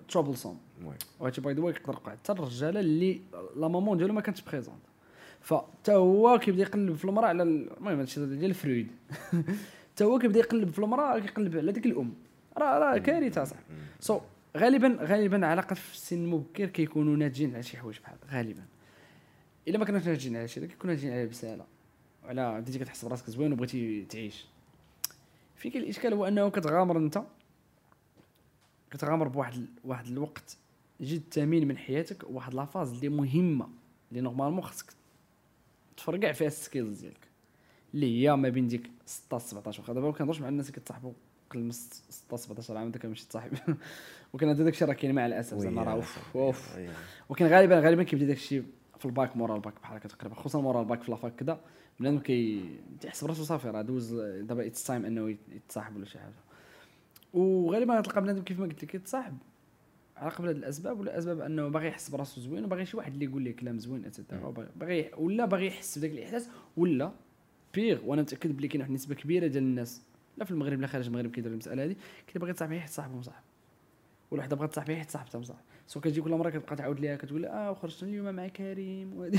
troublesome 0.09 0.59
oui. 0.85 0.95
وهادشي 1.21 1.41
by 1.41 1.55
the 1.55 1.63
way 1.63 1.75
يقدر 1.75 1.93
يوقع 1.93 2.13
حتى 2.13 2.33
الرجالة 2.33 2.81
اللي 2.81 3.21
la 3.57 3.69
maman 3.69 3.99
ديالو 3.99 4.13
ما 4.15 4.21
كانتش 4.21 4.43
présente 4.43 4.79
فتا 5.41 5.95
هو 5.95 6.39
كيبدا 6.39 6.63
يقلب 6.63 6.95
في 6.97 7.05
المرأة 7.05 7.27
على 7.29 7.43
ال- 7.43 7.77
المهم 7.77 7.99
هادشي 7.99 8.27
ديال 8.27 8.55
فرويد. 8.55 8.91
تا 10.01 10.05
هو 10.07 10.19
كيبدا 10.19 10.39
يقلب 10.41 10.71
في 10.71 10.79
المرأة 10.79 11.19
كيقلب 11.19 11.57
على 11.57 11.73
ديك 11.73 11.87
الأم. 11.87 12.15
راه 12.59 12.79
راه 12.79 12.99
كارثة 12.99 13.45
صاحبي 13.45 13.65
so 14.01 14.21
غالبا 14.57 14.99
غالبا 15.01 15.47
علاقات 15.47 15.79
في 15.79 15.95
السن 15.95 16.17
المبكر 16.17 16.67
كيكونوا 16.67 17.17
ناتجين 17.17 17.55
على 17.55 17.63
شي 17.63 17.77
حوايج 17.77 17.99
بحال 17.99 18.19
غالبا. 18.31 18.63
إلا 19.69 19.79
ما 19.79 19.85
كانوش 19.85 20.03
ناتجين 20.07 20.37
على 20.37 20.49
شي 20.49 20.61
كيكونوا 20.67 20.95
ناتجين 20.95 21.13
على 21.13 21.27
بسالة. 21.27 21.67
وعلى 22.25 22.61
بديتي 22.61 22.79
كتحس 22.79 23.05
براسك 23.05 23.31
زوين 23.31 23.53
وبغيتي 23.53 24.05
تعيش. 24.05 24.47
فين 25.57 25.71
كاين 25.73 25.83
الإشكال 25.85 26.15
هو 26.15 26.27
أنه 26.29 26.49
كتغامر 26.51 26.97
أنت 26.97 27.23
كتغامر 28.91 29.29
بواحد 29.29 29.55
ال- 29.55 29.69
واحد 29.85 30.07
الوقت 30.07 30.57
جد 31.01 31.23
ثمين 31.33 31.69
من 31.69 31.79
حياتك 31.79 32.25
واحد 32.31 32.55
la 32.55 32.66
phase 32.66 32.93
اللي 32.93 33.09
مهمة 33.09 33.69
اللي 34.11 34.21
normalement 34.21 34.63
خاصك 34.63 34.93
تفرقع 35.97 36.33
فيها 36.33 36.47
ال 36.47 36.54
skills 36.54 37.01
ديالك. 37.01 37.30
اللي 37.95 38.23
هي 38.29 38.37
ما 38.37 38.49
بين 38.49 38.67
ديك 38.67 38.91
16 39.07 39.47
17 39.47 39.81
واخا 39.81 39.93
دابا 39.93 40.07
ما 40.07 40.13
كنهضرش 40.13 40.41
مع 40.41 40.49
الناس 40.49 40.69
اللي 40.71 40.81
كتصاحبوا 40.81 41.13
قل 41.51 41.59
من 41.61 41.71
16 41.71 42.43
17 42.45 42.77
عام 42.77 42.91
داك 42.91 43.07
ماشي 43.07 43.29
تصاحب 43.29 43.53
وكان 44.33 44.49
هذا 44.49 44.65
داك 44.65 44.73
الشيء 44.73 44.89
راه 44.89 44.95
كاين 44.95 45.15
مع 45.15 45.27
الأسف. 45.27 45.59
زعما 45.59 45.83
راه 45.83 45.93
أوف. 45.93 46.37
أوف. 46.37 46.79
ولكن 47.29 47.47
غالبا 47.47 47.81
غالبا 47.81 48.03
كيبدا 48.03 48.27
داك 48.27 48.37
الشيء 48.37 48.65
في 48.99 49.07
الباك 49.07 49.37
مورا 49.37 49.57
الباك 49.57 49.75
بحال 49.83 49.97
هكا 49.97 50.09
تقريبا. 50.09 50.35
خصوصا 50.35 50.61
مورا 50.61 50.81
الباك 50.81 51.03
في 51.03 51.11
la 51.11 51.20
fac 51.20 51.35
كذا 51.37 51.61
بنادم 52.01 52.19
كي 52.19 52.65
براسو 53.23 53.45
صافي 53.45 53.69
راه 53.71 53.83
دوز 53.83 54.15
دابا 54.21 54.67
it's 54.67 54.85
time 54.85 55.05
أنه 55.05 55.31
يت- 55.31 55.49
يتصاحب 55.49 55.97
ولا 55.97 56.05
شي 56.05 56.19
حاجة. 56.19 56.35
وغالبا 57.35 57.99
غتلقى 57.99 58.21
بنادم 58.23 58.43
كيف 58.43 58.61
ما 58.61 58.67
قلت 58.67 58.85
لك 58.85 58.95
يتصاحب 58.95 59.39
على 60.17 60.31
قبل 60.31 60.47
هاد 60.49 60.57
الأسباب. 60.57 61.01
ولا 61.01 61.19
أسباب 61.19 61.41
أنه 61.41 61.69
باغي 61.69 61.89
يحس 61.89 62.09
براسو 62.11 62.41
زوين 62.41 62.65
وباغي 62.65 62.87
شي 62.87 62.97
واحد 62.97 63.13
اللي 63.13 63.25
يقول 63.25 63.43
ليه 63.43 63.57
كلام 63.57 63.79
زوين 63.79 64.05
et 64.05 64.16
cetera 64.16 64.51
باغي 64.77 65.11
ولا 65.19 65.45
باغي 65.45 65.67
يحس 65.67 65.99
بداك 65.99 66.11
الإحساس 66.11 66.49
ولا 66.77 67.13
بيغ 67.75 67.99
وأنا 68.05 68.23
متأكد 68.23 68.57
بلي 68.57 68.69
كاين 68.69 68.81
واحد 68.81 68.91
النسبة 68.91 69.15
كبيرة 69.15 69.47
ديال 69.47 69.63
الناس 69.63 70.03
لا 70.39 70.45
في 70.45 70.51
المغرب 70.51 70.81
لا 70.81 70.87
خارج 70.87 71.07
المغرب 71.07 71.31
كيديروا 71.31 71.53
المسألة 71.55 71.85
هذه 71.85 71.97
كي 72.27 72.39
باغي 72.39 72.53
تصاحب 72.53 72.73
حيت 72.73 72.91
صاحبه 72.91 73.17
مصاحب. 73.17 73.43
ولا 74.31 74.41
وحده 74.41 74.57
بغات 74.57 74.71
تصاحب 74.71 74.93
حيت 74.93 75.11
صاحبتها 75.11 75.39
مصاحب. 75.39 75.61
so 75.87 76.01
كتجي 76.01 76.21
كل 76.21 76.31
مرة 76.31 76.51
كتبقى 76.51 76.77
تعاود 76.77 77.01
ليها 77.01 77.17
كتقول 77.17 77.45
آه 77.45 77.71
وخرجت 77.71 78.03
اليوم 78.03 78.35
مع 78.35 78.49
كريم. 78.49 79.31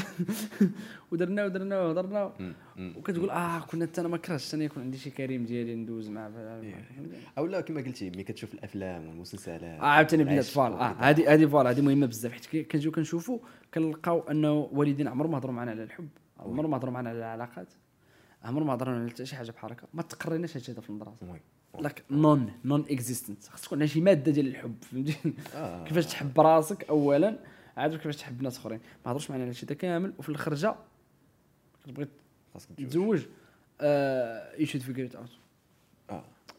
ودرنا 1.12 1.46
ودرنا 1.46 1.82
وهضرنا. 1.82 2.34
وكتقول 2.80 3.30
آه 3.30 3.60
كنا 3.60 3.86
حتى 3.86 4.02
أنا 4.02 4.08
ما 4.10 4.17
كرهتش 4.17 4.56
أنا 4.56 4.63
يكون 4.63 4.84
عندي 4.84 4.98
شي 4.98 5.10
كريم 5.10 5.46
ديالي 5.46 5.76
ندوز 5.76 6.10
معاه 6.10 6.62
أو 7.38 7.46
لا 7.46 7.62
كما 7.62 7.82
قلتي 7.82 8.10
ملي 8.10 8.24
كتشوف 8.24 8.54
الأفلام 8.54 9.08
والمسلسلات 9.08 9.62
آه 9.63 9.86
عاوتاني 9.86 10.24
بنات 10.24 10.34
العشق 10.34 10.54
voilà 10.54 10.76
آه. 10.76 10.94
هذه 10.94 11.34
هذه 11.34 11.46
voilà 11.45 11.69
هذه 11.70 11.82
مهمة 11.82 12.06
بزاف. 12.06 12.32
حيت 12.32 12.72
كنجيو 12.72 12.91
كنشوفوا 12.91 13.39
كنلقاو 13.74 14.20
أنه 14.20 14.70
والدين 14.72 15.08
عمرهم 15.08 15.32
ما 15.32 15.38
هضروا 15.38 15.56
معنا 15.56 15.72
على 15.72 15.84
الحب 15.84 16.10
عمرهم 16.39 16.72
ما 16.72 16.78
هضروا 16.78 16.94
معنا 16.94 17.10
على 17.10 17.20
العلاقات. 17.20 17.67
عمرهم 18.43 18.67
ما 18.67 18.73
هضروا 18.73 18.93
على 18.95 19.10
حتى 19.10 19.25
شي 19.25 19.36
حاجة 19.36 19.51
بحال 19.51 19.71
هكا 19.71 19.88
ما 19.93 20.01
تقريناش 20.01 20.58
هادشي 20.58 20.71
هذا 20.71 20.82
في 20.82 20.89
المدرسة. 20.89 21.39
lack 21.80 22.04
non 22.12 22.54
non 22.65 22.86
existent 22.89 23.47
خاص 23.47 23.62
تكون 23.62 23.88
شي 23.88 24.01
مادة 24.01 24.32
ديال 24.32 24.47
الحب 24.47 24.84
فهمتي؟ 24.84 25.34
آه. 25.56 25.84
كيفاش 25.84 26.06
تحب 26.06 26.39
راسك 26.39 26.89
اولا 26.89 27.39
عاد 27.77 27.95
كيفاش 27.95 28.17
تحب 28.17 28.41
ناس 28.41 28.58
أخرين. 28.58 28.80
ما 29.06 29.12
هضروش 29.12 29.30
معنا 29.30 29.43
على 29.43 29.49
هادشي 29.49 29.65
هذا 29.65 29.75
كامل. 29.75 30.13
وفي 30.17 30.30
الخرجه 30.30 30.75
كتبغي. 31.84 32.08
تزوج 32.77 33.25
you 34.59 34.66
should 34.66 34.82
figure 34.82 35.09
out 35.18 35.30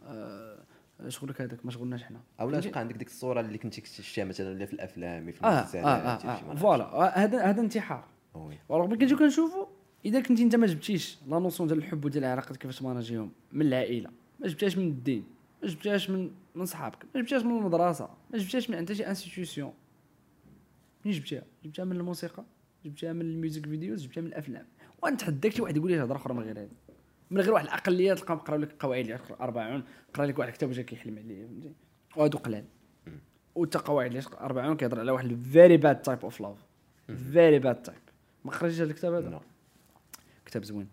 آه 0.07 0.59
شغل 1.09 1.31
لك 1.31 1.41
هذاك 1.41 1.67
ما 1.67 1.71
شغلناش 1.71 2.03
حنا. 2.03 2.21
أو 2.41 2.47
لا 2.47 2.53
فهمتي؟ 2.53 2.69
تبقى 2.69 2.81
عندك 2.81 2.97
ديك 2.97 3.09
الصورة 3.09 3.41
اللي 3.41 3.59
كنتي 3.59 3.83
شفتيها 4.03 4.25
مثلا 4.25 4.51
ولا 4.51 4.67
في 4.67 4.73
الأفلام 4.73 5.33
في 5.33 5.45
المسلسلات 5.45 6.25
آه. 6.25 6.55
voilà. 6.55 6.85
آه، 6.85 7.09
هذا 7.09 7.45
هذا 7.45 7.61
انتحار. 7.61 8.05
ورغم 8.69 8.99
كنجيو 8.99 9.19
كنشوفوا 9.19 9.67
إذا 10.05 10.21
كنتي 10.21 10.43
أنت 10.43 10.57
ما 10.57 10.67
جبتيش 10.67 11.19
la 11.29 11.39
notion 11.39 11.69
ديال 11.69 11.79
الحب 11.79 12.05
وديال 12.05 12.25
العلاقات 12.25 12.57
كيفاش 12.57 12.83
manage 12.83 13.16
يهم 13.16 13.33
من 13.53 13.67
العائلة 13.67 14.11
ما 14.41 14.49
جبتهاش 14.49 14.79
من 14.79 14.89
الدين 14.89 15.25
ما 15.63 15.69
جبتهاش 15.69 16.11
من 16.11 16.31
من 16.55 16.65
صحابك 16.65 17.05
ما 17.15 17.21
جبتهاش 17.21 17.43
من 17.43 17.57
المدرسة 17.57 18.09
ما 18.31 18.39
جبتهاش 18.39 18.71
من 18.71 18.77
عند 18.77 18.93
شي 18.93 19.07
institution 19.07 19.73
منين 21.05 21.19
جبتيها؟ 21.19 21.43
جبتها 21.65 21.85
من 21.85 21.97
الموسيقى 21.97 22.45
جبتها 22.85 23.13
من 23.13 23.21
ال 23.21 23.29
music 23.29 23.67
videos 23.67 24.07
جبتها 24.07 24.21
من 24.21 24.27
الأفلام. 24.27 24.67
ونتحداك 25.03 25.53
شي 25.53 25.63
واحد 25.63 25.77
يقول 25.77 25.91
لي 25.91 26.03
هضرة 26.03 26.17
أخرى 26.17 26.35
من 26.35 26.43
غير 26.43 26.59
هذه. 26.59 26.71
من 27.31 27.41
غير 27.41 27.53
واحد 27.53 27.65
الاقليه 27.65 28.15
تلقاهم 28.15 28.39
قراو 28.39 28.59
لك 28.59 28.77
قواعد 28.79 29.01
اللي 29.01 29.13
يقرا 29.13 29.37
40 29.41 29.83
قرأ 30.15 30.27
لك 30.27 30.39
واحد 30.39 30.49
الكتاب 30.49 30.71
وجا 30.71 30.83
كيحلم 30.83 31.19
عليه 31.19 31.47
فهمتي؟ 31.47 31.73
وهادو 32.17 32.39
قلال. 32.39 32.65
وتا 33.55 33.79
قواعد 33.79 34.11
اللي 34.11 34.23
40 34.41 34.77
كيهضر 34.77 35.01
على 35.01 35.13
واحد 35.13 35.43
very 35.53 35.77
bad 35.77 36.03
type 36.03 36.19
of 36.23 36.41
love 36.41 36.59
very 37.33 37.59
bad 37.59 37.83
type 37.83 37.99
ما 38.45 38.51
قريتيش 38.51 38.81
هذا 38.81 38.91
الكتاب 38.91 39.15
هذا. 39.15 39.41
كتاب 40.53 40.65
زوين. 40.65 40.89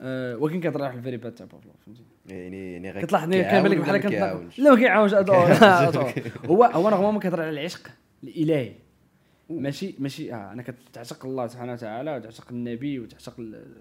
آه، 0.00 0.36
ولكن 0.36 0.60
على 0.68 0.82
واحد 0.82 0.96
ال 0.96 1.00
very 1.00 1.16
bad 1.16 1.34
type 1.34 1.46
of 1.46 1.56
love 1.56 1.76
فهمتي؟ 1.86 2.02
يعني 2.28 2.72
يعني 2.72 2.90
غير 2.90 3.04
كتلاحظ 3.04 3.30
كيبان 3.30 3.42
كيعاون 3.42 3.66
لك 3.66 3.78
ولا 3.78 3.82
بحال 3.82 4.00
كنت؟ 4.00 4.58
لا 4.58 4.70
ما 4.70 4.76
كيعاونش. 4.76 5.14
هو 6.50 6.64
هو 6.64 6.90
normalement 6.90 7.20
كيهضر 7.20 7.40
على 7.40 7.50
العشق 7.50 7.90
الإلهي. 8.24 8.72
ماشي 9.50 9.94
ماشي 9.98 10.32
آه 10.34 10.52
أنا 10.52 10.62
كتعشق 10.62 11.26
الله 11.26 11.46
سبحانه 11.46 11.72
وتعالى 11.72 12.16
وتعشق 12.16 12.50
النبي 12.50 12.98
وتعشق 12.98 13.40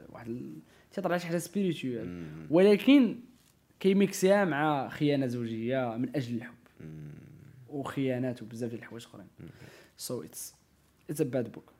واحد 0.09 0.53
تيهضر 0.91 1.11
على 1.11 1.19
شي 1.19 1.27
حاجة 1.27 1.37
spiritual. 1.37 2.25
ولكن 2.49 3.15
كيميكسيها 3.79 4.45
مع 4.45 4.89
خيانة 4.89 5.27
زوجية 5.27 5.97
من 5.97 6.15
أجل 6.15 6.35
الحب. 6.35 6.53
وخيانات 7.69 8.41
وبزاف 8.41 8.69
ديال 8.69 8.81
الحوايج 8.81 9.05
أخرين. 9.05 9.27
so 9.97 10.23
it's 10.23 10.55
it's 11.09 11.21
a 11.21 11.23
bad 11.23 11.51
book 11.51 11.72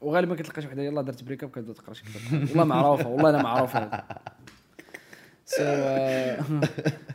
وغالبا 0.00 0.34
كتلقى 0.34 0.62
شي 0.62 0.68
وحدة. 0.68 0.82
يلاه 0.82 1.02
درت 1.02 1.24
break 1.24 1.44
up 1.44 1.50
كتبدأ 1.50 1.72
تقرا 1.72 1.94
شي 1.94 2.04
كتاب. 2.04 2.48
والله 2.48 2.64
معروفه 2.64 3.08
والله 3.08 3.30
أنا 3.30 3.42
معروفه 3.42 4.04
so 5.44 5.64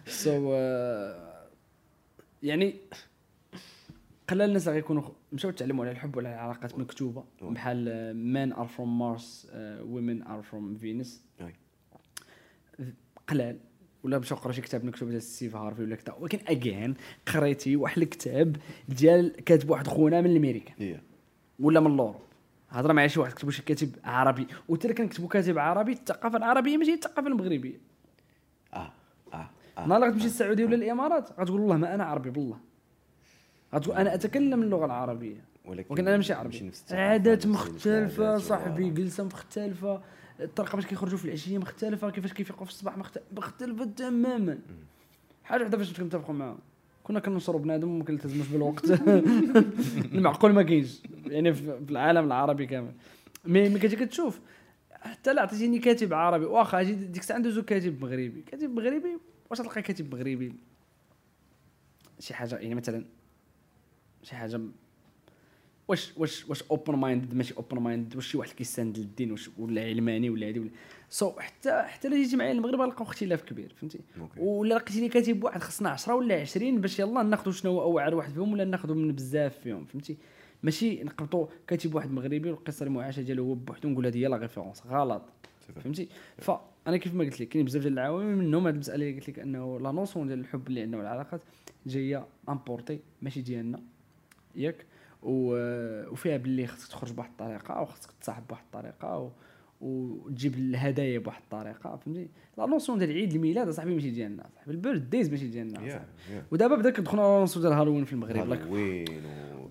so 0.05 0.53
يعني 2.43 2.75
قلال 4.27 4.47
الناس 4.47 4.67
اللي 4.67 4.79
غيكونوا 4.79 5.03
مشاو 5.33 5.51
تعلموا 5.51 5.85
على 5.85 5.91
الحب 5.91 6.15
وعلى 6.15 6.29
العلاقات 6.29 6.79
مكتوبة 6.79 7.23
بحال 7.41 8.13
Men 8.15 8.53
are 8.53 8.67
from 8.67 8.99
Mars 8.99 9.47
women 9.55 10.23
are 10.23 10.41
from 10.41 10.75
Venus. 10.75 11.21
قلال 13.27 13.59
ولا 14.03 14.19
مشاو 14.19 14.37
قرا 14.37 14.51
شي 14.51 14.61
كتاب 14.61 14.85
مكتوب 14.85 15.09
ديال 15.09 15.21
ستيف 15.21 15.55
هارفي 15.55 15.81
ولا 15.81 15.95
كذا 15.95 16.15
ولكن 16.19 16.39
again 16.47 16.95
قريتي 17.33 17.75
واحد 17.75 18.01
الكتاب 18.01 18.55
ديال 18.89 19.35
كاتب 19.35 19.69
واحد 19.69 19.87
خونا 19.87 20.21
من 20.21 20.35
أمريكا. 20.35 20.73
هي 20.77 20.99
ولا 21.59 21.79
من 21.79 21.93
الاوروب 21.93 22.21
هضر 22.69 22.93
مع 22.93 23.07
شي 23.07 23.19
واحد 23.19 23.33
كتبوا 23.33 23.51
شي 23.51 23.61
كاتب 23.61 23.95
عربي 24.03 24.47
وحتى 24.69 24.93
كان 24.93 25.07
كتبوا 25.07 25.27
كاتب 25.29 25.57
عربي 25.59 25.91
الثقافة 25.91 26.37
العربية 26.37 26.77
ماشي 26.77 26.93
الثقافة 26.93 27.27
المغربية. 27.27 27.79
آه 28.73 28.91
آه 29.33 29.49
آه 29.77 29.87
نهار 29.87 29.95
اللي 29.95 30.07
غتمشي 30.09 30.25
للسعودية 30.25 30.65
ولا 30.65 30.75
الإمارات 30.75 31.39
غتقول 31.39 31.59
والله 31.61 31.77
ما 31.77 31.95
أنا 31.95 32.03
عربي 32.03 32.29
بالله. 32.29 32.57
غتقول 33.75 33.95
أنا 33.97 34.13
أتكلم 34.13 34.61
اللغة 34.63 34.85
العربية 34.85 35.43
ولكن 35.65 36.07
أنا 36.07 36.17
ماشي 36.17 36.33
عربي. 36.33 36.71
عادات 36.91 37.47
مختلفة 37.47 38.37
صاحبي 38.37 38.89
جلسة 38.89 39.23
مختلفة 39.23 40.01
الطريقة 40.39 40.75
باش 40.75 40.85
كيخرجوا 40.85 41.17
في 41.17 41.25
العشية 41.25 41.57
مختلفة 41.57 42.09
كيفاش 42.09 42.33
كيفيقوا 42.33 42.65
في 42.65 42.71
الصباح 42.71 42.97
مختلفة 43.31 43.85
تماما. 43.85 44.59
حاجة 45.43 45.61
وحدة 45.63 45.77
باش 45.77 45.99
كنتفقوا 45.99 46.35
معاها 46.35 46.57
كنا 47.05 47.19
كننصروا 47.19 47.61
بنادم 47.61 47.89
وما 47.89 48.03
كنلتزموش 48.03 48.47
بالوقت. 48.47 48.85
المعقول 50.13 50.53
ما 50.53 50.63
كاينش. 50.63 51.01
يعني 51.25 51.53
في 51.53 51.89
العالم 51.89 52.25
العربي 52.25 52.65
كامل. 52.65 52.91
mais 53.45 53.69
ملي 53.69 53.79
كتجي 53.79 53.95
كتشوف 53.95 54.39
حتى 54.91 55.33
لا 55.33 55.41
عطيتيني 55.41 55.79
كاتب 55.79 56.13
عربي. 56.13 56.45
واخا 56.45 56.81
أجي 56.81 56.93
ديك 56.93 57.21
الساعة 57.21 57.37
ندوزو 57.37 57.63
كاتب 57.63 58.01
مغربي. 58.01 58.41
كاتب 58.41 58.69
مغربي 58.69 59.17
واش 59.49 59.57
تلقى 59.57 59.81
كاتب 59.81 60.13
مغربي؟ 60.15 60.53
شي 62.19 62.33
حاجة 62.33 62.55
يعني 62.55 62.75
مثلا 62.75 63.05
شي 64.23 64.35
حاجة 64.35 64.61
واش 65.87 66.13
واش 66.17 66.49
واش 66.49 66.63
open 66.63 66.95
mind 66.95 67.33
ماشي 67.33 67.53
open 67.57 67.79
mind 67.79 68.15
واش 68.15 68.27
شي 68.27 68.37
واحد 68.37 68.51
كي 68.51 68.64
stand 68.64 68.97
للدين 68.97 69.31
واش 69.31 69.49
ولا 69.57 69.81
علماني 69.81 70.29
ولا 70.29 70.47
هادي 70.47 70.59
ولا. 70.59 70.69
so 71.09 71.31
so 71.31 71.39
حتى 71.39 71.83
حتى 71.83 72.07
الا 72.07 72.15
جيتي 72.17 72.35
معايا 72.35 72.51
المغرب 72.51 72.81
غنلقاو 72.81 73.03
اختلاف 73.03 73.41
كبير 73.41 73.73
فهمتي. 73.73 73.99
ولا 74.37 74.75
لقيتيني 74.75 75.09
كاتب 75.09 75.43
واحد 75.43 75.61
خصنا 75.61 75.89
10 75.89 76.15
ولا 76.15 76.41
20 76.41 76.81
باش 76.81 76.99
يلا 76.99 77.23
ناخذوا 77.23 77.53
شنو 77.53 77.71
هو 77.71 77.81
أوعر 77.81 78.15
واحد 78.15 78.31
فيهم 78.33 78.53
ولا 78.53 78.65
ناخذوا 78.65 78.95
من 78.95 79.11
بزاف 79.11 79.57
فيهم 79.57 79.85
فهمتي؟ 79.85 80.17
ماشي 80.63 81.03
نقبطوا 81.03 81.47
كاتب 81.67 81.95
واحد 81.95 82.11
مغربي 82.11 82.51
والقصة 82.51 82.85
المعاشه 82.85 83.21
ديالو 83.21 83.43
هو 83.43 83.53
بوحدو 83.53 83.89
نقول 83.89 84.05
هذه 84.05 84.17
هي 84.17 84.27
la 84.27 84.37
référence 84.37 84.83
غلط 84.87 85.21
فهمتي؟ 85.83 86.07
فانا 86.37 86.97
كيف 86.97 87.13
ما 87.13 87.23
قلت 87.23 87.41
لك 87.41 87.47
كاين 87.47 87.65
بزاف 87.65 87.81
ديال 87.81 87.93
العوامل 87.93 88.35
منهم 88.35 88.67
هذه 88.67 88.73
المسألة 88.73 88.95
اللي 88.95 89.19
قلت 89.19 89.29
لك 89.29 89.39
أنه 89.39 89.79
la 89.79 89.91
notion 89.91 90.27
ديال 90.27 90.39
الحب 90.39 90.67
اللي 90.67 90.81
عندنا 90.81 90.97
والعلاقات 90.97 91.41
جاية 91.85 92.25
importé 92.49 92.99
ماشي 93.21 93.41
ديالنا 93.41 93.79
ياك؟ 94.55 94.85
وفيها 95.25 96.37
باللي 96.37 96.67
خصك 96.67 96.87
تخرج 96.91 97.11
بواحد 97.11 97.29
الطريقة 97.29 97.73
أو 97.73 97.85
خصك 97.85 98.09
تصاحب 98.21 98.43
بواحد 98.47 98.63
الطريقة 98.65 99.17
و... 99.19 99.29
وتجيب 99.81 100.55
الهدايا 100.55 101.19
بواحد 101.19 101.41
الطريقة 101.43 101.95
فهمتي 102.05 102.27
la 102.57 102.65
notion 102.65 102.97
ديال 102.99 103.11
عيد 103.11 103.33
الميلاد 103.33 103.67
أصاحبي 103.67 103.93
ماشي 103.95 104.09
ديالنا 104.09 104.43
صاحبي 104.55 104.71
ال 104.71 105.01
birthdays 105.01 105.29
ماشي 105.31 105.47
ديالنا 105.47 105.81
يا 105.81 105.87
أصاحبي. 105.87 106.05
يا. 106.35 106.43
ودابا 106.51 106.75
بدا 106.75 106.91
على 107.21 107.39
notion 107.39 107.65
ديال 107.65 107.73
هالوين 107.79 108.05
في 108.05 108.13
المغرب 108.13 108.37
هالوين 108.51 109.05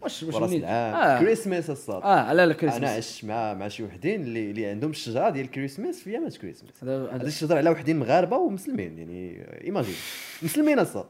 واش- 0.02 0.22
واش 0.22 0.34
آه. 0.64 1.20
كريسماس 1.20 1.70
الصاد. 1.70 2.02
آه 2.02 2.32
لا 2.32 2.46
لا 2.46 2.76
أنا 2.76 2.88
عشت 2.88 3.24
مع 3.24 3.55
مع 3.55 3.68
شي 3.68 3.84
وحدين 3.84 4.22
اللي 4.22 4.50
اللي 4.50 4.66
عندهم 4.66 4.90
الشجرة 4.90 5.30
ديال 5.30 5.50
كريسماس 5.50 6.00
في 6.02 6.11
ايامات 6.11 6.36
كريسماس. 6.36 6.84
هذا 6.84 7.26
الشجرة 7.26 7.57
على 7.57 7.70
وحدين 7.70 7.98
مغاربة 7.98 8.36
ومسلمين 8.36 8.98
يعني 8.98 9.44
imagine 9.64 9.94
مسلمين 10.42 10.78
الصاد. 10.78 11.05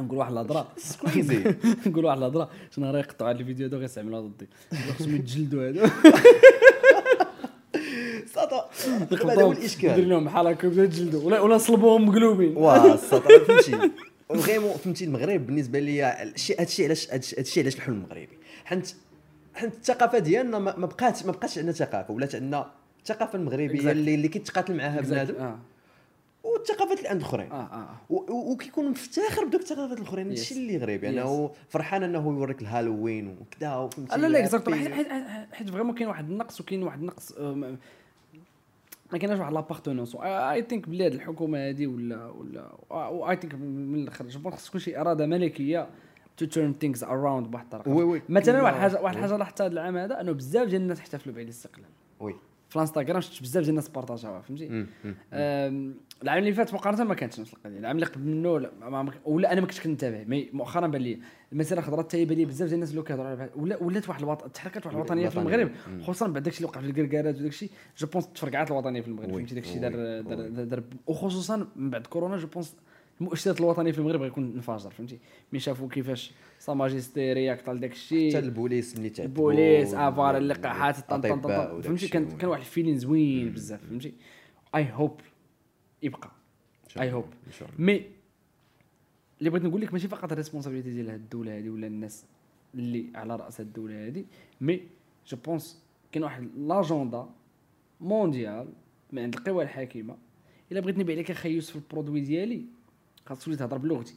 نقول 0.00 0.18
واحد 0.18 0.32
الهضرة. 0.32 0.68
crazy 1.12 1.44
نقول 1.86 2.04
واحد 2.04 2.18
الهضرة. 2.18 2.50
شي 2.74 2.80
نهار 2.80 2.98
يقطعوا 2.98 3.30
هاد 3.30 3.40
الفيديو 3.40 3.66
هذا 3.66 3.76
غيستعملوها 3.76 4.20
ضدي. 4.20 4.48
خصهم 4.98 5.16
يتجلدوا 5.16 5.68
هذا 5.68 5.90
ساطا 8.34 8.70
هذا 9.12 9.42
هو 9.42 9.52
الإشكال. 9.52 10.08
لهم 10.08 10.24
بحال 10.24 10.46
هكا 10.46 10.68
بداو 10.68 10.84
يتجلدوا. 10.84 11.24
ولا 11.24 11.40
ولا 11.40 11.54
نصلبوهم 11.56 12.08
مقلوبين. 12.08 12.56
واه 12.56 12.96
ساطا 12.96 13.38
فهمتي. 13.38 13.90
vraiment 14.40 14.72
فهمتي 14.72 15.04
المغرب 15.04 15.46
بالنسبة 15.46 15.78
لي 15.78 16.22
الشيء 16.22 16.60
هادشي 16.60 16.84
علاش 16.84 17.10
هادشي 17.12 17.60
علاش 17.60 17.76
الحلم 17.76 17.94
المغربي. 17.94 18.38
حنت 18.64 18.86
حنت 19.54 19.74
الثقافة 19.74 20.18
ديالنا 20.18 20.58
ما 20.58 20.86
بقاتش 20.86 21.24
ما 21.24 21.32
بقاتش 21.32 21.58
عندنا 21.58 21.72
ثقافة 21.72 22.14
ولات 22.14 22.34
عندنا 22.34 22.70
الثقافه 23.00 23.38
المغربية. 23.38 23.90
اللي 23.90 24.14
اللي 24.14 24.28
كيتقاتل 24.28 24.76
معاها 24.76 25.00
بنادم. 25.00 25.34
آه. 25.34 25.58
والثقافات 26.44 26.98
اللي 26.98 27.08
عند 27.08 27.20
الاخرين 27.20 27.52
آه. 27.52 27.88
و- 28.10 28.14
و- 28.32 28.52
وكيكون 28.52 28.90
مفتخر 28.90 29.44
بدوك 29.44 29.60
الثقافات 29.60 29.98
الأخرين. 29.98 30.28
هادشي 30.28 30.54
اللي 30.54 30.76
غريب. 30.76 31.04
يعني 31.04 31.22
هو 31.22 31.50
فرحان 31.68 32.02
أنه 32.02 32.26
يوريك 32.28 32.62
الهالوين 32.62 33.36
وكذا 33.40 33.74
وفهمتي 33.76 34.14
آه، 34.14 34.16
لا 34.16 34.26
لا 34.26 34.48
happy. 34.48 35.54
حيت 35.54 35.70
vraiment 35.70 35.94
كاين 35.94 36.08
واحد 36.08 36.30
النقص 36.30 36.60
وكاين 36.60 36.82
واحد 36.82 37.00
النقص 37.00 37.32
آه، 37.32 37.54
ما- 37.54 37.76
كايناش 39.18 39.38
واحد 39.38 39.52
l'appartenance 39.52 40.16
I 40.20 40.62
think 40.62 40.88
بلي 40.88 41.06
هاد 41.06 41.14
الحكومة 41.14 41.58
هادي 41.68 41.86
ولا 41.86 42.26
ولا 42.26 43.30
I 43.30 43.36
think 43.36 43.54
من 43.54 43.94
الآخر 44.02 44.28
je 44.28 44.50
خص 44.50 44.66
تكون 44.68 44.80
شي 44.80 45.00
إرادة 45.00 45.26
ملكية 45.26 45.88
to 46.36 46.46
turn 46.46 46.74
things 46.80 47.04
around 47.04 47.46
بواحد 47.50 47.64
الطريقة. 47.64 47.90
oui 47.90 48.02
oui. 48.04 48.22
مثلا 48.28 48.62
واحد. 48.62 48.74
الحاجة 48.74 49.00
واحد. 49.02 49.16
الحاجة 49.16 49.36
لاحظتها 49.36 49.64
هذا 49.66 49.72
العام 49.72 49.96
هذا 49.96 50.20
إنه 50.20 50.32
بزاف 50.32 50.68
ديال 50.68 50.82
الناس 50.82 51.00
احتفلوا 51.00 51.34
بعيد 51.34 51.46
الاستقلال. 51.46 51.86
oui. 52.20 52.34
في 52.68 52.76
الانستغرام 52.76 53.20
شفت 53.20 53.42
بزاف 53.42 53.62
ديال 53.62 53.70
الناس 53.70 53.88
بارطاجاوها 53.88 54.40
فهمتي؟ 54.40 54.86
العام 56.22 56.38
اللي 56.38 56.52
فات 56.52 56.74
مقارنة 56.74 57.04
ما 57.04 57.14
كانتش 57.14 57.40
نفس 57.40 57.52
القضية. 57.54 57.78
العام 57.78 57.96
اللي 57.96 58.06
قبل 58.06 58.24
منه 58.26 58.58
لا 58.60 58.70
ما 58.80 59.02
ما 59.02 59.12
ولا 59.24 59.52
أنا 59.52 59.60
ما 59.60 59.66
كنتش 59.66 59.80
كنتابع. 59.80 60.24
mais 60.26 60.50
مؤخرا 60.52 60.86
بان 60.86 61.02
لي 61.02 61.18
المساله 61.52 61.80
خضرات 61.82 62.06
حتى 62.06 62.24
بان 62.24 62.38
لي 62.38 62.44
بزاف 62.44 62.62
ديال 62.68 62.74
الناس 62.74 62.90
اللي 62.90 63.02
كيهضروا 63.02 63.26
عليها 63.28 63.50
ولا 63.56 63.82
ولات 63.82 64.08
واحد 64.08 64.22
الوطن 64.22 64.52
تحركات 64.52 64.86
واحد 64.86 64.96
الوطنية 64.96 65.28
في. 65.28 65.38
المغرب. 65.38 65.70
خصوصا 66.02 66.28
بعد 66.28 66.42
داكشي 66.42 66.58
اللي 66.58 66.68
وقع 66.68 66.80
في 66.80 66.86
الكركارات 66.86 67.34
وداك 67.38 67.48
الشيء 67.50 67.70
je 67.98 68.06
pense 68.06 68.28
تفرقعات 68.32 68.70
الوطنية 68.70 69.00
في 69.00 69.08
المغرب. 69.08 69.30
فهمتي؟ 69.32 69.54
داك 69.54 69.64
الشيء 69.64 69.80
دار 69.80 69.92
دار. 70.20 70.64
دار- 70.64 70.82
وخصوصا 71.06 71.66
من 71.76 71.90
بعد 71.90 72.06
كورونا 72.06 72.36
je 72.36 72.46
pense 72.46 72.76
المؤشرات 73.20 73.60
الوطنية 73.60 73.92
في 73.92 73.98
المغرب 73.98 74.22
غيكون 74.22 74.52
انفجر 74.54 74.90
فهمتي؟ 74.90 75.18
ملي 75.52 75.60
شافوا 75.60 75.88
كيفاش 75.88 76.32
sa 76.58 76.74
majesté 76.74 77.32
réagit 77.32 77.68
لداك 77.70 77.92
الشيء 77.92 78.30
حتى 78.30 78.38
البوليس 78.38 78.98
ملي 78.98 79.08
تعذبوا 79.10 79.50
البوليس 79.52 79.94
affaire 79.94 80.36
اللقاحات 80.36 80.96
فهمتي. 81.82 82.08
كان 82.08 82.28
كان 82.28 82.48
واحد 82.50 82.60
ال 82.60 82.65
feeling 82.65 82.98
زوين 82.98 83.50
بزاف. 83.52 83.80
فهمتي؟ 83.86 84.12
I 84.74 84.86
hope 84.92 85.20
يبقى. 86.02 86.30
شاء 86.88 87.68
الله 87.68 87.78
mais 87.78 88.04
اللي 89.38 89.50
بغيت 89.50 89.64
نقول 89.64 89.80
لك 89.80 89.92
ماشي 89.92 90.08
فقط 90.08 90.32
ال 90.32 90.36
responsibility 90.36 90.90
ديال 90.90 91.10
هاد 91.10 91.20
الدولة 91.20 91.58
هذه 91.58 91.68
ولا 91.68 91.86
الناس 91.86 92.24
اللي 92.74 93.06
على 93.14 93.36
رأس 93.36 93.60
هاد 93.60 93.66
الدولة 93.66 94.06
هذه 94.06 94.24
mais 94.60 94.80
je 95.26 95.36
pense 95.36 95.82
كاين 96.12 96.24
واحد 96.24 96.48
l'agenda 96.56 97.28
mondial 98.00 98.68
من 99.12 99.22
عند 99.22 99.34
القوى 99.34 99.64
الحاكمة. 99.64 100.16
إلا 100.72 100.80
بغيت 100.80 100.98
نبيع 100.98 101.16
لك 101.16 101.30
أخي 101.30 101.50
يوسف 101.50 101.76
ال 101.76 101.82
produit 101.82 102.20
ديالي 102.20 102.64
خاصك 103.26 103.44
تولي 103.44 103.56
تهضر 103.56 103.78
بلغتي. 103.78 104.14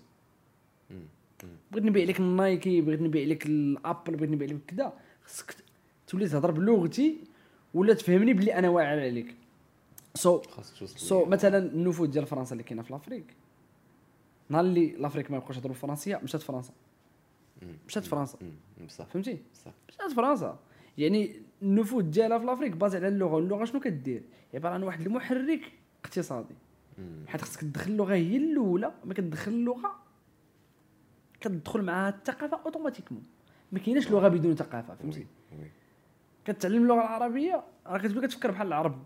بغيت 1.72 1.86
نبيع 1.86 2.06
لك 2.06 2.20
ال 2.20 2.32
Nike 2.32 2.82
بغيت 2.82 3.02
نبيع 3.02 3.28
لك 3.28 3.46
ال 3.46 3.58
Apple 3.58 4.16
بغيت 4.16 4.30
نبيع 4.30 4.48
لك 4.48 4.60
كذا 4.68 4.94
خصك 5.24 5.56
تولي 6.08 6.28
تهضر 6.28 6.52
بلغتي 6.52 7.18
ولا 7.74 7.94
تفهمني 7.94 8.34
بلي 8.34 8.56
أنا 8.56 8.70
واعر 8.70 9.00
عليك. 9.00 9.36
so 10.16 10.42
so, 10.42 10.74
so 10.74 11.26
so, 11.26 11.28
مثلا 11.28 11.58
النفوذ 11.58 12.08
ديال 12.08 12.26
فرنسا 12.26 12.54
اللي 12.54 12.64
كاينة 12.64 12.82
في 12.84 12.94
l'Afrique. 12.94 13.36
نهار 14.50 14.64
اللي 14.66 14.92
l'Afrique 14.92 15.32
ما 15.32 15.38
يبقاوش 15.38 15.58
يهضروا 15.58 15.76
الفرنسيه 15.76 16.20
مشات 16.24 16.42
فرنسا. 16.42 16.74
مشات 17.88 18.04
فرنسا. 18.06 18.38
بصح. 18.88 19.06
فهمتي؟ 19.06 19.38
بصح. 19.54 19.72
مشات 19.90 20.12
فرنسا. 20.12 20.60
يعني 20.98 21.42
النفوذ 21.62 22.04
ديالها 22.04 22.40
في 22.40 22.46
l'Afrique 22.46 22.72
basé 22.72 22.98
على 22.98 23.08
اللغة 23.08 23.34
واللغة 23.34 23.66
شنو 23.66 23.80
كدير؟ 23.80 24.24
عبارة 24.54 24.74
عن 24.74 24.84
واحد 24.84 25.02
المحرك 25.02 25.72
اقتصادي. 26.06 26.56
حيت 27.28 27.42
خصك 27.42 27.62
تدخل 27.62 27.92
اللغة 27.92 28.14
هي 28.14 28.38
الأولى 28.38 28.94
ما 29.06 29.14
كتدخل 29.14 29.52
اللغة 29.52 29.96
كتدخل 31.42 31.82
معها 31.82 32.10
الثقافة 32.10 32.60
automatiquement 32.66 33.24
ما 33.72 33.80
كايناش 33.80 34.12
لغة 34.12 34.28
بدون 34.28 34.56
ثقافة 34.56 34.96
فهمتي. 34.96 35.28
كتعلم 36.46 36.84
اللغة 36.84 37.02
العربية 37.02 37.64
راه 37.88 37.98
كتبدا 37.98 38.28
كتفكر 38.28 38.52
بحال 38.52 38.68
العرب. 38.68 39.04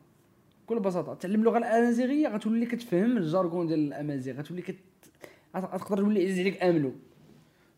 بكل 0.68 0.80
بساطة 0.80 1.13
تعلم 1.13 1.39
اللغة 1.39 1.57
الامازيغيه 1.57 2.28
غتولي 2.28 2.65
كتفهم 2.65 3.18
ال 3.18 3.25
jargon 3.25 3.68
ديال 3.68 3.80
الأمازيغ 3.80 4.36
غتولي 4.39 4.61
كت 4.61 4.76
غت- 5.57 5.65
غتقدر 5.74 5.97
تولي 5.97 6.24
عزيز 6.24 6.39
عليك 6.39 6.63
املو 6.63 6.91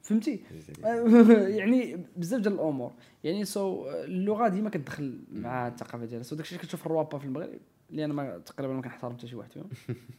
فهمتي 0.03 0.39
يعني 1.59 1.97
بزاف 2.17 2.41
ديال 2.41 2.53
الأمور. 2.53 2.91
يعني 3.23 3.45
so 3.45 3.89
اللغة 3.89 4.47
ديما 4.47 4.69
كتدخل 4.69 5.19
مع 5.31 5.67
الثقافه 5.67 6.05
ديالها. 6.05 6.23
so 6.23 6.35
داكشي 6.35 6.55
اللي 6.55 6.65
كتشوف 6.65 6.85
الروابا 6.85 7.17
في 7.17 7.25
المغرب 7.25 7.49
اللي 7.91 8.05
أنا 8.05 8.13
ما 8.13 8.37
تقريبا 8.37 8.73
ما 8.73 8.81
كنحترم 8.81 9.13
حتى 9.13 9.27
شي 9.27 9.35
واحد 9.35 9.51
فيهم. 9.51 9.69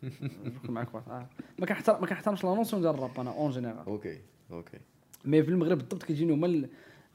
نكون 0.44 0.70
معاك 0.74 0.94
واحد. 0.94 1.08
آه. 1.10 1.26
ما 1.58 1.66
كنحترم 1.66 2.00
ما 2.00 2.06
كنحترمش 2.06 2.44
la 2.44 2.54
notion 2.54 2.82
ديال 2.82 2.94
الراب 2.94 3.20
أنا 3.20 3.30
en 3.30 3.50
général 3.50 3.86
OK 3.86 4.18
OK. 4.52 4.78
mais 5.24 5.42
في 5.42 5.48
المغرب 5.50 5.78
بالضبط 5.78 6.02
كيجيني 6.02 6.32
هما 6.32 6.68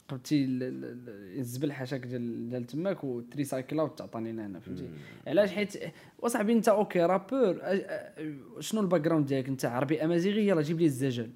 قبتي 0.08 0.44
ال- 0.44 0.62
ال- 0.62 0.84
ال- 0.84 1.38
الزبل 1.38 1.72
حاشاك 1.72 2.06
ديال 2.06 2.48
ديال 2.48 2.66
تماك 2.66 3.04
وتريسايكلا 3.04 3.82
وتعطاني 3.82 4.32
لنا 4.32 4.46
هنا 4.46 4.60
فهمتي؟ 4.60 4.88
علاش؟ 5.26 5.50
حيت 5.50 5.72
وصاحبي 6.18 6.52
انت 6.52 6.68
OK 6.68 7.00
rappeur 7.00 7.60
شنو 8.60 8.80
ال 8.80 9.00
background 9.00 9.26
ديالك؟ 9.26 9.48
انت 9.48 9.64
عربي 9.64 10.04
أمازيغي 10.04 10.48
يلاه 10.48 10.62
جيب 10.62 10.78
لي 10.80 10.84
الزجل. 10.86 11.30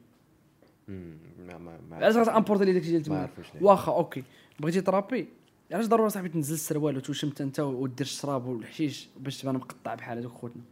علاش 1.93 2.17
غت 2.17 2.26
importer 2.26 2.65
لي 2.65 2.73
داكشي 2.73 2.89
ديال 2.91 3.01
ما 3.01 3.05
تما 3.07 3.19
عرفوش 3.23 3.55
ليه. 3.55 3.63
واخا 3.63 3.93
OK. 3.93 4.23
بغيتي 4.61 4.81
ترابي؟ 4.81 5.29
علاش 5.73 5.87
ضروري 5.87 6.11
صاحبي 6.11 6.29
تنزل 6.29 6.55
السروال 6.55 6.97
وتوشمت 6.97 7.41
انت 7.41 7.61
ودير 7.61 8.07
الشراب 8.07 8.47
والحشيش 8.47 9.09
باش 9.21 9.41
تبان 9.43 9.55
مقطع 9.55 9.95
بحال 9.95 10.19
هذوك 10.19 10.33
خوتنا؟ 10.33 10.63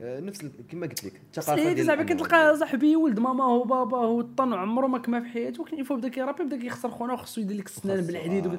نفس 0.00 0.44
ال- 0.44 0.66
كما 0.68 0.86
قلت 0.86 1.04
لك 1.04 1.12
الثقافة 1.36 1.72
ديال 1.72 1.90
الأمور. 1.90 2.06
كتلقى 2.06 2.56
صاحبي 2.56 2.96
ولد 2.96 3.20
ماماه 3.20 3.48
وباباه 3.54 4.06
وطن 4.06 4.52
عمره 4.52 4.86
ما 4.86 4.98
كما 4.98 5.20
في 5.20 5.28
حياته 5.28 5.62
ولكن 5.62 5.78
يفوا 5.78 5.96
بدا 5.96 6.08
كيرابي 6.08 6.44
بدا 6.44 6.56
كيخسر 6.60 6.90
خونا 6.90 7.12
وخصو 7.12 7.40
يدير 7.40 7.56
لك 7.56 7.66
السنان 7.66 8.00
بالحديد 8.06 8.46
آه، 8.46 8.58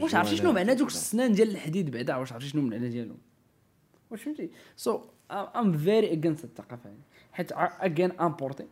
واش 0.00 0.14
عرفتي 0.14 0.36
شنو 0.36 0.52
معنى 0.52 0.74
دوك. 0.74 0.88
السنان 0.88 1.32
ديال 1.32 1.50
الحديد 1.50 1.90
بعدا؟ 1.90 2.16
واش 2.16 2.32
عرفتي 2.32 2.48
شنو 2.48 2.62
المعنى 2.62 2.88
ديالهم؟ 2.88 3.18
واش 4.10 4.22
فهمتي؟ 4.22 4.50
so 4.76 5.00
I'm 5.30 5.72
very 5.72 6.12
against 6.12 6.44
الثقافة 6.44 6.90
هذه 6.90 6.96
حيت 7.32 7.52
اجين 7.56 8.12
importé 8.12 8.64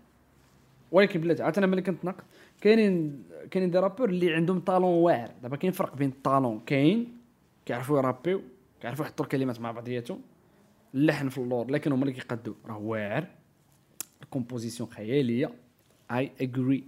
ولكن 0.93 1.21
بلاتي 1.21 1.43
عاد 1.43 1.59
أنا 1.59 1.67
ملي 1.67 1.83
كنت 1.83 2.05
ناقد 2.05 2.25
كاينين 2.61 3.23
كاينين 3.51 3.71
des 3.71 3.79
rappeurs 3.79 4.09
اللي 4.09 4.35
عندهم 4.35 4.61
talent 4.61 4.91
واعر. 4.95 5.31
دابا 5.43 5.57
كاين 5.57 5.73
فرق 5.73 5.97
بين 5.97 6.09
ال 6.09 6.16
talent 6.16 6.61
كاين 6.67 7.17
كيعرفوا 7.67 7.99
يرابيو 7.99 8.43
كيعرفوا 8.81 9.05
يحطوا 9.05 9.25
الكلمات 9.25 9.61
مع 9.61 9.71
بعضياتهم. 9.73 10.21
اللحن 10.95 11.28
في 11.28 11.38
اللور 11.38 11.70
لكن 11.70 11.93
هما 11.93 12.03
اللي 12.03 12.12
كيقادوا 12.12 12.55
راه 12.66 12.78
واعر. 12.78 13.26
الكومبوزيسيون 14.22 14.91
خياليه 14.91 15.53
اي 16.11 16.32
اجري 16.41 16.84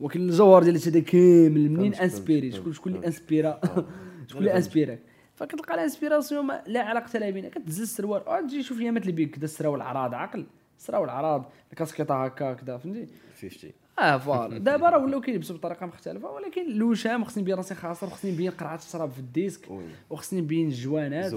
ولكن 0.00 0.20
الجوهر 0.20 0.62
ديال 0.62 0.76
هذا 0.76 1.00
كامل 1.00 1.70
منين 1.70 1.94
انسبيري؟ 1.94 2.52
شكون 2.52 2.72
شكون 2.72 2.94
اللي. 2.94 3.06
انسبيرا؟ 3.06 3.60
شكون 4.28 4.40
اللي. 4.40 4.56
انسبيراك 4.56 5.00
فكتلقى 5.34 5.74
الانسبيراسيون 5.74 6.48
لا 6.66 6.82
علاقة 6.82 7.18
لها 7.18 7.30
بينها 7.30 7.50
كتهز 7.50 7.80
السروال. 7.80 8.46
تجي 8.46 8.62
شوف 8.62 8.80
يامات 8.80 9.02
اللي 9.02 9.12
بيك 9.12 9.30
كدا 9.30 9.46
العراض 9.76 10.14
عقل 10.14 10.46
السراول 10.78 11.04
العراض 11.04 11.50
الكاسكيطه 11.72 12.24
هكا 12.24 12.54
كدا 12.54 12.76
فهمتي؟ 12.76 13.06
50 13.42 13.70
آه 13.98 14.18
فوالا. 14.18 14.58
دابا 14.68 14.88
راه 14.88 15.04
ولاو 15.04 15.20
كيلبسوا 15.20 15.56
بطريقه 15.56 15.86
مختلفة 15.86 16.30
ولكن 16.30 16.70
الوشام 16.70 17.24
خصني 17.24 17.42
نبين 17.42 17.54
راسي 17.54 17.74
خاسر 17.74 18.06
وخصني 18.06 18.32
نبين 18.32 18.50
قرعه 18.50 18.76
الشراب 18.76 19.10
في 19.10 19.18
الديسك 19.18 19.68
وخصني 20.10 20.40
نبين 20.40 20.66
الجوانات. 20.68 21.34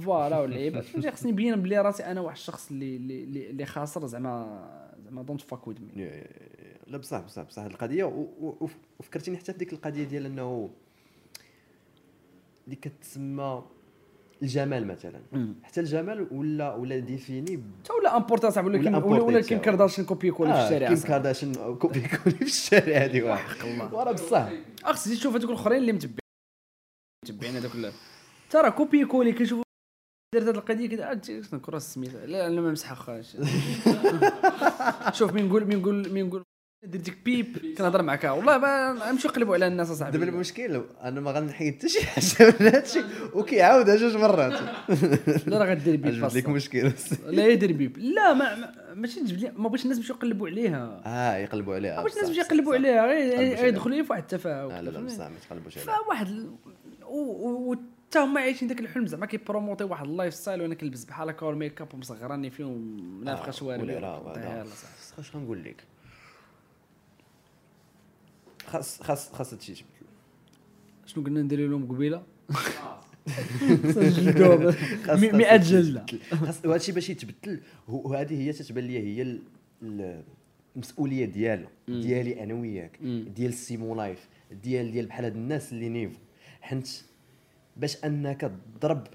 voilà 0.00 0.38
واللعيبات 0.40 0.84
فهمتي؟ 0.84 1.10
خصني 1.10 1.32
نبين 1.32 1.62
بلي 1.62 1.78
راسي 1.78 2.04
أنا 2.04 2.20
واحد 2.20 2.36
الشخص 2.36 2.70
اللي 2.70 2.96
اللي 2.96 3.50
اللي, 3.50 3.66
خاسر 3.66 4.06
زعما 4.06 4.94
زعما 5.04 5.22
don't 5.22 5.40
fuck 5.40 5.68
with 5.68 5.76
me 5.96 6.22
لا 6.86 6.98
بصح 6.98 7.20
بصح 7.20 7.42
بصح. 7.42 7.62
هاد 7.62 7.70
القضية 7.70 8.04
وفكرتيني 9.00 9.36
حتى 9.36 9.52
في 9.52 9.58
ديك 9.58 9.72
القضية 9.72 10.04
ديال 10.04 10.26
إنه 10.26 10.70
اللي 12.64 12.76
كتسمى 12.76 13.62
الجمال 14.42 14.86
مثلا. 14.86 15.20
حتى 15.62 15.80
الجمال 15.80 16.28
ولا 16.32 16.74
ولا 16.74 16.98
défini 16.98 17.62
حتى 17.84 17.92
ولا 17.92 18.16
importa 18.16 18.50
صاحبي 18.50 18.68
ولا 18.78 18.98
ولا 19.04 19.40
كيم. 19.40 19.58
كارداشيان 19.58 20.06
copier 20.06 20.30
coller 20.30 20.52
في 20.54 20.58
الشارع 20.66 20.88
كيم. 20.88 21.00
كارداشيان 21.02 21.76
copier 21.76 22.00
coller 22.00 22.36
في 22.36 22.42
الشارع 22.42 22.96
هذه 22.96 23.22
واحد. 23.22 23.60
الله. 23.66 23.94
وراه 23.94 24.12
بصح. 24.12 24.48
اخ 24.84 25.04
تزيد 25.04 25.18
تشوف 25.18 25.34
هذوك 25.34 25.50
الأخرين 25.50 25.78
اللي 25.78 25.92
متبعين. 25.92 26.18
متبعين 27.24 27.56
هذوك 27.56 27.74
ال- 27.74 27.92
ترى 28.50 28.70
كوبي 28.70 29.04
كولي 29.04 29.32
كنشوف 29.32 29.62
درت 30.34 30.42
هذه 30.48 30.50
القضية 30.50 30.88
كذا 30.88 31.04
عاد 31.04 31.30
نكون 31.52 31.74
راس 31.74 31.94
سميتها 31.94 32.26
لا 32.26 32.46
أنا 32.46 32.60
ما 32.60 32.68
نمسحها 32.68 32.94
خاش 32.94 33.36
شوف 35.18 35.32
مين 35.32 35.48
نقول 35.48 35.64
مين 35.64 35.78
نقول 35.78 36.12
مين 36.12 36.26
نقول 36.26 36.42
درت 36.82 37.00
ديك 37.02 37.18
بيب 37.24 37.74
كنهضر 37.78 38.02
معاك. 38.02 38.24
والله 38.24 38.58
ما 38.58 39.10
نمشيو 39.12 39.30
نقلبوا 39.30 39.54
على 39.54 39.66
الناس 39.66 39.90
أصاحبي. 39.90 40.18
دابا 40.18 40.30
المشكل 40.32 40.82
أنا 41.02 41.20
ما 41.20 41.30
غنحيد 41.30 41.74
حتى 41.74 41.88
شي 41.88 42.06
حاجة 42.06 42.54
من 42.60 42.66
هادشي 42.66 43.00
وكيعاودها 43.34 43.96
جوج 43.96 44.16
مرات. 44.16 44.52
لا 45.46 45.58
راه 45.58 45.66
غدير 45.70 45.96
بيب 45.96 46.06
أجبد 46.06 46.36
لك. 46.36 46.48
مشكل. 46.48 46.92
لا 47.26 47.46
يدير 47.46 47.72
بيب. 47.72 47.98
لا 47.98 48.34
ما 48.34 48.54
ما- 48.54 48.94
ماشي 48.94 49.20
تجبد 49.20 49.40
لي. 49.40 49.52
ما 49.56 49.68
بغيتش 49.68 49.84
الناس 49.84 49.98
يمشيو 49.98 50.16
يقلبوا 50.16 50.48
عليها. 50.48 51.02
آه 51.06 51.36
يقلبوا 51.36 51.74
عليها. 51.74 51.96
ما 51.96 52.02
بغيتش 52.02 52.16
الناس 52.16 52.28
يمشيو 52.28 52.44
يقلبوا. 52.44 52.74
عليها. 52.74 53.06
غير. 53.06 53.66
يدخلوا 53.66 53.96
لي 53.96 54.04
في 54.04 54.10
واحد 54.12 54.22
التفاهه 54.22 54.78
آه 54.78 54.80
لا 54.80 54.90
لا؟ 54.90 55.00
بصح 55.00 55.18
ما 55.28 55.36
تقلبوش 55.50 55.78
عليها. 55.78 56.02
فواحد 56.04 56.26
ال- 56.26 56.50
و- 57.02 57.48
و- 57.48 57.70
وتا 58.10 58.20
هما 58.24 58.40
عايشين 58.40 58.68
داك 58.68 58.80
الحلم. 58.80 59.06
زعما 59.06 59.26
كيبروموتي 59.26 59.84
واحد 59.84 60.04
ال 60.04 60.34
lifestyle 60.34 60.62
وأنا 60.62 60.74
كنلبس 60.74 61.04
بحال 61.04 61.28
هكا 61.28 61.46
وال 61.46 61.57
make 61.57 61.80
up 61.80 61.94
ومصغراني 61.94 62.50
فيهم 62.50 62.96
منافقة 63.20 63.48
آه، 63.48 63.50
شوارب 63.50 63.82
ولا 63.82 63.92
لا، 63.92 63.98
لا. 64.36 64.58
يلا 64.60 64.64
صافي 64.64 65.20
اش 65.20 65.36
غنقول 65.36 65.64
لك؟ 65.64 65.84
خاص 68.68 69.02
خاص 69.02 69.32
خاص 69.32 69.52
هادشي 69.52 69.72
يتبدل 69.72 69.86
شنو 71.06 71.24
قلنا 71.24 71.42
ندير 71.42 71.68
لهم 71.70 71.88
قبيلة؟ 71.92 72.22
خاص- 75.06 75.18
100 75.22 75.58
خاص 75.58 75.68
جلدة. 75.68 76.06
خاص 76.30 76.64
وهادشي 76.64 76.92
باش 76.92 77.10
يتبدل 77.10 77.60
هو- 77.88 78.10
وهذه 78.10 78.42
هي 78.42 78.52
تتبان 78.52 78.84
لي 78.84 78.98
هي 78.98 79.22
ال- 79.22 79.42
ال- 79.82 80.22
المسؤولية 80.76 81.24
ديالو 81.24 81.68
ديالي 81.88 82.42
أنا 82.44 82.54
وياك. 82.54 82.98
ديال 83.36 83.48
السيمو 83.48 83.94
لايف 83.94 84.28
ديال 84.62 84.92
ديال 84.92 85.06
بحال 85.06 85.24
هاد 85.24 85.36
الناس 85.36 85.72
اللي 85.72 85.88
niveau 85.88 86.18
حنت 86.60 86.86
باش 87.76 88.04
أنك 88.04 88.52
تضرب 88.80 89.06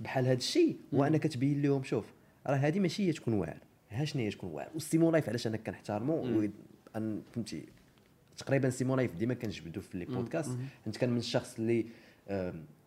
بحال 0.00 0.26
هاد 0.26 0.36
الشيء 0.36 0.76
وأنك 0.92 1.22
تبين 1.26 1.62
لهم 1.62 1.82
شوف 1.82 2.04
راه 2.46 2.56
هذه 2.56 2.78
ماشي 2.80 3.06
هي 3.08 3.12
تكون 3.12 3.34
واعر 3.34 3.56
ها 3.90 4.04
شنو 4.04 4.22
هي 4.22 4.30
تكون 4.30 4.50
واعر 4.50 4.68
والسيمو 4.74 5.10
لايف 5.10 5.28
علاش 5.28 5.46
أنا 5.46 5.56
كنحترمو؟ 5.56 6.14
و- 6.14 6.48
أن- 6.96 7.32
فهمتي؟ 7.34 7.62
تقريبا 8.38 8.70
سيمو 8.70 8.96
لايف 8.96 9.14
ديما 9.16 9.34
كنجبدو 9.34 9.80
في 9.80 9.98
les 9.98 10.04
podcasts. 10.04 10.58
حيت 10.84 10.96
كان 10.96 11.10
من 11.10 11.18
الشخص 11.18 11.58
اللي 11.58 11.86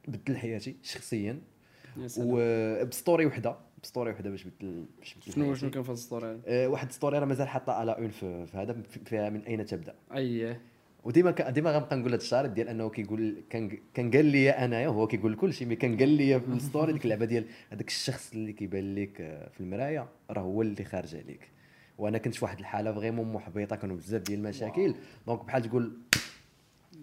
بدل 0.07 0.37
حياتي 0.37 0.75
شخصيا. 0.83 1.39
يا 1.97 2.07
سلام. 2.07 2.27
وب 2.31 2.58
story 2.58 3.25
وحدة. 3.25 3.55
ب 3.83 3.88
story 3.88 4.11
وحدة 4.11 4.29
باش 4.29 4.43
بدل 4.43 4.85
شنو. 5.03 5.55
شنو 5.55 5.69
كان 5.71 5.83
في 5.83 5.89
هاد 5.91 5.97
ال 5.97 6.02
story 6.02 6.25
هذا 6.25 6.39
آه، 6.47 6.67
واحد 6.67 6.91
story 6.91 7.19
راه 7.19 7.25
مازال 7.25 7.47
حاطه 7.47 7.73
على 7.73 7.91
un 7.91 8.09
في 8.09 8.45
في 8.47 8.57
هذا 8.57 8.73
في- 8.73 8.99
فيها 9.05 9.29
من 9.29 9.41
أين 9.41 9.65
تبدأ؟ 9.65 9.95
اييه 10.15 10.61
وديما 11.03 11.31
ديما 11.31 11.71
غنبقى 11.71 11.95
نقول 11.97 12.11
هذا 12.13 12.21
الشارط 12.21 12.49
ديال 12.49 12.67
أنه 12.69 12.89
كيقول 12.89 13.43
كان 13.49 13.77
كان 13.93 14.11
قال 14.11 14.25
لي 14.25 14.49
أنايا 14.49 14.87
هو 14.87 15.07
كيقول 15.07 15.35
كل 15.35 15.53
شيء 15.53 15.67
mais 15.67 15.75
كان 15.75 15.97
قال 15.97 16.09
لي 16.09 16.39
في 16.39 16.47
ال 16.47 16.55
story 16.55 16.93
ديك 16.93 17.03
اللعبة 17.05 17.25
ديال 17.25 17.45
هذاك 17.69 17.87
الشخص 17.87 18.31
اللي 18.33 18.53
كيبان 18.53 18.95
لك 18.95 19.21
آه، 19.21 19.49
في 19.49 19.59
المرايه 19.61 20.07
راه 20.31 20.41
هو 20.41 20.61
اللي 20.61 20.83
خارج 20.83 21.15
عليك. 21.15 21.49
وأنا 22.01 22.17
كنت 22.17 22.35
في 22.35 22.45
واحد 22.45 22.59
الحالة 22.59 22.93
vraiment 22.93 23.33
محبطة 23.33 23.75
كانوا 23.75 23.95
بزاف 23.95 24.21
ديال 24.21 24.39
المشاكل. 24.39 24.95
donc 25.27 25.45
بحال 25.45 25.61
تقول 25.61 25.97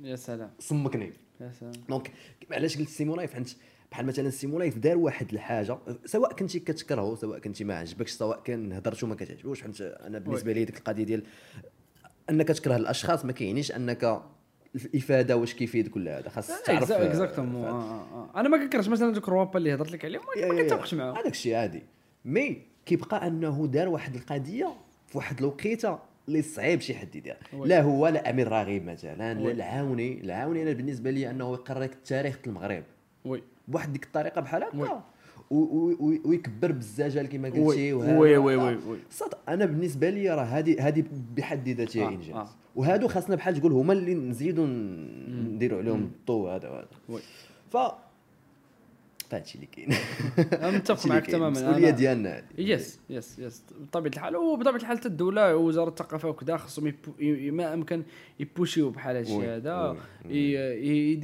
يا 0.03 0.17
سلام. 0.17 0.51
صمكني. 0.59 1.13
يا 1.41 1.53
سلام. 1.61 1.73
donc 1.89 2.11
علاش 2.53 2.79
قلت 2.79 2.89
سيمو 2.89 3.17
لايف؟ 3.17 3.35
حيت 3.35 3.55
بحال 3.91 4.07
مثلا 4.07 4.31
سيمو 4.31 4.59
لايف 4.59 4.79
دار 4.79 4.99
واحد 4.99 5.33
الحاجة 5.33 5.79
سواء 6.05 6.33
كنتي 6.33 6.59
كتكرهو 6.61 7.17
سواء 7.17 7.39
كنتي 7.39 7.65
ما 7.65 7.75
عجبكش 7.79 8.11
سواء 8.11 8.41
كان 8.43 8.73
هضرتو 8.73 9.07
ما 9.07 9.15
كتعجبوش 9.15 9.63
حيت 9.63 9.81
أنا 9.81 10.19
بالنسبة 10.19 10.53
لي 10.53 10.65
ديك 10.65 10.79
القضية 10.79 11.05
ديال 11.05 11.23
أنك 12.31 12.49
تكره 12.49 12.77
الأشخاص 12.77 13.25
ما 13.25 13.33
كيعنيش 13.33 13.73
أنك 13.73 14.23
الإفادة 14.75 15.37
واش 15.37 15.55
كيفيد 15.55 15.89
كل 15.89 16.09
هذا. 16.09 16.29
خاص 16.29 16.63
تعرف 16.63 16.93
آه، 16.93 17.07
exactement. 17.07 17.63
فهاد- 17.63 18.37
أنا 18.37 18.49
ما 18.49 18.57
كنكرهش. 18.57 18.89
مثلا 18.89 19.13
دوك 19.13 19.29
الروابا 19.29 19.59
اللي 19.59 19.75
هضرت 19.75 19.93
لك 19.93 20.05
عليهم 20.05 20.23
ما 20.49 20.63
كنتفقش 20.63 20.95
معاهم. 20.95 21.15
هذاك 21.17 21.33
الشيء 21.33 21.55
عادي. 21.55 21.83
mais 22.25 22.63
كيبقى 22.87 23.27
أنه 23.27 23.67
دار 23.67 23.89
واحد 23.89 24.15
القضية 24.15 24.75
في 25.09 25.19
واحد 25.19 25.39
الوقيته 25.39 25.99
اللي 26.29 26.43
صعيب 26.43 26.81
شي 26.81 26.95
حد 26.95 27.17
يديرها 27.17 27.39
oui. 27.53 27.69
لا 27.69 27.83
هو 27.83 28.09
لا 28.09 28.31
امير 28.31 28.49
راغب 28.49 28.83
مثلا 28.85 29.35
لا. 29.35 29.51
العاوني 29.51 30.21
العاوني 30.21 30.63
أنا 30.63 30.73
بالنسبة 30.73 31.11
لي 31.11 31.31
أنه 31.31 31.53
يقرا 31.53 31.81
لك 31.81 31.93
التاريخ 31.93 32.37
ديال 32.37 32.49
المغرب. 32.57 32.85
oui. 33.25 33.43
بواحد 33.69 33.93
ديك 33.93 34.05
الطريقة 34.05 34.41
بحال. 34.41 34.63
هكا. 34.63 35.05
ويكبر 36.25 36.73
بالزجاج 36.73 37.27
كما 37.27 37.49
قلتي 37.49 37.93
oui 37.93 38.37
oui. 38.37 38.37
oui 38.37 38.57
oui. 38.57 38.79
أنا 39.49 39.65
بالنسبة 39.65 40.11
لي 40.11 40.31
راه 40.31 40.43
هذه 40.43 40.89
هذه 40.89 41.05
بحد 41.37 41.69
ذاتها 41.69 42.07
آه، 42.07 42.09
إنجاز. 42.09 42.35
آه. 42.35 42.49
وهادو 42.77 43.09
خاصنا 43.09 43.37
بحال 43.37 43.61
تقول 43.61 43.73
هما 43.73 43.93
اللي 43.93 44.15
نزيدوا 44.15 44.67
نديروا 44.67 45.79
عليهم 45.79 46.11
الضوء 46.21 46.51
هذا 46.51 46.69
وهذا. 46.69 46.89
oui. 47.09 47.21
ف 49.31 49.35
هادشي 49.35 49.55
اللي 49.55 49.67
كاين. 49.67 49.89
أنا 50.53 50.71
متفق 50.79 50.93
هادشي 50.93 51.09
معك. 51.09 51.27
تماما. 51.27 51.47
المسؤولية 51.49 51.91
ديالنا 51.91 52.37
هادي. 52.37 52.73
yes 52.73 52.99
yes 53.11 53.39
yes 53.39 53.63
بطبيعة 53.81 54.13
الحال. 54.13 54.37
وبطبيعة 54.37 54.77
الحال 54.77 54.99
حتى 54.99 55.09
الدولة 55.09 55.57
ووزاره 55.57 55.89
الثقافة 55.89 56.29
وكذا 56.29 56.57
خصهم 56.57 56.93
ما 57.21 57.75
أمكن 57.75 58.03
يpushيو 58.41 58.91
بحال 58.91 59.17
هذا. 59.17 59.21
الشيء 59.21 59.39
oui، 59.39 59.57
هذا 59.57 59.97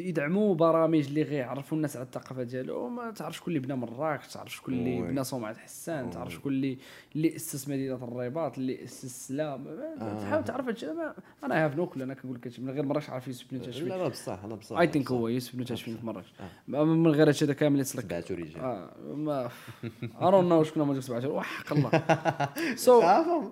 يدعموا 0.09 0.55
برامج 0.55 1.07
اللي 1.07 1.23
غيعرفوا 1.23 1.77
الناس 1.77 1.97
على 1.97 2.05
الثقافة 2.07 2.43
ديالهم. 2.43 2.97
ما 2.97 3.11
تعرف 3.11 3.37
شكون 3.37 3.57
اللي 3.57 3.67
بنى 3.67 3.77
مراكش 3.77 4.27
تعرف 4.33 4.55
شكون 4.55 4.75
اللي. 4.75 5.03
بنى 5.03 5.25
صومعه 5.25 5.59
حسان. 5.59 6.11
تعرف 6.11 6.33
شكون 6.33 6.53
اللي 6.53 6.79
اللي 7.17 7.37
أسس 7.37 7.69
مدينة 7.69 7.95
الرباط 7.95 8.59
اللي 8.59 8.85
أسس 8.85 9.05
السلام 9.05 9.67
آه. 9.69 10.21
تحاول 10.21 10.45
تعرف 10.45 10.67
هادشي. 10.67 10.87
أنا 11.45 11.65
هاف 11.65 11.77
نوكل 11.77 12.03
أنا 12.03 12.15
كنقول 12.15 12.37
لك 12.37 12.47
هادشي 12.47 12.63
من 12.63 12.71
غير 12.71 12.83
مراكش 12.83 13.11
عارف 13.11 13.29
يوسف 13.29 13.47
بن 13.53 13.59
لا 13.59 13.65
تاشفين 13.65 13.89
لا 13.89 14.09
بصح 14.09 14.45
لا 14.45 14.55
بصح 14.55 14.79
اي 14.79 14.87
ثينك 14.87 15.11
هو 15.11 15.29
يوسف 15.29 15.57
بن 15.57 15.65
تاشفين 15.65 15.97
في 15.97 16.07
مراكش 16.07 16.33
من 16.69 17.07
غير 17.07 17.29
هادشي 17.29 17.45
هذا 17.45 17.53
كامل 17.53 17.81
يسلك. 17.99 18.11
بعتو 18.11 18.35
رجال 18.35 18.61
آه 18.61 18.91
ما 19.15 19.49
ارون 20.23 20.49
نو 20.49 20.63
شكون 20.65 20.83
ما 20.83 20.95
جبت 20.95 21.11
بعشر 21.11 21.31
وحق 21.31 21.73
الله. 21.73 21.91
سو 22.85 23.01
ما 23.01 23.23
فهم 23.23 23.51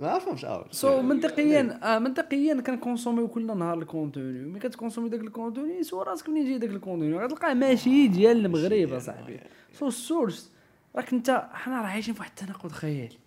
ما 0.00 0.18
فهمش 0.18 0.44
آه. 0.44 0.66
سو 0.70 1.02
منطقيا 1.02 1.80
آه 1.82 1.98
منطقيا 1.98 2.60
كنكونسوميو 2.60 3.28
كل 3.28 3.46
نهار 3.58 3.78
الكونتوني 3.78 4.38
ملي 4.38 4.58
كتكونسومي 4.60 5.08
داك 5.08 5.20
الكونتوني 5.20 5.82
سوا 5.82 6.04
راسك 6.04 6.28
منين 6.28 6.44
جاي 6.44 6.58
داك 6.58 6.70
الكونتوني 6.70 7.18
غتلقاه 7.18 7.54
ماشي 7.54 8.08
ديال 8.08 8.46
المغرب 8.46 8.92
أصاحبي. 8.92 9.40
so 9.72 9.88
ال 9.88 9.97
source 9.97 10.52
راك 10.96 11.12
انت 11.12 11.48
حنا 11.52 11.80
راه 11.80 11.86
عايشين 11.86 12.14
في 12.14 12.20
واحد 12.20 12.30
التناقض 12.40 12.72
خيالي 12.72 13.18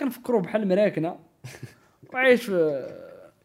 كنفكروا 0.00 0.40
بحال 0.40 0.68
مراكنة. 0.68 1.16
وعايش 2.14 2.44
في 2.44 2.86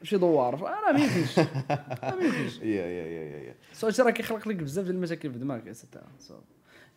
شي 0.03 0.17
دوار. 0.17 0.67
أنا 0.67 0.91
ما 0.91 0.99
يمكنش. 0.99 1.39
ما 1.39 2.17
يمكنش. 2.25 2.57
يا 2.59 2.65
يا 2.85 3.05
يا 3.07 3.37
يا 3.43 3.55
سو 3.73 3.87
هادشي 3.87 4.01
راه 4.01 4.11
كيخلق 4.11 4.47
لك 4.47 4.55
بزاف 4.55 4.85
ديال 4.85 4.95
المشاكل 4.95 5.31
في 5.31 5.39
دماغك 5.39 5.71
سيتا 5.71 6.01
so 6.19 6.33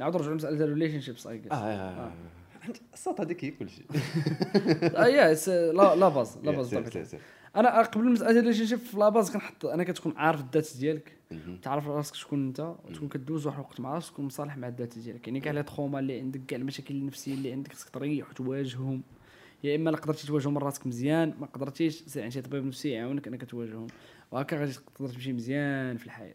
نعاود 0.01 0.15
نرجعوا 0.17 0.33
لمسألة 0.33 0.65
ال 0.65 1.01
relationships 1.01 1.27
اي 1.27 1.43
آه 1.51 1.55
آه. 1.55 2.13
الصوت 2.95 3.21
هذيك 3.21 3.45
هي 3.45 3.51
كلشي 3.51 3.83
آه 4.97 5.07
yeah 5.07 5.35
س- 5.35 5.49
لا 5.49 5.97
la 5.97 6.09
base 6.09 6.39
la 6.43 6.51
base. 6.51 6.75
أنا 7.57 7.83
قبل 7.83 8.07
المسألة 8.07 8.29
ديال 8.33 8.39
ال 8.45 8.67
relationship 8.67 8.79
في 8.79 8.97
la 8.99 9.09
base 9.09 9.31
كنحط 9.31 9.67
أنا 9.67 9.85
كتكون 9.85 10.15
عارف 10.17 10.41
الذات 10.41 10.69
ديالك. 10.79 11.13
تعرف 11.63 11.89
راسك 11.89 12.15
شكون 12.15 12.47
أنت 12.47 12.61
وتكون 12.89 13.09
كدوز 13.09 13.47
واحد 13.47 13.59
الوقت 13.59 13.81
مع 13.81 13.95
راسك 13.95 14.13
تكون 14.13 14.25
مصالح 14.25 14.57
مع 14.57 14.69
الذات 14.69 14.99
ديالك. 14.99 15.27
يعني 15.29 15.41
كاع 15.41 15.53
les 15.53 15.63
traumas 15.63 15.99
اللي 15.99 16.19
عندك 16.21 16.41
كاع 16.49 16.59
المشاكل 16.59 16.95
النفسية 16.95 17.35
اللي 17.35 17.53
عندك 17.53 17.73
خصك 17.73 17.89
تريح 17.89 18.31
وتواجههم 18.31 19.03
يا 19.65 19.77
إما 19.77 19.91
لا 19.91 19.97
قدرتي 19.97 20.27
تواجههم 20.27 20.59
راسك 20.59 20.87
مزيان 20.87 21.35
ما 21.41 21.47
قدرتيش 21.47 22.03
سير 22.03 22.23
عند 22.23 22.33
شي 22.33 22.43
طبيب 22.43 22.65
نفسي 22.67 22.91
يعاونك 22.91 23.27
إنك 23.29 23.45
تواجههم. 23.45 23.87
وهكا 24.31 24.57
غادي 24.57 24.73
تقدر 24.73 25.09
تمشي 25.09 25.33
مزيان 25.33 25.97
في 25.97 26.07
الحياة. 26.07 26.35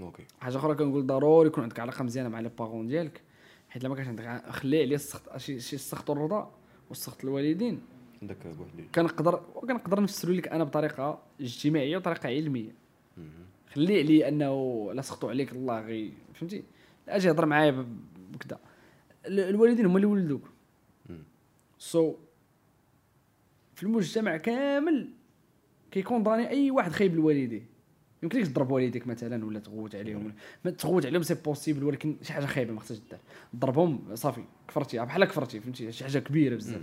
okay. 0.00 0.24
حاجة 0.40 0.56
أخرى 0.56 0.74
كنقول 0.74 1.06
ضروري 1.06 1.48
يكون 1.48 1.62
عندك 1.62 1.80
علاقة 1.80 2.04
مزيانة 2.04 2.28
مع 2.28 2.40
les 2.40 2.48
parents 2.58 2.86
ديالك 2.86 3.22
حيت 3.68 3.84
لما 3.84 3.94
كانش 3.94 4.08
عندك 4.08 4.50
خلي 4.50 4.82
عليه 4.82 4.94
السخط 4.94 5.36
شي 5.36 5.60
شي 5.60 5.76
السخط 5.76 6.10
والرضا 6.10 6.54
والسخط 6.88 7.24
الوالدين. 7.24 7.80
عندك 8.22 8.46
بوحدي 8.46 8.82
كنقدر 8.94 9.42
وكنقدر 9.54 10.00
نفسرو 10.00 10.32
لك 10.32 10.48
أنا 10.48 10.64
بطريقة 10.64 11.22
اجتماعية 11.40 11.96
وطريقة 11.96 12.26
علمية. 12.28 12.74
خلي 13.72 14.00
عليه 14.00 14.28
أنه 14.28 14.88
لا 14.92 15.02
سخطوا 15.02 15.30
عليك 15.30 15.52
الله 15.52 15.80
غي 15.80 16.12
فهمتي؟ 16.34 16.64
أجي 17.08 17.30
هضر 17.30 17.46
معايا 17.46 17.86
بكذا 18.32 18.58
ال- 19.26 19.40
الوالدين 19.40 19.86
هما 19.86 19.96
اللي 19.96 20.06
ولدوك. 20.06 20.42
so 21.78 22.14
في 23.78 23.84
المجتمع 23.84 24.36
كامل 24.36 25.08
كيكونداني 25.90 26.48
أي 26.48 26.70
واحد 26.70 26.92
خايب 26.92 27.14
لوالديه 27.14 27.66
يمكن 28.22 28.42
تضرب 28.42 28.70
والديك 28.70 29.06
مثلا 29.06 29.44
ولا 29.44 29.58
تغوت 29.58 29.94
عليهم 29.94 30.34
ما 30.64 30.70
تغوت 30.70 31.06
عليهم 31.06 31.22
c'est 31.22 31.34
possible 31.34 31.84
ولكن 31.84 32.16
شي 32.22 32.32
حاجة 32.32 32.46
خايبة 32.46 32.72
ما 32.72 32.80
خصهاش 32.80 32.98
دار. 33.10 33.20
ضربهم 33.56 34.14
صافي 34.14 34.44
كفرتي 34.68 34.98
بحال 34.98 35.24
كفرتي 35.24 35.60
فهمتي؟ 35.60 35.92
شي 35.92 36.04
حاجة 36.04 36.18
كبيرة 36.18 36.56
بزاف. 36.56 36.80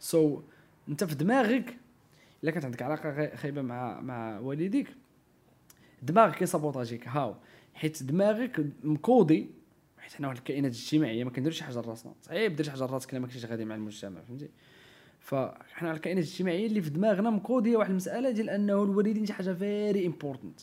so 0.00 0.36
so, 0.36 0.40
أنت 0.88 1.04
في 1.04 1.14
دماغك 1.14 1.76
إلا 2.42 2.50
كانت 2.50 2.64
عندك 2.64 2.82
علاقة 2.82 3.36
خايبة 3.36 3.62
مع 3.62 4.00
مع 4.00 4.38
والديك 4.38 4.88
دماغك 6.02 6.34
كيسابوطاجيك 6.34 7.08
هاو. 7.08 7.34
حيت 7.74 8.02
دماغك 8.02 8.66
مكودي 8.84 9.50
حيت 9.98 10.12
حنا 10.12 10.28
واحد 10.28 10.38
الكائنات 10.38 10.72
اجتماعية 10.72 11.24
ما 11.24 11.30
كنديروش 11.30 11.58
شي 11.58 11.64
حاجة 11.64 11.80
لراسنا. 11.80 12.14
صعيب 12.22 12.56
دير 12.56 12.64
شي 12.64 12.70
حاجة 12.70 12.84
لراسك 12.84 13.10
إلا 13.10 13.20
ما 13.20 13.26
كنتيش 13.26 13.44
غادي 13.44 13.64
مع 13.64 13.74
المجتمع 13.74 14.20
فهمتي؟ 14.20 14.48
فحنا 15.24 15.92
الكائنات 15.92 16.24
الاجتماعية 16.24 16.66
اللي 16.66 16.82
في 16.82 16.90
دماغنا 16.90 17.30
مكوديه 17.30 17.76
واحد 17.76 17.90
المسألة 17.90 18.30
ديال 18.30 18.50
أنه 18.50 18.82
الوالدين 18.82 19.26
شي 19.26 19.32
حاجة 19.32 19.52
very 19.52 20.06
important 20.06 20.60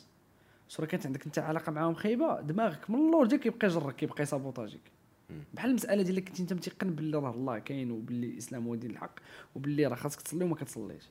so 0.67 0.85
كانت 0.85 1.05
عندك 1.05 1.25
أنت 1.25 1.39
علاقة 1.39 1.71
معاهم 1.71 1.93
خايبة 1.93 2.41
دماغك 2.41 2.89
من 2.89 2.95
اللور 2.95 3.25
ديالك 3.25 3.43
كيبقى 3.43 3.67
يجرك 3.67 3.95
كيبقى 3.95 4.23
يسابوطاجيك 4.23 4.81
مم. 5.29 5.43
بحال 5.53 5.69
المسألة 5.69 6.03
ديال 6.03 6.25
كنتي 6.25 6.41
أنت 6.41 6.53
متيقن 6.53 6.89
باللي 6.89 7.17
راه 7.17 7.31
الله 7.31 7.59
كاين 7.59 7.91
وباللي 7.91 8.27
الإسلام 8.27 8.67
هو 8.67 8.75
دين 8.75 8.91
الحق 8.91 9.19
وباللي 9.55 9.85
راه 9.85 9.95
خاصك 9.95 10.21
تصلي 10.21 10.45
وما 10.45 10.55
كتصليش. 10.55 11.09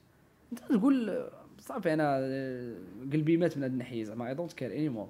أنت 0.53 0.59
تقول 0.59 1.28
صافي 1.59 1.94
أنا 1.94 2.18
آه، 2.20 2.74
قلبي 3.12 3.36
مات 3.36 3.57
من 3.57 3.62
هذه 3.64 3.72
الناحية 3.72 4.05
زعما 4.05 4.28
I 4.28 4.34
don't 4.34 4.53
care 4.53 4.76
anymore 4.76 5.09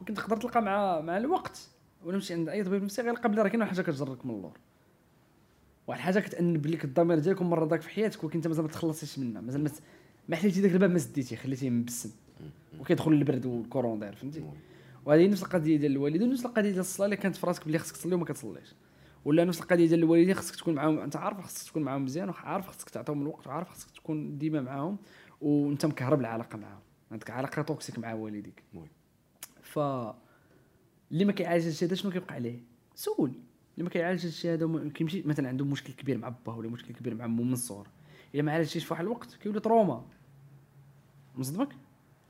ولكن 0.00 0.14
تقدر 0.14 0.36
تلقى 0.36 0.62
مع 0.62 1.00
مع 1.00 1.16
الوقت 1.16 1.68
ولا 2.04 2.16
مشي 2.16 2.34
عند 2.34 2.48
أي 2.48 2.64
طبيب 2.64 2.82
نفسي 2.82 3.02
غيلقى 3.02 3.28
بلي 3.28 3.42
راه 3.42 3.48
كاين 3.48 3.60
واحد 3.60 3.76
حاجة 3.76 3.82
كتجرك 3.82 4.26
من 4.26 4.34
اللور. 4.34 4.58
واحد 5.86 5.98
الحاجة 5.98 6.20
كتأنب 6.20 6.66
لك 6.66 6.84
الضمير 6.84 7.18
ديالك 7.18 7.40
ومره 7.40 7.64
داك 7.64 7.80
في 7.80 7.88
حياتك 7.88 8.24
ولكن 8.24 8.38
انت 8.38 8.46
مازال 8.46 8.64
ما 8.64 8.70
تخلصيش 8.70 9.18
منها 9.18 9.40
مازال 9.40 9.64
ما 9.64 9.70
ما 10.28 10.36
حليتي 10.36 10.60
داك 10.60 10.72
الباب 10.72 10.90
ما 10.90 10.98
سديتيه 10.98 11.36
خليتيه 11.36 11.70
مبسم. 11.70 12.10
وكيدخل 12.80 13.12
البرد 13.12 13.46
وال 13.46 13.58
courant 13.58 13.98
d'air 13.98 14.14
فهمتي. 14.14 14.44
وهذه 15.04 15.28
نفس 15.28 15.42
القضية 15.42 15.76
ديال 15.76 15.92
الوالدين 15.92 16.28
ونفس 16.28 16.46
القضية 16.46 16.70
ديال 16.70 16.80
الصلاة 16.80 17.06
اللي 17.06 17.16
كانت 17.16 17.36
في 17.36 17.46
راسك 17.46 17.66
بلي 17.66 17.78
خصك 17.78 17.96
تصلي 17.96 18.14
وما 18.14 18.24
كتصليش. 18.24 18.74
ولا 19.24 19.44
نفس 19.44 19.60
القضية 19.60 19.86
ديال 19.86 19.98
الوالدين 19.98 20.34
خصك 20.34 20.56
تكون 20.56 20.74
معاهم 20.74 20.98
انت 20.98 21.16
عارف 21.16 21.40
خصك 21.40 21.70
تكون 21.70 21.82
معاهم 21.82 22.04
مزيان 22.04 22.28
وعارف 22.28 22.68
خصك 22.68 22.90
تعطيهم 22.90 23.22
الوقت 23.22 23.46
وعارف 23.46 23.68
خصك 23.68 23.90
تكون 23.90 24.38
ديما 24.38 24.60
معاهم 24.60 24.96
وانت 25.40 25.86
مكهرب 25.86 26.20
العلاقة 26.20 26.56
معاهم 26.58 26.80
عندك 27.12 27.30
علاقة 27.30 27.62
toxic 27.62 27.98
مع 27.98 28.14
والديك. 28.14 28.62
ف 29.62 29.78
اللي 31.12 31.24
ما 31.24 31.32
كيعالج 31.32 31.64
هادشي 31.64 31.84
هذا 31.84 31.94
شنو 31.94 32.12
كيبقى 32.12 32.34
عليه؟ 32.34 32.60
سول 32.94 33.32
اللي 33.74 33.84
ما 33.84 33.90
كيعالج 33.90 34.24
هادشي 34.26 34.54
هذا 34.54 34.64
وما- 34.64 34.90
كيمشي 34.90 35.22
مثلا 35.22 35.48
عنده 35.48 35.64
مشكل 35.64 35.92
كبير 35.92 36.18
مع 36.18 36.28
باه 36.46 36.56
ولا 36.56 36.68
مشكل 36.68 36.94
كبير 36.94 37.14
مع 37.14 37.26
مو 37.26 37.42
من 37.42 37.52
الصغر 37.52 37.86
إلا 38.34 38.42
ما 38.42 38.52
عالجتيش 38.52 38.84
في 38.84 38.92
واحد 38.92 39.04
الوقت 39.04 39.34
كيولي 39.34 39.60
trauma. 39.60 40.04
مصدمك 41.36 41.68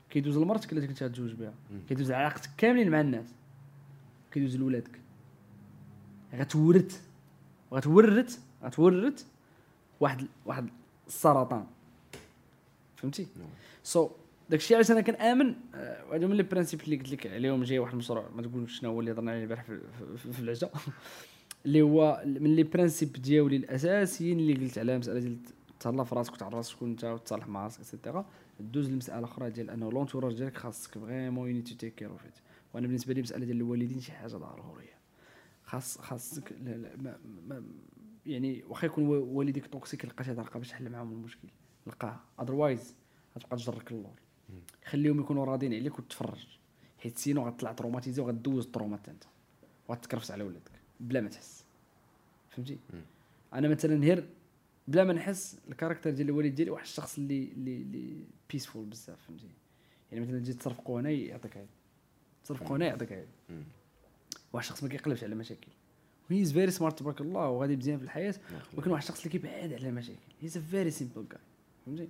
كيدوز 0.09 0.37
لمرتك 0.37 0.73
اللي 0.73 0.87
كنت 0.87 1.03
غتزوج 1.03 1.33
بها. 1.33 1.53
كيدوز 1.89 2.11
علاقتك 2.11 2.49
كاملين 2.57 2.89
مع 2.91 3.01
الناس. 3.01 3.33
كيدوز 4.31 4.57
لولادك. 4.57 4.99
غتورث 6.35 7.01
غتورث 7.73 8.39
غتورث 8.63 9.25
واحد 9.99 10.27
واحد 10.45 10.69
السرطان. 11.07 11.65
فهمتي؟ 12.95 13.27
نعم. 13.37 13.47
so 13.83 14.07
so, 14.07 14.11
داكشي 14.49 14.75
علاش 14.75 14.91
أنا 14.91 15.01
كنآمن 15.01 15.55
آه، 15.75 16.05
وهذا 16.09 16.27
من 16.27 16.35
les 16.35 16.43
principes 16.43 16.81
اللي 16.81 16.95
قلت 16.95 17.11
لك 17.11 17.27
عليهم. 17.27 17.63
جاي 17.63 17.79
واحد 17.79 17.93
المشروع 17.93 18.29
ما 18.35 18.41
تقولش 18.41 18.79
شنو 18.79 18.89
هو 18.89 18.99
اللي 18.99 19.11
هضرنا 19.11 19.31
عليه 19.31 19.43
البارح 19.43 19.63
في, 19.63 19.79
في, 20.17 20.33
في 20.33 20.39
العشاء. 20.39 20.73
اللي 21.65 21.81
هو 21.81 22.23
من 22.25 22.55
les 22.55 22.63
principes 22.63 23.13
ديالي 23.13 23.55
الأساسيين 23.55 24.39
اللي 24.39 24.53
قلت 24.53 24.77
عليها 24.77 24.97
مسألة 24.97 25.19
ديال 25.19 25.37
تهلا 25.79 26.03
في 26.03 26.15
راسك 26.15 26.33
وتعرف 26.33 26.67
شكون 26.67 26.89
أنت 26.89 27.03
وتصالح 27.03 27.47
مع 27.47 27.63
راسك 27.63 27.79
et 27.79 27.91
cetera 27.91 28.25
دوز 28.59 28.89
لمساله 28.89 29.23
أخرى 29.25 29.49
ديال 29.49 29.69
أنه 29.69 29.91
l'entourage 29.91 30.33
ديالك 30.33 30.57
خاصك 30.57 30.97
vraiment 30.97 31.35
you 31.35 31.49
need 31.49 31.75
to 31.75 31.82
take 31.82 31.95
care 31.95 32.09
of 32.11 32.21
وأنا 32.73 32.87
بالنسبة 32.87 33.13
لي 33.13 33.21
مسألة 33.21 33.45
ديال 33.45 33.57
الوالدين 33.57 33.99
شي 33.99 34.11
حاجة 34.11 34.37
ضرورية. 34.37 34.95
خاص 35.63 35.97
خاصك 35.97 36.51
لا 36.51 36.77
لا 36.77 36.95
ما 36.97 37.19
ما 37.47 37.63
يعني 38.25 38.63
واخا 38.63 38.85
يكون 38.85 39.07
والديك 39.07 39.67
toxic 39.67 40.05
لقى 40.05 40.23
شي 40.23 40.33
طريقه 40.33 40.57
باش 40.57 40.69
تحل 40.69 40.89
معاهم 40.89 41.11
المشكل. 41.11 41.47
لقاها 41.87 42.23
otherwise 42.41 42.95
غتبقى 43.37 43.57
تجرك 43.57 43.91
اللور 43.91 44.19
خليهم 44.85 45.19
يكونوا 45.19 45.45
راضيين 45.45 45.73
عليك 45.73 45.99
وتفرج 45.99 46.47
حيت 46.97 47.17
sinon 47.17 47.47
غتطلع 47.47 47.71
traumatisé 47.71 48.21
وغدوز 48.21 48.65
ال 48.65 48.70
trauma 48.70 48.97
حتى 48.97 49.11
أنت. 49.11 49.23
وغتكرفس 49.87 50.31
على 50.31 50.43
ولادك 50.43 50.74
بلا 50.99 51.21
ما 51.21 51.29
تحس. 51.29 51.63
فهمتي. 52.49 52.77
أنا 53.53 53.67
مثلا 53.67 54.03
هير 54.03 54.29
بلا 54.87 55.03
ما 55.03 55.13
نحس 55.13 55.59
ال 55.67 55.71
caractère 55.71 56.09
ديال 56.09 56.29
الوالد 56.29 56.55
ديالي 56.55 56.71
واحد 56.71 56.83
الشخص 56.83 57.17
اللي 57.17 57.51
اللي 57.57 57.77
اللي 57.77 58.23
peaceful 58.51 58.85
بزاف 58.85 59.21
فهمتي؟ 59.27 59.49
يعني 60.11 60.25
مثلا 60.25 60.39
تجي 60.39 60.53
تصرفقوا 60.53 61.01
هنا 61.01 61.09
يعطيك 61.09 61.57
عيد 61.57 61.67
تصرفقوا 62.43 62.77
هنا 62.77 62.85
يعطيك 62.85 63.27
مم. 63.49 63.63
واحد 64.53 64.63
الشخص 64.63 64.83
ما 64.83 64.89
كيقلبش 64.89 65.23
على 65.23 65.35
مشاكل. 65.35 65.71
he 66.29 66.41
is 66.41 66.53
very 66.53 66.71
smart 66.71 66.99
تبارك 66.99 67.21
الله 67.21 67.49
وغادي 67.49 67.75
مزيان 67.75 67.97
في 67.97 68.03
الحياة. 68.03 68.35
ولكن 68.73 68.91
واحد 68.91 69.03
الشخص 69.03 69.19
اللي 69.19 69.29
كيبعد 69.29 69.73
على 69.73 69.89
المشاكل 69.89 70.19
he 70.41 70.47
a 70.47 70.59
very 70.59 70.91
simple 70.91 71.25
guy 71.31 71.39
فهمتي؟ 71.85 72.07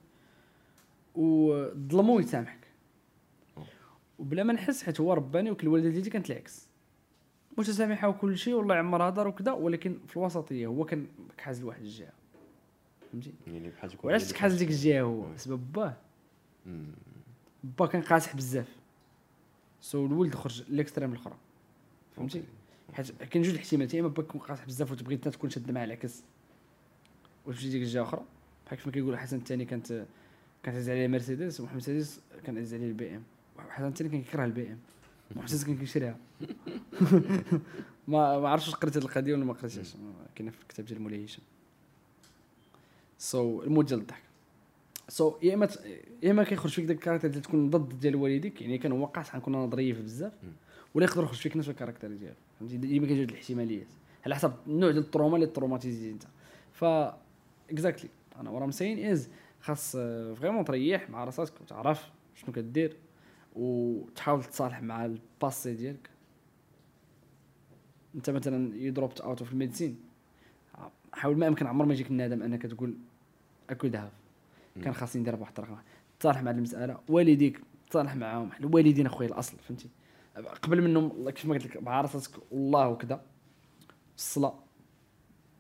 وظلمو 1.15 2.19
يسامحك 2.19 2.67
وبلا 4.19 4.43
ما 4.43 4.53
نحس 4.53 4.83
حيت 4.83 5.01
هو 5.01 5.13
رباني 5.13 5.51
وكل 5.51 5.67
الوالده 5.67 5.89
ديالي 5.89 6.09
كانت 6.09 6.31
العكس. 6.31 6.67
متسامحة 7.57 8.07
وكل 8.07 8.37
شيء 8.37 8.53
والله 8.53 8.75
يعمر 8.75 9.09
هضر 9.09 9.27
وكذا 9.27 9.51
ولكن 9.51 9.97
في 10.07 10.17
الوسطية 10.17 10.67
هو 10.67 10.85
كان 10.85 11.07
كحاز 11.37 11.61
لواحد 11.61 11.81
الجهة. 11.81 12.11
فهمتي؟ 13.11 13.33
يعني 13.47 13.69
بحال 13.69 13.91
وعلاش 14.03 14.29
تكحاز 14.29 14.55
ديك 14.55 14.69
الجهة 14.69 15.01
هو. 15.01 15.33
بسبب 15.33 15.73
باه. 15.73 15.97
با 17.63 17.85
كان 17.85 18.01
قاصح 18.01 18.35
بزاف. 18.35 18.75
so 19.81 20.05
الولد 20.05 20.35
خرج 20.35 20.63
l'extrême 20.69 21.11
الأخرى. 21.11 21.35
فهمتي؟ 22.15 22.43
حيت 22.93 23.23
كاين 23.23 23.43
جوج 23.43 23.53
الاحتمالات 23.53 23.93
يا 23.93 23.99
إما 23.99 24.09
باك 24.09 24.25
تكون 24.25 24.41
قاصح 24.41 24.65
بزاف 24.65 24.91
وتبغي 24.91 25.15
انت 25.15 25.27
تكون 25.27 25.49
شاد 25.49 25.71
مع 25.71 25.83
العكس 25.83 26.23
وتمشي 27.45 27.69
ديك 27.69 27.81
الجهة 27.81 28.03
أخرى. 28.03 28.21
بحال 28.65 28.77
كيف 28.77 28.87
ما 28.87 28.93
كيقول 28.93 29.17
حسن 29.17 29.37
الثاني 29.37 29.65
كانت 29.65 30.05
كانت 30.63 30.77
عزيز 30.77 30.89
عليه 30.89 31.07
مرسيدس 31.07 31.59
ومحمد 31.59 31.77
السادس 31.77 32.21
كان 32.43 32.57
عزيز 32.57 32.73
عليه 32.73 32.87
البي 32.87 33.15
إم. 33.15 33.23
حسن 33.69 33.87
الثاني 33.87 34.09
كان 34.09 34.23
كيكره 34.23 34.45
البي 34.45 34.67
إم. 34.67 34.77
كان 35.65 35.77
كيشريها. 35.77 36.17
ما 38.07 38.39
ما 38.39 38.49
عرفتش 38.49 38.67
واش 38.67 38.75
قريت 38.75 38.97
هذه 38.97 39.03
القضية 39.03 39.33
ولا 39.33 39.45
ما 39.45 39.53
قريتهاش. 39.53 39.93
كاينة 40.35 40.51
في 40.51 40.61
الكتاب 40.61 40.85
ديال 40.85 41.01
مولاي 41.01 41.25
هشام. 41.25 41.43
so 43.17 43.63
الموت 43.63 43.85
ديال 43.87 43.99
الضحك. 43.99 44.23
so 45.09 45.35
يا 45.43 45.53
إما 45.53 45.69
يا 46.23 46.31
إما 46.31 46.43
كيخرج 46.43 46.71
فيك 46.71 46.85
داك 46.85 46.97
ال 46.97 47.00
caractère 47.00 47.27
اللي 47.27 47.41
تكون 47.41 47.69
ضد 47.69 47.99
ديال 47.99 48.15
والديك 48.15 48.61
يعني 48.61 48.77
كان 48.77 48.91
هو 48.91 49.05
قاصح 49.05 49.35
نكون 49.35 49.55
نظريه 49.55 49.93
في 49.93 50.01
بزاف 50.01 50.33
ولا 50.93 51.05
يقدر 51.05 51.23
يخرج 51.23 51.37
فيك 51.37 51.57
نفس 51.57 51.69
ال 51.69 51.73
caractère 51.73 52.07
ديالو. 52.07 52.35
فهمتي؟ 52.59 52.77
ديما 52.77 53.07
جوج 53.07 53.19
الاحتماليات. 53.19 53.87
على 54.25 54.35
حسب 54.35 54.53
النوع 54.67 54.91
ديال 54.91 55.03
ال 55.03 55.08
trauma 55.08 55.35
اللي 55.35 55.47
traumatisé 55.47 56.11
انت. 56.11 56.23
ف 56.73 56.85
exactly 57.71 58.09
أنا 58.39 58.49
what 58.49 58.65
I'm 58.65 58.81
saying 58.81 59.11
is 59.11 59.29
خاص 59.61 59.91
vraiment 60.35 60.65
تريح 60.65 61.09
مع 61.09 61.23
راسك 61.23 61.61
وتعرف 61.61 62.09
شنو 62.35 62.51
كدير. 62.53 62.97
وتحاول 63.55 64.43
تصالح 64.43 64.81
مع 64.81 65.05
ال 65.05 65.17
passé 65.17 65.73
ديالك. 65.73 66.09
انت 68.15 68.29
مثلا 68.29 68.75
you 68.75 68.89
dropped 68.89 69.21
out 69.21 69.39
of 69.39 69.51
ال 69.51 69.57
medicine 69.57 69.99
حاول 71.13 71.37
ما 71.37 71.47
امكن 71.47 71.67
عمر 71.67 71.85
ما 71.85 71.93
يجيك 71.93 72.11
الندم 72.11 72.43
انك 72.43 72.61
تقول 72.61 72.97
اكل 73.69 73.89
ذهب 73.89 74.11
كان 74.83 74.93
خاصني 74.93 75.21
ندير 75.21 75.35
بواحد 75.35 75.49
الطريقة. 75.49 75.83
تصالح 76.19 76.43
مع 76.43 76.51
المسألة. 76.51 76.99
والديك 77.09 77.61
تصالح 77.89 78.15
معاهم. 78.15 78.49
الوالدين 78.59 79.05
اخويا 79.05 79.27
الأصل 79.27 79.57
فهمتي؟ 79.57 79.89
قبل 80.61 80.81
منهم 80.81 81.29
كيف 81.29 81.45
ما 81.45 81.53
قلت 81.53 81.65
لك 81.65 81.83
مع 81.83 82.01
راسك 82.01 82.31
والله 82.51 82.89
وكذا. 82.89 83.21
الصلاة 84.17 84.59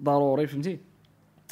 ضروري 0.01 0.47
فهمتي؟ 0.47 0.79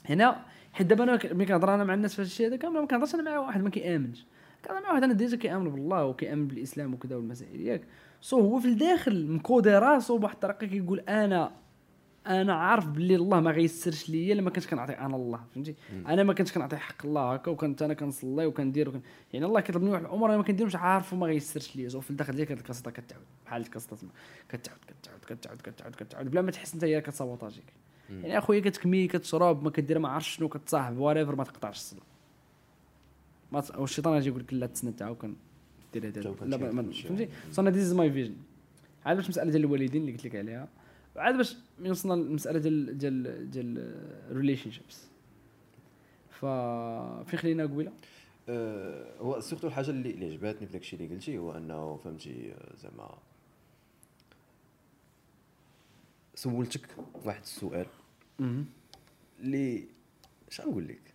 هنا 0.05 0.45
حيت 0.73 0.87
دابا 0.87 1.03
أنا 1.03 1.33
ملي 1.33 1.45
كنهضر 1.45 1.75
أنا 1.75 1.83
مع 1.83 1.93
الناس 1.93 2.15
في 2.15 2.21
هذا 2.21 2.27
الشيء 2.27 2.47
هذا 2.47 2.55
كامل 2.55 2.79
ما 2.79 2.87
كنهضرش 2.87 3.15
أنا 3.15 3.23
مع 3.23 3.39
واحد 3.39 3.61
ما 3.61 3.69
كيآمنش. 3.69 4.25
مع 4.71 4.91
واحد 4.91 5.03
أنا 5.03 5.13
déjà 5.13 5.37
كيامن 5.37 5.69
بالله 5.69 6.05
وكيامن 6.05 6.47
بالإسلام 6.47 6.93
وكذا 6.93 7.15
والمسائل 7.15 7.61
ياك. 7.61 7.81
so 8.21 8.39
هو 8.39 8.59
في 8.59 8.67
الداخل 8.67 9.27
م 9.27 9.36
codé 9.36 9.69
راسو 9.69 10.17
بواحد 10.17 10.33
الطريقة 10.33 10.67
كيقول 10.67 10.99
أنا 10.99 11.51
أنا 12.27 12.53
عارف 12.53 12.87
باللي 12.87 13.15
الله 13.15 13.39
ما 13.39 13.51
غيسرش 13.51 14.09
ليا 14.09 14.35
لما 14.35 14.49
كنت 14.49 14.65
كنعطي 14.65 14.93
أنا 14.93 15.15
الله 15.15 15.39
فهمتي؟ 15.55 15.75
أنا 16.07 16.23
ما 16.23 16.33
كنتش 16.33 16.51
كنعطي 16.51 16.77
حق 16.77 17.05
الله 17.05 17.33
هكا 17.33 17.51
وكنت 17.51 17.81
أنا 17.81 17.93
كنصلي 17.93 18.45
وكندير 18.45 18.89
وكن... 18.89 19.01
يعني 19.33 19.45
الله 19.45 19.61
كيطلبني 19.61 19.89
واحد 19.89 20.03
الأمور 20.03 20.29
أنا 20.29 20.37
ما 20.37 20.43
كنديرهمش 20.43 20.75
عارف 20.75 21.13
وما 21.13 21.27
غيسرش 21.27 21.75
ليا. 21.75 21.89
so 21.89 21.99
في 21.99 22.11
الداخل 22.11 22.35
ديالك 22.35 22.51
هاد 22.51 22.59
القصة 22.59 22.91
كتعاود 22.91 23.25
بحال 23.45 23.61
القصة 23.61 23.95
تما 23.95 24.09
كتعاود 24.49 24.79
كتعاود 24.87 25.21
كتعاود 25.21 25.61
كتعاود 25.61 25.95
كتعاود 25.95 26.31
بلا 26.31 26.41
ما 26.41 26.51
تحس 26.51 26.73
أنت 26.73 26.83
هي 26.83 27.01
كتسابوطاجيك 27.01 27.73
يعني 28.09 28.37
أخويا 28.37 28.59
كتكمي 28.59 29.07
كتشرب 29.07 29.63
ما 29.63 29.69
كدير 29.69 29.99
ما 29.99 30.09
عرفتش 30.09 30.29
شنو 30.35 30.49
كتصاحب 30.49 30.97
whatever 30.97 31.35
ما 31.35 31.43
تقطعش 31.43 31.75
الصلاة. 31.75 31.99
ما. 31.99 32.12
والشيطان 33.77 34.17
يجي 34.17 34.29
يقول 34.29 34.41
لك 34.41 34.53
لا 34.53 34.67
تسنى 34.67 34.93
وكان 35.09 35.35
دير 35.93 36.07
هذا. 36.07 36.21
لا. 36.45 36.57
فهمتي؟ 37.07 37.29
so 37.51 37.61
أنا 37.61 37.69
this 37.69 37.93
my 37.93 38.11
vision 38.11 38.35
عاد 39.05 39.15
باش 39.15 39.25
المساله 39.25 39.51
ديال 39.51 39.63
الوالدين 39.63 40.01
اللي 40.01 40.11
قلت 40.11 40.25
لك 40.25 40.35
عليها 40.35 40.67
وعاد 41.15 41.37
باش 41.37 41.55
من 41.79 41.91
وصلنا 41.91 42.13
للمساله 42.13 42.59
ديال 42.59 42.97
ديال 42.97 43.49
ديال 43.51 43.77
ال 44.31 44.71
relationships 44.71 45.07
ف 46.29 46.45
فين 47.25 47.39
خلينا 47.39 47.63
قبيلة؟ 47.63 47.91
آه، 48.49 49.17
هو 49.19 49.39
surtout 49.39 49.67
الحاجة 49.67 49.89
اللي 49.89 50.09
اللي 50.11 50.25
عجبتني 50.25 50.67
في 50.67 50.73
داكشي 50.73 50.95
اللي 50.95 51.15
قلتي 51.15 51.37
هو 51.37 51.57
أنه 51.57 51.97
فهمتي 51.97 52.51
آه، 52.53 52.75
زعما 52.75 53.17
سولتك 56.35 56.87
واحد 57.25 57.41
السؤال. 57.41 57.85
اللي 59.39 59.87
اش 60.51 60.61
غنقول 60.61 60.87
لك؟ 60.87 61.12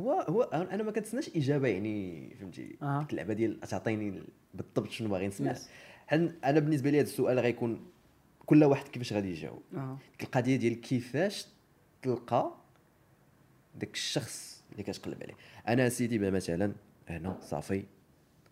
هو 0.00 0.12
هو 0.28 0.42
أنا 0.42 0.82
ما 0.82 0.90
كنتسناش 0.92 1.30
إجابة 1.36 1.68
يعني 1.68 2.30
فهمتي. 2.40 2.62
ديك 2.82 3.10
اللعبه 3.10 3.32
ديال 3.34 3.60
تعطيني 3.60 4.22
بالضبط 4.54 4.90
شنو 4.90 5.08
باغي 5.08 5.26
نسمع. 5.28 5.54
Yes. 5.54 5.58
حن 6.06 6.32
أنا 6.44 6.60
بالنسبة 6.60 6.90
لي 6.90 6.96
هذا 7.00 7.06
السؤال 7.06 7.38
غيكون 7.38 7.80
كل 8.46 8.64
واحد 8.64 8.88
كيفاش 8.88 9.12
غادي 9.12 9.30
يجاوب. 9.30 9.62
ديك 9.72 10.22
القضية 10.22 10.56
ديال 10.56 10.80
كيفاش 10.80 11.46
تلقى 12.02 12.54
داك 13.74 13.94
الشخص 13.94 14.64
اللي 14.72 14.82
كتقلب 14.82 15.22
عليه. 15.22 15.34
أنا 15.68 15.88
سيدي 15.88 16.18
مثلا 16.18 16.72
هنا 17.08 17.38
صافي 17.42 17.84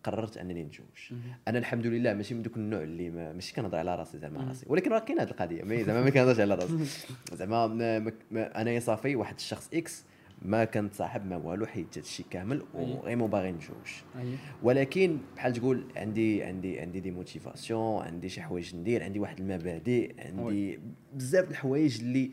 قررت 0.03 0.37
أنني 0.37 0.63
نتزوج. 0.63 1.19
أنا 1.47 1.59
الحمد 1.59 1.85
لله 1.85 2.13
ماشي 2.13 2.33
من 2.33 2.41
دوك 2.41 2.57
النوع 2.57 2.81
اللي 2.83 3.09
ما 3.09 3.33
ماشي 3.33 3.53
كنهضر 3.55 3.77
على 3.77 3.95
راسي 3.95 4.17
زعما 4.17 4.43
راسي. 4.47 4.65
ولكن 4.69 4.91
راه 4.91 4.99
كاين 4.99 5.19
هذه 5.19 5.29
القضية 5.29 5.63
ما 5.63 5.81
زعما 5.83 6.01
ما 6.03 6.09
كنهضرش 6.09 6.39
على 6.39 6.55
راسي. 6.55 6.85
زعما 7.39 7.67
ما- 7.67 7.99
ما- 7.99 8.11
ما- 8.31 8.61
انايا 8.61 8.79
صافي 8.79 9.15
واحد 9.15 9.35
الشخص 9.35 9.69
X 9.73 10.03
ما 10.41 10.65
كنتصاحب 10.65 11.25
ما 11.25 11.35
والو 11.35 11.65
حيت 11.65 11.97
هذا 11.97 12.05
الشيء 12.05 12.25
كامل 12.29 12.63
و 12.73 12.79
vraiment 12.79 13.29
باغي 13.29 13.51
نتزوج 13.51 13.75
اييه 14.19 14.37
ولكن 14.63 15.17
بحال 15.35 15.53
تقول 15.53 15.83
عندي 15.95 16.43
عندي 16.43 16.79
عندي 16.79 16.99
des 16.99 17.11
motivations 17.11 18.03
عندي 18.03 18.29
شي 18.29 18.41
حوايج 18.41 18.75
ندير 18.75 19.03
عندي 19.03 19.19
واحد 19.19 19.39
المبادئ 19.39 20.13
عندي 20.19 20.79
بزاف 21.13 21.51
الحوايج 21.51 21.99
اللي 22.01 22.31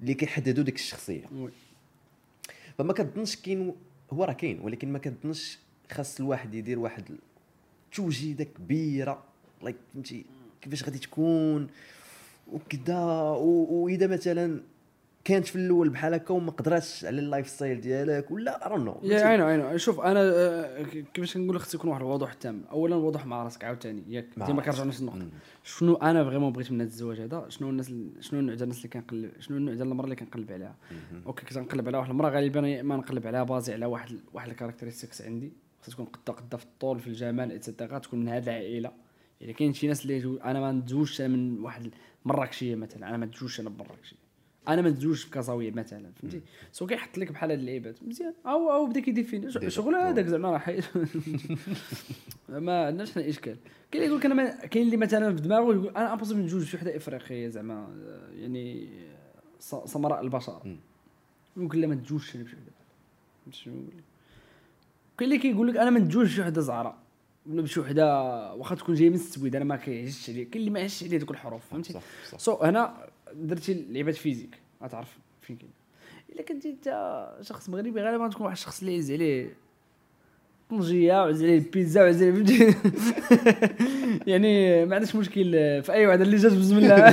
اللي 0.00 0.14
كيحددوا 0.14 0.64
ديك 0.64 0.74
الشخصية. 0.74 1.24
oui. 1.34 1.50
فما 2.78 2.92
كنظنش 2.92 3.36
كاين 3.36 3.74
هو 4.12 4.24
راه 4.24 4.32
كاين 4.32 4.60
ولكن 4.60 4.92
ما 4.92 4.98
كنظنش 4.98 5.58
خاص 5.90 6.20
الواحد 6.20 6.54
يدير 6.54 6.78
واحد 6.78 7.18
توجيدة 7.92 8.44
كبيرة. 8.44 9.24
like 9.62 9.76
فهمتي؟ 9.92 10.24
كيفاش 10.60 10.84
غادي 10.84 10.98
تكون؟ 10.98 11.66
وكذا 12.52 12.98
واذا 13.40 14.06
مثلا 14.06 14.62
كانت 15.24 15.46
في 15.46 15.56
الأول 15.56 15.88
بحال 15.88 16.14
هكا 16.14 16.34
وما 16.34 16.50
قدراتش 16.50 17.04
على 17.04 17.18
ال 17.18 17.24
life 17.24 17.48
style 17.48 17.80
ديالك 17.80 18.30
ولا 18.30 18.66
ارون 18.66 18.84
نو 18.84 19.00
يا 19.02 19.20
عينو 19.20 19.44
عينو 19.46 19.76
شوف 19.76 20.00
أنا 20.00 20.20
آه، 20.22 20.82
كيفاش 21.14 21.34
كنقول 21.34 21.60
خص 21.60 21.74
يكون 21.74 21.90
واحد 21.90 22.00
الوضوح 22.00 22.32
تام. 22.32 22.64
اولا 22.70 22.96
الوضوح 22.96 23.26
مع 23.26 23.42
راسك 23.42 23.64
عاوتاني. 23.64 24.02
ياك 24.08 24.26
ديما. 24.36 24.62
كنرجعوا 24.62 24.86
نفس 24.86 25.00
النقطة. 25.00 25.26
شنو 25.64 25.94
أنا 25.94 26.24
vraiment 26.24 26.52
بغيت 26.52 26.72
من 26.72 26.80
هذا 26.80 26.88
الزواج 26.90 27.20
هذا؟ 27.20 27.46
شنو 27.48 27.70
الناس 27.70 27.90
ال- 27.90 28.10
شنو 28.20 28.40
النوع 28.40 28.54
ديال 28.54 28.62
الناس 28.62 28.76
اللي 28.78 28.88
كنقلب 28.88 29.30
شنو 29.40 29.56
النوع 29.56 29.74
ديال 29.74 29.88
المرأة 29.88 30.04
اللي 30.04 30.16
كنقلب 30.16 30.52
عليها؟ 30.52 30.76
OK 31.26 31.46
كنت 31.46 31.58
نقلب 31.58 31.88
على 31.88 31.98
واحد 31.98 32.10
المرأة 32.10 32.30
غالبا 32.30 32.80
اما 32.80 32.96
نقلب 32.96 33.26
عليها 33.26 33.42
basé 33.42 33.72
على 33.72 33.86
واحد 33.86 34.20
واحد 34.32 34.48
ال 34.50 34.55
characteristics 34.55 35.22
عندي. 35.22 35.52
خصها 35.82 35.92
تكون 35.92 36.06
قدة 36.06 36.32
قدة 36.32 36.56
في 36.58 36.64
الطول 36.64 37.00
في 37.00 37.06
الجمال 37.06 37.52
et 37.52 37.64
cetera 37.64 37.98
تكون 37.98 38.20
من 38.20 38.28
هذه 38.28 38.44
العائلة. 38.44 38.90
يعني 39.40 39.52
كاين 39.52 39.72
شي 39.74 39.86
ناس 39.88 40.02
اللي 40.04 40.38
أنا 40.44 40.60
ما 40.60 40.72
نتزوجش 40.72 41.20
من 41.20 41.60
واحد 41.60 41.90
مراكشيه 42.24 42.74
مثلا. 42.74 43.08
أنا 43.08 43.16
ما 43.16 43.26
نتزوجش 43.26 43.60
أنا 43.60 43.68
بمراكشيه 43.70 44.16
أنا 44.68 44.82
ما 44.82 44.90
نتزوجش 44.90 45.26
بكازاويه 45.26 45.70
مثلا 45.70 46.10
فهمتي؟ 46.22 46.40
so 46.72 46.86
كيحط 46.86 47.18
لك 47.18 47.32
بحال 47.32 47.50
هاد 47.50 47.58
اللعيبات. 47.58 48.02
مزيان. 48.02 48.34
أو 48.46 48.72
أو 48.72 48.86
بدا 48.86 49.00
كي 49.00 49.10
définit 49.10 49.46
déjà. 49.46 49.68
شغل 49.68 49.94
هذاك 49.94 50.26
زعما 50.26 50.50
راه 50.50 50.58
حي- 50.58 50.80
ما 52.48 52.86
عندناش 52.86 53.12
حنا 53.12 53.28
إشكال. 53.28 53.56
كاين 53.90 54.04
اللي 54.04 54.06
يقول 54.06 54.18
لك 54.20 54.26
أنا 54.26 54.66
كاين 54.66 54.84
اللي 54.86 54.96
مثلا 54.96 55.36
في 55.36 55.42
دماغه 55.42 55.62
يقول 55.74 55.88
أنا 55.88 56.12
impossible 56.12 56.40
نتزوج 56.40 56.64
شي 56.64 56.76
وحدة 56.76 56.96
إفريقية 56.96 57.48
زعما. 57.48 57.88
يعني 58.34 58.88
سمراء 59.60 60.20
البشره 60.20 60.62
مم. 60.64 60.76
يقول 61.56 61.80
لا 61.80 61.86
ما 61.86 61.94
تجوجش 61.94 62.36
أنا 62.36 62.44
بشي 62.44 62.56
وحدة. 63.70 63.82
كاين 65.18 65.30
اللي 65.32 65.38
كيقول 65.38 65.68
لك 65.68 65.76
أنا 65.76 65.90
ما 65.90 65.98
نتزوجش 65.98 66.34
شي 66.34 66.40
وحدة 66.40 66.60
زعراء 66.60 66.98
ولا 67.46 67.62
بشي 67.62 67.80
وحدة 67.80 68.06
واخا 68.54 68.74
تكون 68.74 68.94
جاية 68.94 69.08
من 69.08 69.14
السويد 69.14 69.56
أنا 69.56 69.64
ما 69.64 69.76
كيعجبش 69.76 70.30
عليا. 70.30 70.44
كاين 70.44 70.56
اللي 70.60 70.70
ما 70.70 70.80
يعجبش 70.80 71.04
عليه 71.04 71.18
دوك 71.18 71.30
الحروف 71.30 71.66
فهمتي؟ 71.66 72.00
so 72.36 72.54
هنا 72.62 73.06
درتي 73.34 73.86
لعبات 73.90 74.14
physique 74.14 74.58
غتعرف 74.82 75.18
فين 75.40 75.56
كاين. 75.56 75.70
إلا 76.32 76.42
كنتي 76.42 76.70
أنت 76.70 77.28
شخص 77.40 77.68
مغربي 77.68 78.00
غالبا 78.00 78.28
تكون 78.28 78.46
واحد 78.46 78.56
الشخص 78.56 78.80
اللي 78.80 78.94
يعز 78.94 79.12
عليه 79.12 79.54
طنجية 80.70 81.22
وعز 81.22 81.42
عليه 81.42 81.58
البيتزا 81.58 82.02
وعز 82.02 82.22
عليه 82.22 82.32
فهمتي؟ 82.32 82.74
يعني 84.30 84.84
ما 84.86 84.94
عندكش 84.94 85.16
مشكل 85.16 85.52
في 85.82 85.92
أي 85.92 86.06
واحد 86.06 86.20
اللي 86.20 86.36
جات 86.36 86.52
بسم 86.52 86.78
الله. 86.78 86.94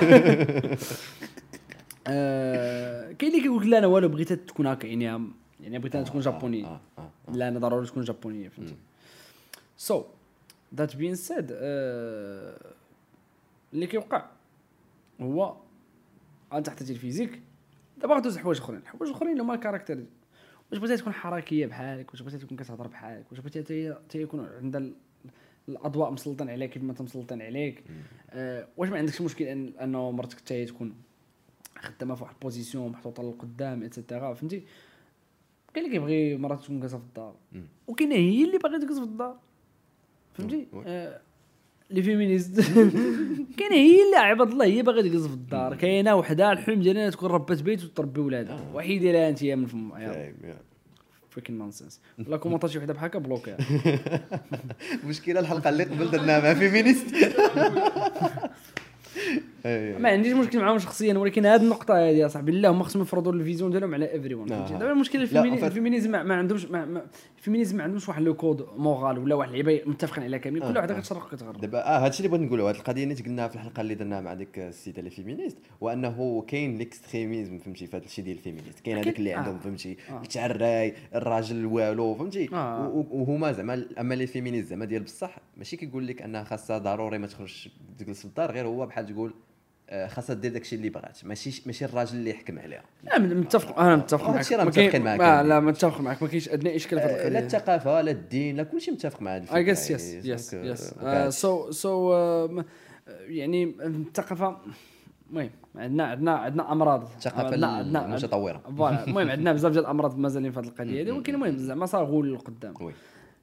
آه، 2.08 3.12
كاين 3.12 3.32
اللي 3.32 3.44
كيقول 3.44 3.62
لك 3.62 3.68
لا 3.68 3.78
أنا 3.78 3.88
والو 3.88 4.08
بغيتها 4.08 4.36
تكون 4.36 4.68
هكا 4.68 4.88
يعني 4.88 5.28
يعني 5.62 5.80
بغيتها 5.80 6.04
تكون 6.04 6.22
جابونية. 6.22 6.66
آه، 6.66 6.82
آه، 6.98 7.10
آه. 7.30 7.32
لا 7.32 7.48
أنا 7.48 7.60
ضروري 7.60 7.88
تكون 7.88 8.04
جابونية 8.04 8.50
فهمتي؟ 8.50 8.76
so 9.78 10.04
that 10.76 10.96
being 10.96 11.16
said 11.16 11.48
اللي 13.74 13.88
كيوقع 13.88 14.26
هو 15.22 15.56
أنت 16.54 16.66
تحتاج 16.68 16.92
ال 16.92 16.97
physique 16.97 17.42
دابا 17.98 18.16
غدوز 18.16 18.38
حوايج 18.38 18.58
أخرين. 18.60 18.82
حوايج 18.86 19.12
أخرين 19.14 19.32
اللي 19.32 19.44
هما 19.44 19.54
ال 19.54 19.58
character. 19.58 20.04
واش 20.72 20.80
بغيتي 20.80 20.98
تكون 21.02 21.14
حركية 21.14 21.66
بحالك؟ 21.66 22.12
واش 22.12 22.22
بغيتي 22.22 22.38
تكون 22.46 22.58
كتهضر 22.58 22.88
بحالك؟ 22.88 23.32
واش 23.32 23.40
بغيتي 23.40 23.60
حتى 23.64 23.94
حتى 24.08 24.22
يكون 24.22 24.46
عندها 24.58 24.82
ال- 24.82 24.96
الأضواء 25.70 26.12
مسلطين 26.12 26.50
عليك 26.50 26.70
كيف 26.70 26.84
ما 26.84 26.92
انت 26.92 27.02
مسلطين 27.02 27.42
عليك 27.42 27.84
آه 28.30 28.68
واش 28.78 28.90
ما 28.90 28.98
عندكش 28.98 29.22
مشكل 29.22 29.46
ان 29.46 29.74
أنه 29.82 30.12
مرتك 30.12 30.38
حتى 30.38 30.66
تكون 30.66 30.96
خدامة 31.80 32.16
في 32.16 32.24
واحد 32.24 32.34
ال 32.36 32.42
position 32.42 32.92
محطوطة 32.92 33.24
للقدام 33.24 33.84
et 33.84 33.96
cetera 33.96 34.34
فهمتي؟ 34.34 34.64
كاين 35.74 35.86
اللي 35.86 35.98
كيبغي 35.98 36.38
مرات 36.38 36.64
تكون 36.64 36.80
جالسه 36.80 36.98
في 36.98 37.04
الدار. 37.04 37.36
وكاينه 37.88 38.16
هي 38.16 38.44
اللي 38.44 38.58
باغيه 38.58 38.78
تجلس 38.78 38.98
في 38.98 39.04
الدار 39.04 39.40
فهمتي 40.34 40.68
oui. 40.74 40.84
آه 41.92 41.94
les 41.96 42.02
féministes. 42.04 42.60
كاينة 43.58 43.76
هي 43.76 44.04
اللي 44.06 44.16
عباد 44.18 44.52
الله 44.52 44.66
هي 44.66 44.82
باغا 44.82 45.02
تجلس 45.02 45.26
في 45.28 45.34
الدار. 45.34 45.76
كاينة 45.76 46.16
وحدة 46.16 46.52
الحلم 46.52 46.82
ديالها 46.82 47.10
تكون 47.10 47.32
ربات 47.32 47.62
بيت 47.62 47.84
وتربي 47.84 48.22
ولادها 48.22 48.60
وحيدي 48.74 49.12
لها 49.12 49.30
أنت 49.30 49.44
من 49.44 49.66
فم 49.66 49.90
فاهم، 49.92 50.34
يا. 50.44 50.58
freaking 51.30 51.58
nonsense 51.58 52.00
ولا 52.28 52.38
كومونطات 52.38 52.70
شي 52.72 52.78
وحدة 52.78 52.94
بحال 52.94 53.06
هكا 53.10 53.20
بلوكيها 53.20 53.58
المشكلة 55.04 55.40
الحلقة 55.44 55.70
اللي 55.70 55.84
قبل 55.84 56.12
درناها 56.12 56.40
مع 56.42 56.54
féministe. 56.60 57.16
ما 60.00 60.10
عنديش 60.10 60.34
مشكل 60.34 60.60
معاهم 60.60 60.80
شخصيا 60.80 61.14
ولكن 61.18 61.46
هذه 61.46 61.62
النقطة 61.62 61.94
هذه 61.94 62.16
يا 62.18 62.28
صاحبي 62.28 62.52
لا 62.52 62.70
هما 62.70 62.84
خصهم 62.84 63.02
يفرضوا 63.02 63.34
ال 63.34 63.39
vision 63.39 63.72
ديالهم 63.72 63.94
على 63.94 64.12
everyone 64.14 64.52
آه. 64.52 64.70
دابا 64.70 64.92
المشكلة 64.92 65.24
لا، 65.24 65.68
ال 65.68 65.72
féminisme 65.72 66.12
ما 66.12 66.24
ما 66.24 66.36
عندهمش 66.36 66.66
ما 66.66 66.86
ما- 66.86 67.06
ال 67.40 67.44
féminisme 67.44 67.78
ما 67.78 67.84
عندهمش 67.84 68.10
واحد 68.10 68.22
le 68.22 68.34
code 68.34 68.68
moral 68.78 69.18
ولا 69.18 69.36
واحد 69.36 69.50
اللعيبه 69.50 69.90
متفقين 69.90 70.24
عليها 70.24 70.40
كاملين 70.40 70.64
كل 70.64 70.78
آه، 70.78 70.84
آه. 70.84 71.00
كتشرق 71.00 71.26
وكتغرب 71.26 71.62
دابا 71.62 71.80
آه 71.80 72.06
هادشي 72.06 72.20
اللي 72.20 72.30
بغيت 72.30 72.48
نقولوا 72.48 72.70
هاد 72.70 72.76
القضية 72.76 73.04
اللي 73.04 73.16
قلناها 73.16 73.48
في 73.48 73.56
الحلقة 73.56 73.82
اللي 73.82 73.96
درناها 73.96 74.22
مع 74.22 74.34
ديك 74.34 74.60
السيدة 74.60 75.00
اللي 75.00 75.10
féministe 75.10 75.58
هو 75.84 75.90
انه 75.90 76.46
كاين 76.48 76.78
l'extrémisme 76.78 77.58
فهمتي 77.58 77.88
في 77.88 77.98
هذا 77.98 78.06
الشيء 78.06 78.26
ديال 78.26 78.38
ال 78.38 78.42
féministe 78.42 78.80
كاين. 78.80 78.98
هذاك 78.98 79.20
اللي 79.20 79.36
آه. 79.36 79.38
عندهم 79.38 79.60
فهمتي 79.60 79.98
آه. 80.10 80.22
التعراي 80.22 80.94
الراجل 81.16 81.66
والو 81.66 82.16
فهمتي 82.16 82.50
آه. 82.54 83.06
وهما 83.12 83.52
زعما 83.52 83.86
أما 84.00 84.14
les 84.14 84.28
féministes 84.28 84.70
زعما 84.70 84.86
ديال 84.86 85.04
بصح 85.04 85.38
ماشي 85.58 85.78
كيقول 85.78 86.08
لك 86.08 86.22
أنها 86.22 86.44
خاصها 86.44 86.78
ضروري 86.78 87.18
ما 87.18 87.28
تخرجش 87.28 87.70
تجلس 87.98 88.20
في 88.20 88.26
الدار 88.26 88.52
غير 88.52 88.68
هو 88.68 88.86
بحال 88.86 89.06
تقول 89.06 89.30
آه، 89.30 89.49
خاصها 90.08 90.34
دير 90.34 90.52
داكشي 90.54 90.76
اللي 90.76 90.90
بغات. 90.90 91.26
ماشي 91.26 91.62
ماشي 91.66 91.86
الراجل 91.86 92.18
اللي 92.18 92.30
يحكم 92.30 92.60
عليها. 92.60 92.84
لا 93.04 93.20
متفق 93.20 93.80
أنا 93.80 93.96
متفق 93.96 94.26
آه، 94.28 94.32
معك. 94.32 94.52
راه 94.52 94.64
متفقين 94.64 95.04
ما- 95.04 95.16
يعني. 95.16 95.48
لا 95.48 95.60
متفق 95.60 96.02
معك. 96.02 96.22
ما 96.24 96.28
كاينش 96.30 96.50
ادنى 96.50 96.76
إشكال 96.76 97.00
في 97.00 97.06
هذه 97.06 97.12
آه، 97.26 97.30
لا 97.30 97.40
الثقافة 97.40 98.02
لا 98.02 98.12
الدين 98.12 98.58
لا 98.58 98.64
كلشي 98.64 98.92
متفق 98.92 99.22
مع 99.22 99.36
هذه 99.36 99.62
yes 99.62 99.92
yes. 99.92 100.14
yes 100.26 100.54
yes 100.54 100.94
آه، 101.02 101.30
so 101.30 101.72
so 101.72 102.14
يعني 103.28 103.64
الثقافة 103.64 104.58
المهم 105.30 105.50
عندنا 105.76 106.04
عندنا 106.06 106.32
عندنا 106.36 106.72
أمراض. 106.72 107.04
الثقافة 107.04 107.44
عندنا 107.66 108.06
المتطورة. 108.06 108.62
voilà. 108.78 109.04
المهم 109.08 109.30
عندنا 109.30 109.54
بزاف 109.54 109.72
ديال 109.72 109.84
الأمراض 109.84 110.18
مازالين 110.18 110.52
في 110.52 110.60
هذه 110.60 110.66
القضية 110.66 111.02
هذه 111.04 111.12
ولكن 111.12 111.34
المهم 111.34 111.58
زعما 111.58 111.86
ça 111.86 112.04
roule 112.06 112.30
للقدام. 112.30 112.74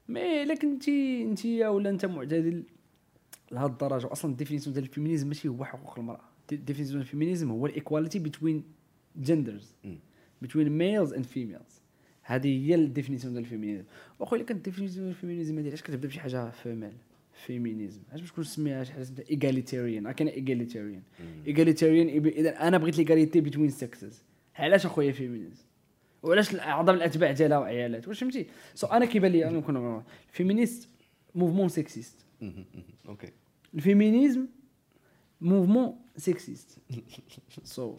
mais 0.09 0.45
لكن 0.45 0.67
انت 0.71 0.89
انت 0.89 1.45
ولا 1.65 1.89
انت 1.89 2.05
معتدل 2.05 2.63
لهذ 3.51 3.65
الدرجة 3.69 4.11
أصلا 4.11 4.31
ال 4.31 4.35
définition 4.35 4.73
ديال 4.73 4.85
ال 4.85 4.89
féminisme 4.89 5.27
ماشي 5.27 5.47
هو 5.47 5.63
حقوق 5.65 5.99
المراه 5.99 6.19
ديال 6.51 6.95
ال 6.95 7.01
féminisme 7.01 7.51
هو 7.51 7.65
ال 7.65 7.71
equality 7.71 8.19
بين 8.19 8.63
genders. 9.15 9.73
بين 10.41 10.69
males 10.69 11.13
and 11.13 11.25
females 11.25 11.81
هذه 12.23 12.67
هي 12.67 12.75
ال 12.75 12.80
définition 12.80 13.33
ديال 13.33 13.43
ال 13.43 13.47
féminisme. 13.47 13.83
واخويا 14.19 14.43
كانت 14.43 14.57
ال 14.57 14.61
définition 14.61 15.05
ديال 15.05 15.15
ال 15.15 15.19
féminisme 15.19 15.59
هذه 15.59 15.67
علاش 15.67 15.81
كتبدا 15.81 16.07
بشي 16.07 16.19
حاجة 16.19 16.49
female 16.49 16.93
feminism 17.45 18.01
علاش 18.09 18.21
باش 18.21 18.31
تكون 18.31 18.43
سميها 18.43 18.83
شي 18.83 18.93
حاجة 18.93 19.07
egalitarian 19.31 20.11
كاين 20.11 20.27
egalitarian 20.27 21.01
egalitarian 21.47 22.25
اذا 22.25 22.67
أنا 22.67 22.77
بغيت 22.77 22.97
l'égalité 22.97 23.41
بين 23.41 23.69
سكسز 23.69 24.23
علاش 24.55 24.85
أخويا 24.85 25.11
féminisme 25.11 25.63
وعلاش 26.23 26.55
اعظم 26.55 26.93
الأتباع 26.93 27.31
ديالها 27.31 27.57
وعيالات؟ 27.57 28.07
واش 28.07 28.19
فهمتي؟ 28.19 28.47
so 28.75 28.87
أنا 28.87 29.05
كيبان 29.05 29.31
لي 29.31 29.47
أنا 29.47 29.57
نكون 29.57 30.03
féministe 30.31 30.89
mouvement 31.35 31.69
sexiste. 31.69 32.25
OK 33.07 33.31
ال 33.73 33.80
féminisme 33.80 34.45
mouvement 35.41 35.95
sexiste 36.17 36.77
so 37.63 37.95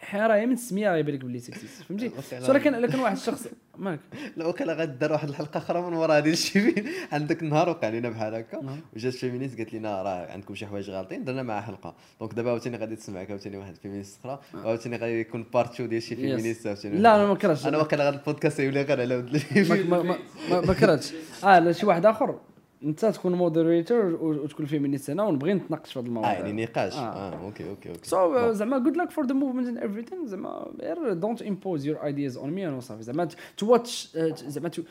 هي 0.00 0.46
من 0.46 0.52
السميه 0.52 0.92
غيبان 0.92 1.14
لك 1.14 1.24
بلي 1.24 1.38
sexiste 1.38 1.82
فهمتي. 1.82 2.10
so 2.40 2.52
لكن 2.52 2.72
لكن 2.72 2.98
واحد 2.98 3.16
الشخص 3.16 3.48
مالك؟ 3.78 4.00
لا 4.36 4.46
وقيلا 4.46 4.72
غدار 4.74 5.12
واحد 5.12 5.28
الحلقة 5.28 5.58
أخرى 5.58 5.82
من 5.82 5.92
ورا 5.92 6.18
هذه 6.18 6.30
الشي 6.30 6.74
عندك 7.12 7.42
النهار 7.42 7.68
وقع 7.68 7.88
لنا 7.88 8.08
بحال 8.08 8.34
هكا. 8.34 8.62
نعم. 8.62 8.80
وجات 8.96 9.14
féministe 9.14 9.58
قالت 9.58 9.74
لنا 9.74 10.02
راه 10.02 10.32
عندكم 10.32 10.54
شي 10.54 10.66
حوايج 10.66 10.90
غالطين 10.90 11.24
درنا 11.24 11.42
معها 11.42 11.60
حلقة. 11.60 11.94
donc 12.20 12.34
دابا 12.34 12.50
عاوتاني 12.50 12.76
غادي 12.76 12.96
تسمعك 12.96 13.30
عاوتاني 13.30 13.56
واحد 13.56 13.76
féministe 13.76 14.20
أخرى. 14.20 14.40
وعاوتاني 14.54 14.96
غادي 14.96 15.20
يكون 15.20 15.46
part 15.54 15.74
2 15.74 15.88
ديال 15.88 16.02
شي 16.02 16.16
féministe 16.16 16.66
عاوتاني 16.66 16.98
لا 16.98 17.16
أنا 17.16 17.26
ما 17.26 17.34
كرهتش. 17.34 17.66
أنا 17.66 17.78
واقيلا 17.78 18.04
غادي 18.04 18.16
البودكاست 18.16 18.60
يولي 18.60 18.82
غير 18.82 19.00
على 19.00 19.16
ما 20.50 20.74
كرهتش. 20.74 21.12
آه 21.44 21.58
لا 21.58 21.72
شي 21.72 21.86
واحد 21.86 22.06
آخر. 22.06 22.38
انت 22.84 23.04
تكون 23.06 23.32
moderator 23.34 24.04
وتكون 24.24 24.66
féministe 24.66 25.10
هنا 25.10 25.22
ونبغي 25.22 25.54
نتناقش 25.54 25.92
في 25.92 25.98
هذا 25.98 26.06
آه 26.06 26.08
الموضوع 26.08 26.32
يعني 26.32 26.64
نقاش. 26.64 26.92
آه. 26.92 26.98
آه 26.98 27.44
OK 27.44 27.68
OK 27.70 27.88
OK. 27.88 28.08
so 28.08 28.52
زعما 28.52 28.78
good 28.78 28.96
luck 28.96 29.10
for 29.10 29.26
the 29.26 29.34
movement 29.34 29.68
and 29.68 29.78
everything. 29.80 30.26
زعما 30.26 30.66
غير 30.80 31.12
don't 31.12 31.42
impose 31.42 31.86
your 31.86 32.04
ideas 32.04 32.36
on 32.36 32.50
me 32.50 32.68
وصافي 32.68 33.02
زعما 33.02 33.28
to 33.56 33.66
what 33.72 34.16
زعما 34.46 34.68
to 34.68 34.82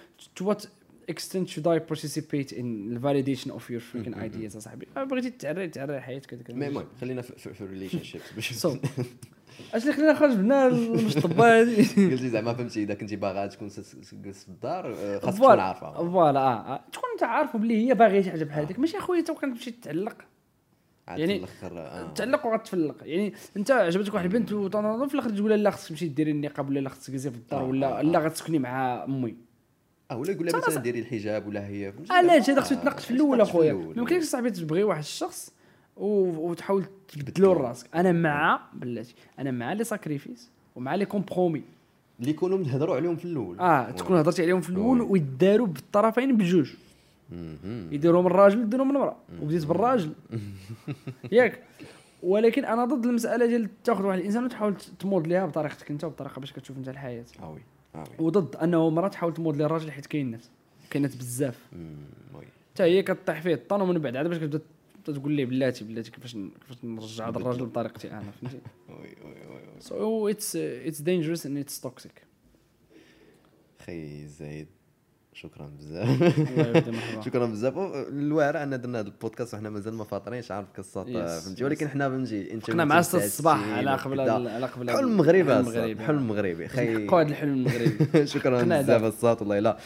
what 0.42 0.66
extent 1.12 1.48
should 1.54 1.66
I 1.76 1.80
participate 1.94 2.50
in 2.62 2.68
the 2.96 3.00
validation 3.08 3.50
of 3.58 3.64
your 3.70 3.82
freaking 3.92 4.16
ideas 4.16 4.56
أصاحبي؟ 4.56 4.88
آه، 4.98 5.04
بغيتي 5.04 5.30
تعري 5.30 5.68
تعري 5.68 6.02
حياتك. 6.02 6.52
mais 6.52 6.68
المهم 6.68 6.86
خلينا 7.02 7.22
في- 7.22 7.62
ال 7.64 8.04
relationship 8.04 8.22
باش 8.36 8.66
So. 8.66 8.70
اش 9.74 9.84
اللي 9.84 9.94
خلينا 9.94 10.14
خرج 10.14 10.34
بنا 10.34 10.68
المشطبه 10.68 11.62
هذه 11.62 11.88
قلتي 12.12 12.30
زعما 12.30 12.54
فهمتي 12.54 12.84
إذا 12.84 12.94
كنتي 12.94 13.16
باغا 13.16 13.48
تكون 13.48 13.68
جالس 14.24 14.44
في 14.44 14.50
الدار 14.50 14.96
آه، 15.00 15.20
خاصك 15.20 15.38
تكون 15.38 15.60
عارفة. 15.60 15.94
voilà 15.94 16.40
آه 16.40 16.74
آه. 16.74 16.82
تكون 16.92 17.10
أنت 17.14 17.24
عارف 17.24 17.58
بلي 17.58 17.88
هي 17.88 17.94
باغية 17.94 18.22
شي 18.22 18.32
حاجة 18.32 18.44
بحال 18.44 18.66
هذيك. 18.66 18.80
ماشي 18.80 18.98
أخويا 18.98 19.20
أنت 19.20 19.32
كتمشي 19.32 19.72
تعلق. 19.72 20.16
يعني 21.08 21.46
آه. 21.64 22.14
تعلق 22.14 22.46
وغتفلق. 22.46 22.96
يعني 23.02 23.34
أنت 23.58 23.72
عجبتك 23.72 24.14
واحد 24.14 24.26
البنت 24.26 24.52
وطنطا 24.52 25.08
في 25.08 25.14
الآخر 25.14 25.30
تقول 25.30 25.52
لا 25.52 25.72
خصك 25.72 25.90
تمشي 25.90 26.08
ديري 26.08 26.32
النقاب 26.32 26.70
ولا 26.70 26.80
لا 26.80 26.90
خصك 26.90 27.08
تجلسي 27.08 27.32
في 27.32 27.38
الدار 27.38 27.64
ولا 27.64 28.04
لا 28.04 28.20
غتسكني 28.20 28.60
مع 28.60 29.04
أمي. 29.04 29.36
آه 30.12 30.18
ولا 30.18 30.32
يقول 30.32 30.46
لها 30.46 30.58
مثلا 30.58 30.82
ديري 30.82 31.00
الحجاب 31.00 31.48
ولا 31.48 31.68
هي؟ 31.68 31.94
علاش 32.10 32.50
هذا 32.50 32.62
خصو 32.62 32.76
يتناقش 32.76 33.06
في 33.06 33.12
الأول 33.12 33.42
أخويا. 33.42 33.74
ما 33.74 33.94
يمكنلكش 33.98 34.26
صاحبي 34.26 34.52
تبغي 34.52 34.84
واحد 34.84 35.00
الشخص 35.00 35.54
وتحاول 36.02 36.86
تبدلو 37.08 37.54
راسك. 37.54 37.96
أنا 37.96 38.12
مع 38.12 38.62
بلاتي. 38.74 39.16
أنا 39.40 39.52
مع 39.52 39.74
les 39.74 39.84
sacrifices 39.84 40.50
ومع 40.76 40.96
les 40.96 41.06
compromis 41.06 41.64
اللي 42.20 42.32
يكونوا 42.32 42.58
نهضروا 42.58 42.96
عليهم 42.96 43.16
في 43.16 43.26
الأول. 43.26 43.60
آه 43.60 43.92
تكون 43.92 44.18
هضرتي 44.18 44.42
عليهم 44.42 44.62
في 44.62 44.70
الأول 44.70 45.02
oui. 45.02 45.08
ويداروا 45.10 45.68
بالطرفين 45.68 46.38
بجوج. 46.38 46.74
يديروا 47.92 48.22
من 48.22 48.28
الراجل 48.28 48.62
يديروا 48.62 48.86
من 48.86 48.96
المراه 48.96 49.16
وبديت 49.42 49.66
بالراجل. 49.66 50.12
ياك. 51.32 51.64
ولكن 52.24 52.66
أنا 52.66 52.86
ضد 52.86 53.06
المسألة 53.06 53.46
ديال 53.46 53.70
تاخذ 53.84 54.06
واحد 54.06 54.20
الإنسان 54.20 54.46
وتحاول 54.46 54.76
تمودليها 55.00 55.46
بطريقتك 55.46 55.92
أنت 55.92 56.04
وبطريقة 56.04 56.40
باش 56.40 56.54
كتشوف 56.54 56.78
أنت 56.78 56.90
الحياة. 56.90 57.26
آه 57.44 57.52
oui 57.52 57.62
وي 57.96 58.04
وضد 58.20 58.56
أنه 58.56 58.90
مراه 58.90 59.08
تحاول 59.08 59.34
تمودلي 59.34 59.66
الراجل 59.66 59.92
حيت 59.92 60.06
كاينات 60.06 60.42
كاينات 60.90 61.18
بزاف. 61.18 61.68
حتى 62.74 62.84
هي 62.84 63.04
كطيح 63.04 63.42
فيه 63.42 63.54
الطن 63.54 63.82
ومن 63.82 64.00
بعد 64.00 64.16
عاد 64.16 64.28
باش 64.28 64.38
كتبدا 64.38 64.58
تبدا 64.58 64.66
تقول 65.06 65.32
ليه 65.32 65.46
بلاتي 65.46 65.84
بلاتي 65.84 66.12
كيفاش 66.12 66.32
كيفاش 66.34 66.78
نرجع 66.84 67.30
هذا 67.30 67.38
الراجل 67.38 67.66
بطريقتي 67.66 68.12
أنا 68.12 68.24
فهمتي؟ 68.42 68.60
وي 68.90 68.96
وي 68.96 69.32
وي. 69.32 69.62
سو 69.80 70.28
اتس 70.28 70.56
اتس 70.56 71.02
دينجرس 71.02 71.46
اند 71.46 71.58
اتس 71.58 71.82
توكسيك 71.82 72.24
خي 73.86 74.28
زايد 74.28 74.68
شكرا 75.34 75.68
بزاف. 75.78 76.40
شكرا 77.26 77.46
بزاف. 77.46 77.74
الواعر 78.08 78.64
أن 78.64 78.82
درنا 78.82 79.00
هذا 79.00 79.08
البودكاست 79.08 79.54
وحنا 79.54 79.70
مازال 79.70 79.94
ما 79.94 80.04
فاطرينش 80.04 80.52
عارف 80.52 80.68
Yes, 80.78 80.82
فهمتي. 80.82 81.64
ولكن 81.64 81.88
حنا 81.88 82.10
بنجي 82.10 82.54
انت 82.54 82.72
كنا 82.72 82.86
مع 82.86 83.02
6 83.02 83.26
الصباح 83.26 83.68
على 83.70 83.96
قبل 83.96 84.20
على 84.20 84.66
قبل 84.66 84.90
حلم 84.92 85.08
المغربي 85.08 86.04
حلم 86.04 86.18
المغربي 86.18 86.68
خي 86.68 87.08
خي 87.08 87.16
هذا 87.16 87.22
الحلم 87.30 87.54
المغربي 87.54 88.28
شكرا 88.28 88.64
بزاف. 88.82 89.04
الصاد 89.04 89.42
والله 89.42 89.60
لا 89.60 89.78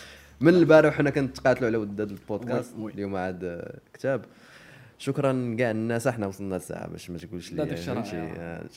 من 0.41 0.53
البارح 0.53 0.93
حنا 0.97 1.09
كنتقاتلوا 1.09 1.67
على 1.69 1.77
ود 1.77 2.01
هذا 2.01 2.11
البودكاست. 2.11 2.75
اليوم 2.75 3.15
عاد 3.15 3.71
كتاب. 3.93 4.25
شكرا 4.97 5.55
كاع 5.59 5.71
الناس 5.71 6.07
إحنا 6.07 6.27
وصلنا 6.27 6.55
لساعه 6.55 6.87
باش 6.87 7.09
ما 7.09 7.17
تقولش 7.17 7.51
لي. 7.51 7.57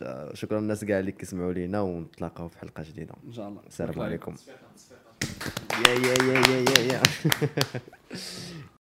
آه، 0.03 0.35
شكرا 0.35 0.59
الناس 0.59 0.85
كاع 0.85 0.99
اللي 0.99 1.13
كيسمعوا 1.13 1.53
لينا 1.53 1.81
ونتلاقاو 1.81 2.49
في 2.49 2.59
حلقة 2.59 2.83
جديدة. 2.83 3.15
إن 3.27 3.33
شاء 3.33 3.49
الله. 3.49 3.61
السلام 3.67 4.01
عليكم. 4.01 4.35
يا 5.87 5.93
يا 5.93 6.15
يا 6.23 6.65
يا 6.79 6.93
يا. 6.93 7.03